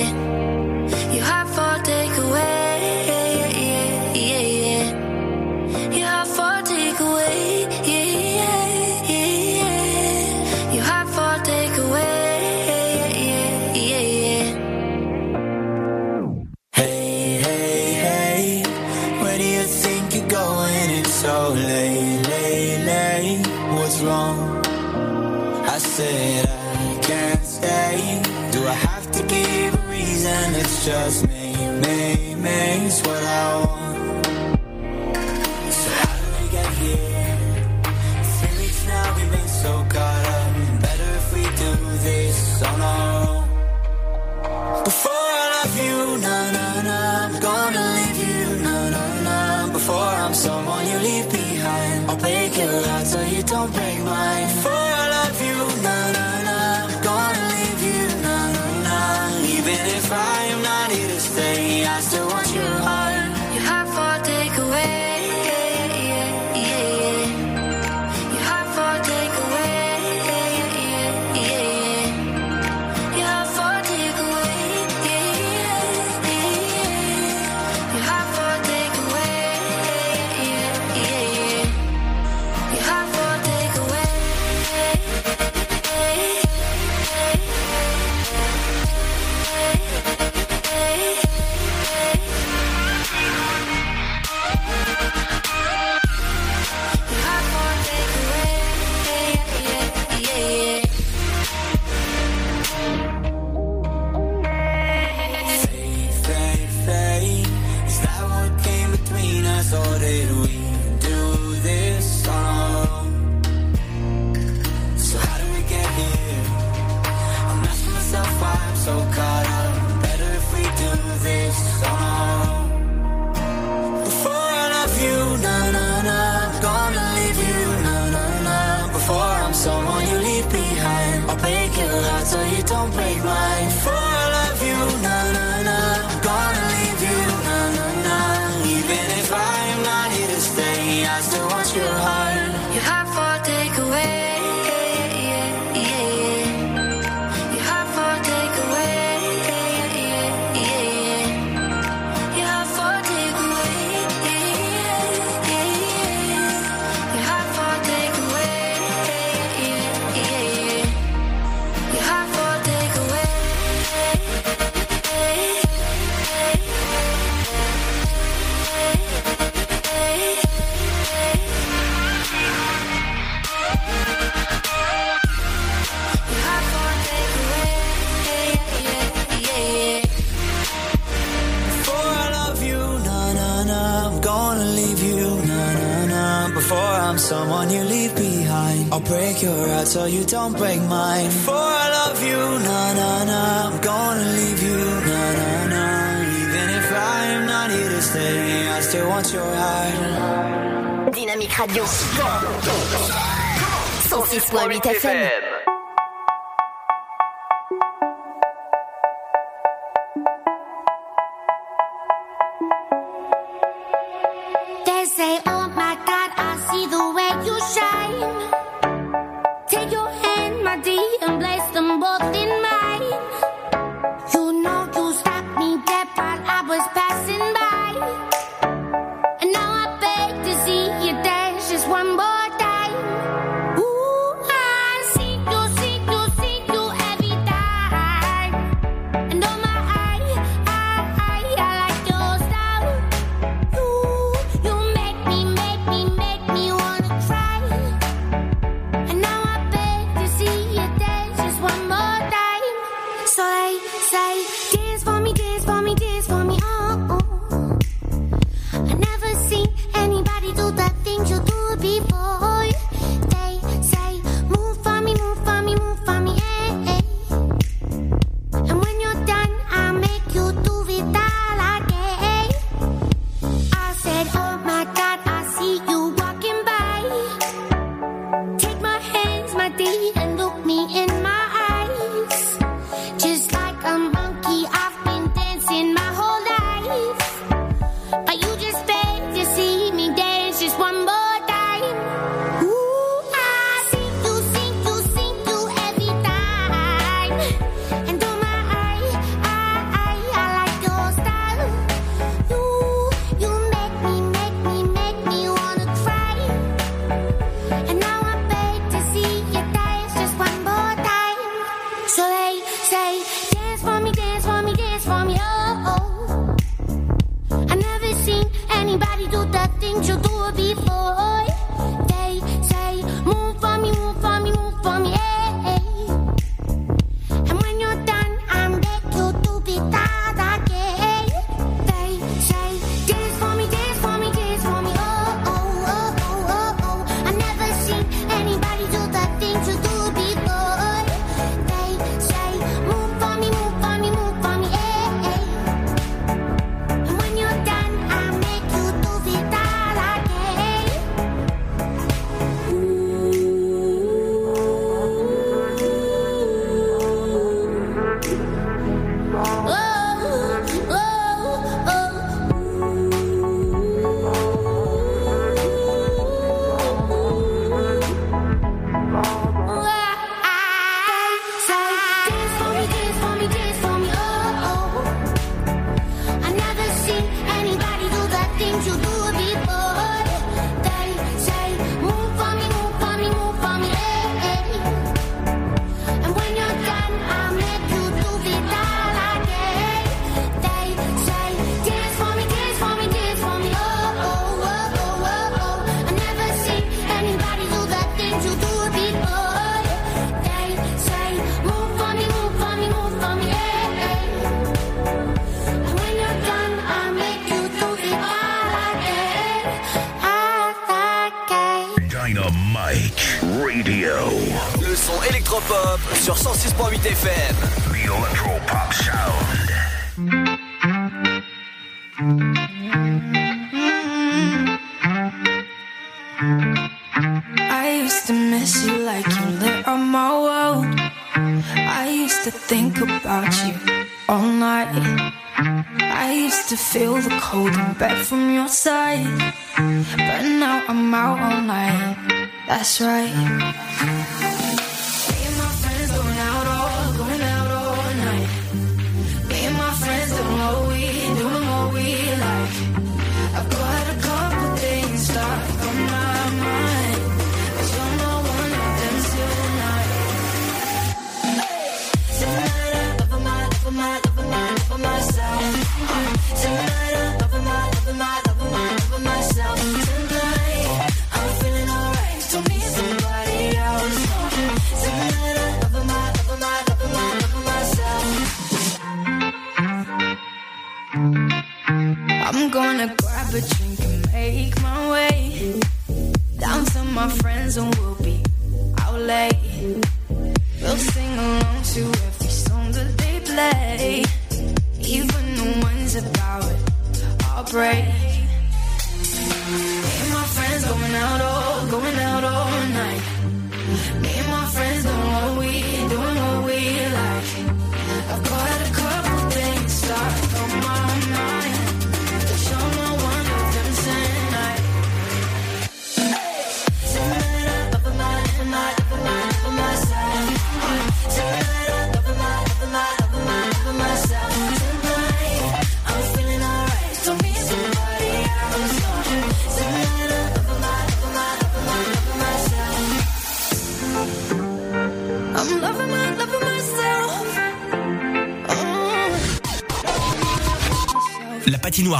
That's 442.83 442.99
right. 442.99 443.42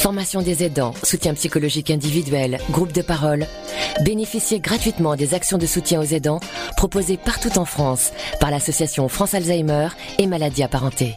Formation 0.00 0.40
des 0.40 0.64
aidants, 0.64 0.94
soutien 1.02 1.34
psychologique 1.34 1.90
individuel, 1.90 2.58
groupe 2.70 2.90
de 2.90 3.02
parole. 3.02 3.46
Bénéficiez 4.02 4.58
gratuitement 4.58 5.14
des 5.14 5.34
actions 5.34 5.58
de 5.58 5.66
soutien 5.66 6.00
aux 6.00 6.04
aidants 6.04 6.40
proposées 6.74 7.18
partout 7.18 7.58
en 7.58 7.66
France 7.66 8.10
par 8.40 8.50
l'association 8.50 9.08
France 9.08 9.34
Alzheimer 9.34 9.88
et 10.18 10.26
maladies 10.26 10.62
apparentées. 10.62 11.16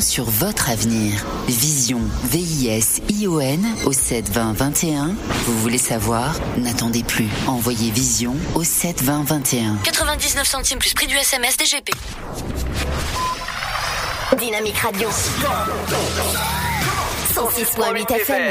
sur 0.00 0.24
votre 0.24 0.70
avenir. 0.70 1.24
Vision, 1.46 2.00
V-I-S-I-O-N 2.24 3.66
au 3.84 3.92
72021. 3.92 5.14
Vous 5.46 5.58
voulez 5.58 5.78
savoir? 5.78 6.34
N'attendez 6.58 7.02
plus. 7.02 7.28
Envoyez 7.46 7.90
Vision 7.90 8.36
au 8.54 8.64
72021. 8.64 9.78
99 9.84 10.46
centimes 10.46 10.78
plus 10.78 10.94
prix 10.94 11.06
du 11.06 11.16
SMS 11.16 11.56
DGP. 11.56 11.90
Dynamique 14.38 14.78
Radio. 14.78 15.08
106.8 17.34 18.12
FM. 18.12 18.42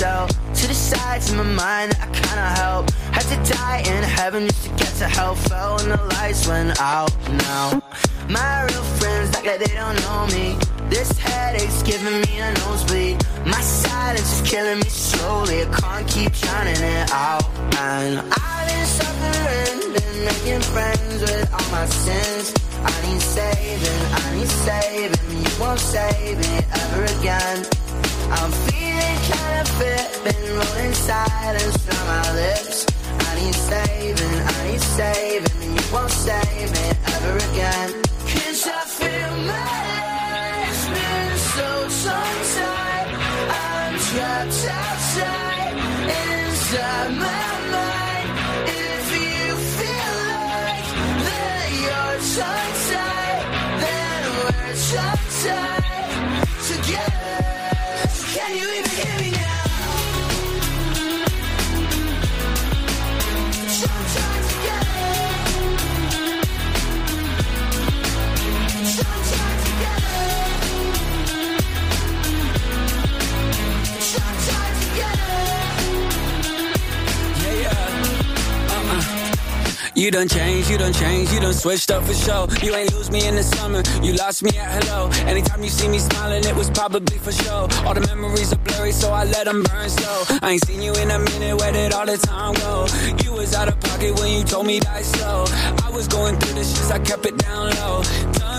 Carousel 0.00 0.28
to 0.54 0.66
the 0.66 0.74
sides 0.74 1.30
of 1.30 1.36
my 1.36 1.42
mind 1.42 1.92
that 1.92 2.08
I 2.08 2.10
cannot 2.12 2.58
help. 2.58 2.90
Had 3.12 3.26
to 3.32 3.52
die 3.52 3.78
in 3.80 4.02
heaven 4.02 4.46
just 4.46 4.64
to 4.64 4.70
get 4.70 4.92
to 4.98 5.08
hell. 5.08 5.34
Fell 5.34 5.76
when 5.76 5.90
the 5.90 6.02
lights 6.14 6.46
went 6.46 6.80
out. 6.80 7.10
Now 7.28 7.82
my 8.28 8.64
real 8.64 8.82
friends 8.98 9.36
act 9.36 9.46
like 9.46 9.58
they 9.58 9.74
don't 9.74 9.98
know 10.02 10.26
me. 10.28 10.56
This 10.88 11.18
headache's 11.18 11.82
giving 11.82 12.20
me 12.22 12.40
a 12.40 12.52
nosebleed. 12.64 13.24
My 13.46 13.60
silence 13.60 14.40
is 14.40 14.50
killing 14.50 14.78
me 14.78 14.88
slowly. 14.88 15.62
I 15.62 15.80
can't 15.80 16.08
keep 16.08 16.32
drowning 16.32 16.82
it 16.82 17.10
out. 17.12 17.44
And 17.78 18.20
I've 18.32 18.66
been 18.68 18.86
suffering, 18.86 19.92
been 19.94 20.24
making 20.24 20.62
friends 20.72 21.20
with 21.20 21.52
all 21.52 21.70
my 21.70 21.86
sins. 21.86 22.54
I 22.82 22.94
need 23.06 23.20
saving, 23.20 24.02
I 24.20 24.34
need 24.36 24.48
saving. 24.48 25.38
You 25.44 25.60
won't 25.60 25.78
save 25.78 26.38
me 26.38 26.54
ever 26.72 27.04
again. 27.18 27.66
I'm 28.32 28.52
feeling 28.52 29.18
kind 29.30 29.60
of 29.60 29.68
fit, 29.78 30.06
been 30.24 30.42
rolling 30.56 30.94
silence 30.94 31.76
from 31.84 32.06
my 32.06 32.32
lips. 32.34 32.86
I 33.26 33.34
need 33.40 33.54
saving, 33.54 34.36
I 34.46 34.70
need 34.70 34.80
saving. 34.80 35.62
and 35.62 35.72
You 35.80 35.84
won't 35.92 36.10
save 36.10 36.70
me 36.76 36.86
ever 37.14 37.36
again. 37.50 37.90
Cause 38.30 38.62
I 38.68 38.82
feel 38.98 39.32
my 39.50 39.78
life's 39.90 40.84
been 40.94 41.36
so 41.54 41.68
tongue-tied. 42.06 43.08
I'm 43.66 43.94
trapped 44.08 44.60
outside, 44.78 45.74
inside 46.22 47.10
my 47.26 47.50
mind. 47.74 48.28
If 48.86 49.04
you 49.26 49.44
feel 49.78 50.14
like 50.30 50.88
that 51.26 51.66
you're 51.82 52.18
tongue-tied, 52.38 53.42
then 53.82 54.22
we're 54.38 54.74
tongue-tied 54.92 55.79
You 80.00 80.10
done 80.10 80.28
changed, 80.28 80.70
you 80.70 80.78
done 80.78 80.94
changed, 80.94 81.30
you 81.30 81.40
done 81.40 81.52
switched 81.52 81.90
up 81.90 82.02
for 82.04 82.14
show. 82.14 82.48
You 82.62 82.74
ain't 82.74 82.90
lose 82.94 83.10
me 83.10 83.28
in 83.28 83.36
the 83.36 83.42
summer, 83.42 83.82
you 84.02 84.14
lost 84.14 84.42
me 84.42 84.48
at 84.56 84.82
hello. 84.82 85.10
Anytime 85.28 85.62
you 85.62 85.68
see 85.68 85.88
me 85.88 85.98
smiling, 85.98 86.42
it 86.42 86.56
was 86.56 86.70
probably 86.70 87.18
for 87.18 87.30
show. 87.32 87.68
All 87.84 87.92
the 87.92 88.00
memories 88.00 88.50
are 88.50 88.56
blurry, 88.60 88.92
so 88.92 89.12
I 89.12 89.24
let 89.24 89.44
them 89.44 89.62
burn 89.62 89.90
slow. 89.90 90.24
I 90.40 90.52
ain't 90.52 90.64
seen 90.64 90.80
you 90.80 90.94
in 90.94 91.10
a 91.10 91.18
minute, 91.18 91.54
where 91.54 91.70
did 91.70 91.92
all 91.92 92.06
the 92.06 92.16
time 92.16 92.54
go? 92.54 92.86
You 93.22 93.32
was 93.34 93.52
out 93.54 93.68
of 93.68 93.78
pocket 93.78 94.18
when 94.18 94.32
you 94.32 94.42
told 94.42 94.66
me 94.66 94.80
die 94.80 95.02
slow. 95.02 95.44
I 95.84 95.90
was 95.92 96.08
going 96.08 96.38
through 96.38 96.54
the 96.54 96.62
shits, 96.62 96.90
I 96.90 96.98
kept 97.00 97.26
it 97.26 97.36
down 97.36 97.68
low. 97.74 98.00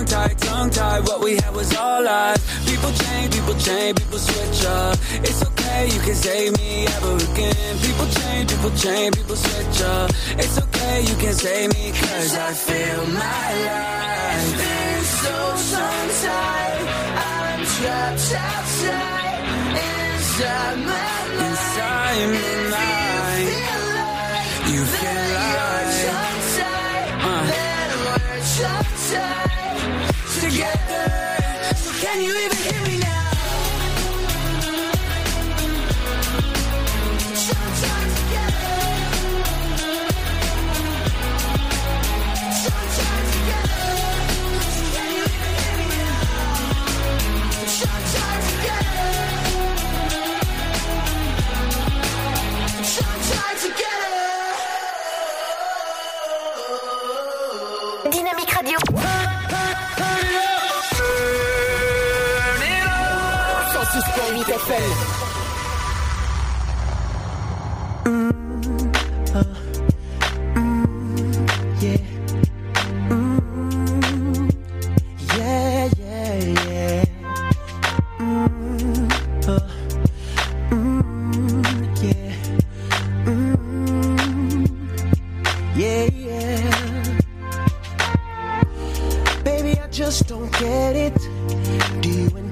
Tongue 0.01 0.09
tied, 0.09 0.37
tongue 0.39 0.69
tied, 0.71 1.07
what 1.07 1.21
we 1.21 1.35
had 1.35 1.53
was 1.53 1.75
all 1.75 2.01
lies. 2.01 2.41
People 2.65 2.91
change, 2.91 3.33
people 3.35 3.53
change, 3.53 3.99
people 3.99 4.17
switch 4.17 4.65
up. 4.65 4.97
It's 5.21 5.43
okay, 5.45 5.89
you 5.93 5.99
can 5.99 6.15
save 6.15 6.57
me 6.57 6.87
ever 6.87 7.17
again. 7.17 7.77
People 7.85 8.07
change, 8.07 8.49
people 8.49 8.71
change, 8.71 9.15
people 9.15 9.35
switch 9.35 9.81
up. 9.83 10.09
It's 10.39 10.57
okay, 10.57 11.01
you 11.01 11.15
can 11.17 11.33
save 11.35 11.69
me, 11.73 11.91
cause 11.91 12.35
I 12.35 12.51
feel 12.51 13.05
my 13.13 13.47
life. 13.69 14.57
been 14.57 15.03
so 15.21 15.37
tongue-tied. 15.69 16.81
I'm 17.29 17.61
trapped 17.75 18.33
outside, 18.49 19.43
inside 19.85 20.77
my 20.79 21.11
mind. 21.37 21.51
Inside 21.51 22.25
my 22.33 22.70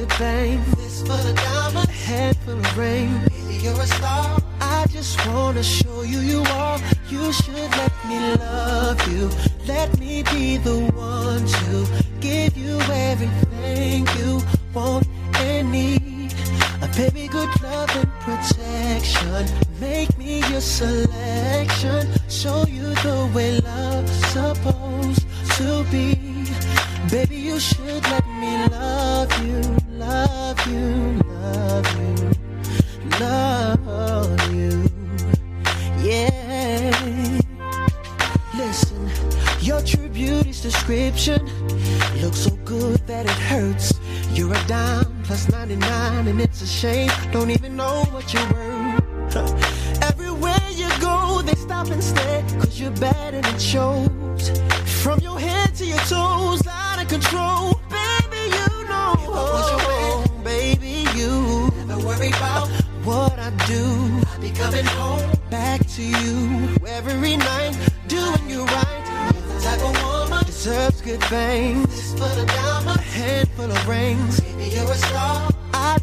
good 0.00 0.12
things. 0.12 0.76
This 0.76 1.02
full 1.02 1.12
of 1.12 1.36
diamonds, 1.36 1.88
a 1.88 1.92
head 1.92 2.36
full 2.38 2.58
of 2.58 2.78
rain. 2.78 3.20
Baby, 3.28 3.64
you're 3.64 3.80
a 3.80 3.86
star. 3.86 4.38
I 4.60 4.86
just 4.88 5.26
wanna 5.26 5.62
show 5.62 6.02
you 6.02 6.20
you 6.20 6.42
are. 6.42 6.78
You 7.08 7.32
should 7.32 7.70
let 7.80 7.92
me 8.08 8.34
love 8.36 9.00
you. 9.12 9.30
Let 9.66 9.98
me 9.98 10.22
be 10.22 10.56
the 10.56 10.78
one 10.94 11.44
to 11.46 11.99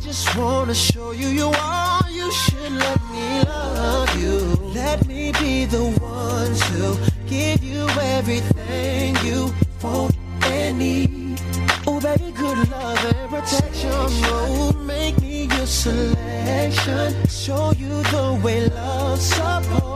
just 0.07 0.37
wanna 0.37 0.73
show 0.73 1.11
you 1.11 1.27
you 1.27 1.51
are. 1.59 2.09
You 2.09 2.31
should 2.31 2.71
let 2.71 2.99
me 3.11 3.43
love 3.43 4.15
you. 4.21 4.39
Let 4.73 5.05
me 5.05 5.33
be 5.33 5.65
the 5.65 5.83
one 5.99 6.53
to 6.69 7.11
give 7.27 7.61
you 7.61 7.85
everything 8.15 9.17
you 9.25 9.53
want 9.83 10.15
and 10.43 10.79
need. 10.79 11.41
Oh, 11.85 11.99
baby, 11.99 12.31
good 12.31 12.57
love 12.69 13.03
and 13.15 13.29
protection. 13.29 13.91
Oh, 13.91 14.71
make 14.85 15.19
me 15.19 15.43
your 15.43 15.65
selection. 15.65 17.27
Show 17.27 17.73
you 17.77 18.01
the 18.13 18.39
way 18.41 18.69
love's 18.69 19.25
supposed. 19.25 19.86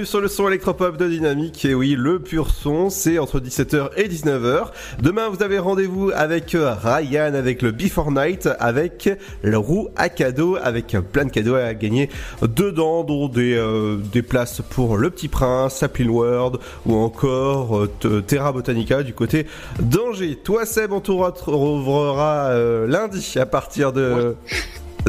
Bienvenue 0.00 0.12
sur 0.12 0.20
le 0.22 0.28
son 0.28 0.48
électropop 0.48 0.96
de 0.96 1.06
Dynamique. 1.08 1.62
Et 1.66 1.74
oui, 1.74 1.94
le 1.94 2.20
pur 2.20 2.48
son, 2.48 2.88
c'est 2.88 3.18
entre 3.18 3.38
17h 3.38 3.90
et 3.98 4.08
19h. 4.08 4.68
Demain, 5.02 5.28
vous 5.28 5.42
avez 5.42 5.58
rendez-vous 5.58 6.10
avec 6.14 6.54
euh, 6.54 6.72
Ryan, 6.72 7.34
avec 7.34 7.60
le 7.60 7.70
Before 7.70 8.10
Night, 8.10 8.48
avec 8.60 9.10
le 9.42 9.58
roue 9.58 9.88
à 9.96 10.08
cadeaux, 10.08 10.56
avec 10.62 10.96
plein 11.12 11.26
de 11.26 11.30
cadeaux 11.30 11.54
à 11.56 11.74
gagner 11.74 12.08
dedans, 12.40 13.04
dont 13.04 13.28
des, 13.28 13.54
euh, 13.54 13.98
des 14.10 14.22
places 14.22 14.62
pour 14.70 14.96
Le 14.96 15.10
Petit 15.10 15.28
Prince, 15.28 15.74
Sapling 15.74 16.08
World, 16.08 16.56
ou 16.86 16.94
encore 16.96 17.80
euh, 18.06 18.22
Terra 18.26 18.52
Botanica 18.52 19.02
du 19.02 19.12
côté 19.12 19.44
d'Angers. 19.80 20.38
Toi, 20.42 20.64
Seb, 20.64 20.92
on 20.94 21.00
te 21.00 21.12
retrouvera 21.12 22.46
euh, 22.52 22.86
lundi 22.86 23.34
à 23.38 23.44
partir 23.44 23.92
de... 23.92 24.34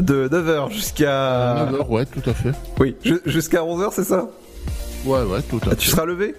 De 0.00 0.26
9h 0.26 0.70
jusqu'à... 0.70 1.66
9h, 1.70 1.88
ouais, 1.88 2.06
tout 2.06 2.28
à 2.28 2.32
fait. 2.32 2.52
Oui, 2.80 2.96
ju- 3.04 3.20
jusqu'à 3.26 3.58
11h, 3.60 3.90
c'est 3.92 4.04
ça? 4.04 4.26
Ouais, 5.04 5.22
ouais, 5.22 5.42
tout 5.42 5.56
à 5.62 5.66
Ah, 5.66 5.70
fait. 5.70 5.76
Tu 5.76 5.88
seras 5.90 6.04
levé 6.04 6.34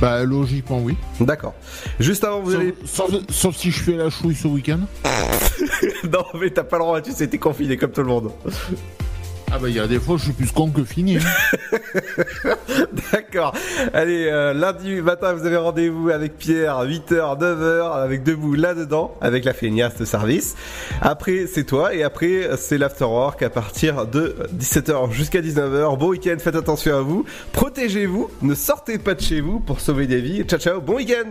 Bah, 0.00 0.24
logiquement, 0.24 0.80
oui. 0.80 0.96
D'accord. 1.20 1.54
Juste 2.00 2.24
avant, 2.24 2.40
vous 2.40 2.52
sauf, 2.52 2.60
allez. 2.60 2.74
Sauf, 2.84 3.10
sauf 3.30 3.56
si 3.56 3.70
je 3.70 3.80
fais 3.80 3.92
la 3.96 4.10
chouille 4.10 4.34
ce 4.34 4.48
week-end. 4.48 4.80
non, 6.12 6.24
mais 6.40 6.50
t'as 6.50 6.64
pas 6.64 6.78
le 6.78 6.82
droit, 6.84 7.00
tu 7.00 7.12
sais, 7.12 7.26
t'es 7.28 7.38
confiné 7.38 7.76
comme 7.76 7.90
tout 7.92 8.02
le 8.02 8.08
monde. 8.08 8.30
Ah, 9.56 9.58
bah, 9.60 9.68
il 9.68 9.76
y 9.76 9.78
a 9.78 9.86
des 9.86 10.00
fois, 10.00 10.16
je 10.18 10.24
suis 10.24 10.32
plus 10.32 10.50
con 10.50 10.68
que 10.68 10.82
fini. 10.82 11.16
hein. 11.16 11.76
D'accord. 13.12 13.54
Allez, 13.92 14.26
euh, 14.26 14.52
lundi 14.52 15.00
matin, 15.00 15.32
vous 15.32 15.46
avez 15.46 15.56
rendez-vous 15.56 16.10
avec 16.10 16.36
Pierre, 16.36 16.84
8h, 16.84 17.38
9h, 17.38 17.92
avec 18.02 18.24
debout 18.24 18.54
là-dedans, 18.54 19.14
avec 19.20 19.44
la 19.44 19.52
feignasse 19.54 19.96
de 19.96 20.04
service. 20.04 20.56
Après, 21.00 21.46
c'est 21.46 21.62
toi, 21.62 21.94
et 21.94 22.02
après, 22.02 22.50
c'est 22.56 22.78
l'afterwork 22.78 23.42
à 23.42 23.50
partir 23.50 24.06
de 24.06 24.34
17h 24.58 25.12
jusqu'à 25.12 25.40
19h. 25.40 25.98
Bon 25.98 26.08
week-end, 26.08 26.34
faites 26.40 26.56
attention 26.56 26.96
à 26.96 27.00
vous, 27.00 27.24
protégez-vous, 27.52 28.30
ne 28.42 28.54
sortez 28.56 28.98
pas 28.98 29.14
de 29.14 29.20
chez 29.20 29.40
vous 29.40 29.60
pour 29.60 29.78
sauver 29.78 30.08
des 30.08 30.20
vies. 30.20 30.42
Ciao, 30.42 30.58
ciao, 30.58 30.80
bon 30.80 30.96
week-end 30.96 31.30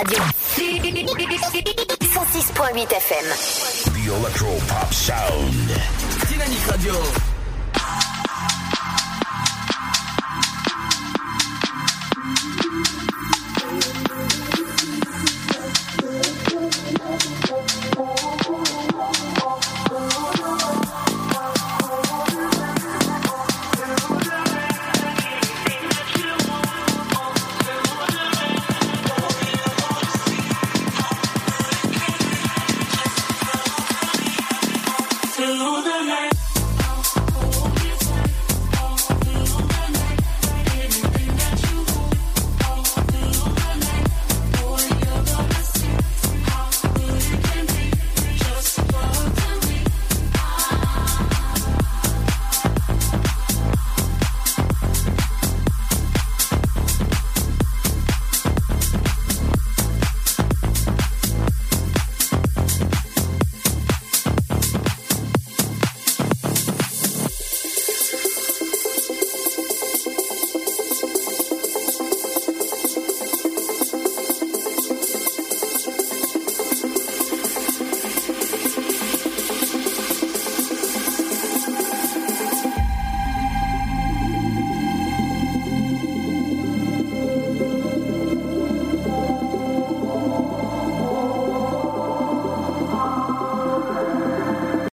Radio. 0.00 0.18
106.8 2.00 2.88
FM. 2.88 3.26
The 3.92 4.04
Electro 4.14 4.48
Pop 4.66 4.92
Sound. 4.94 5.39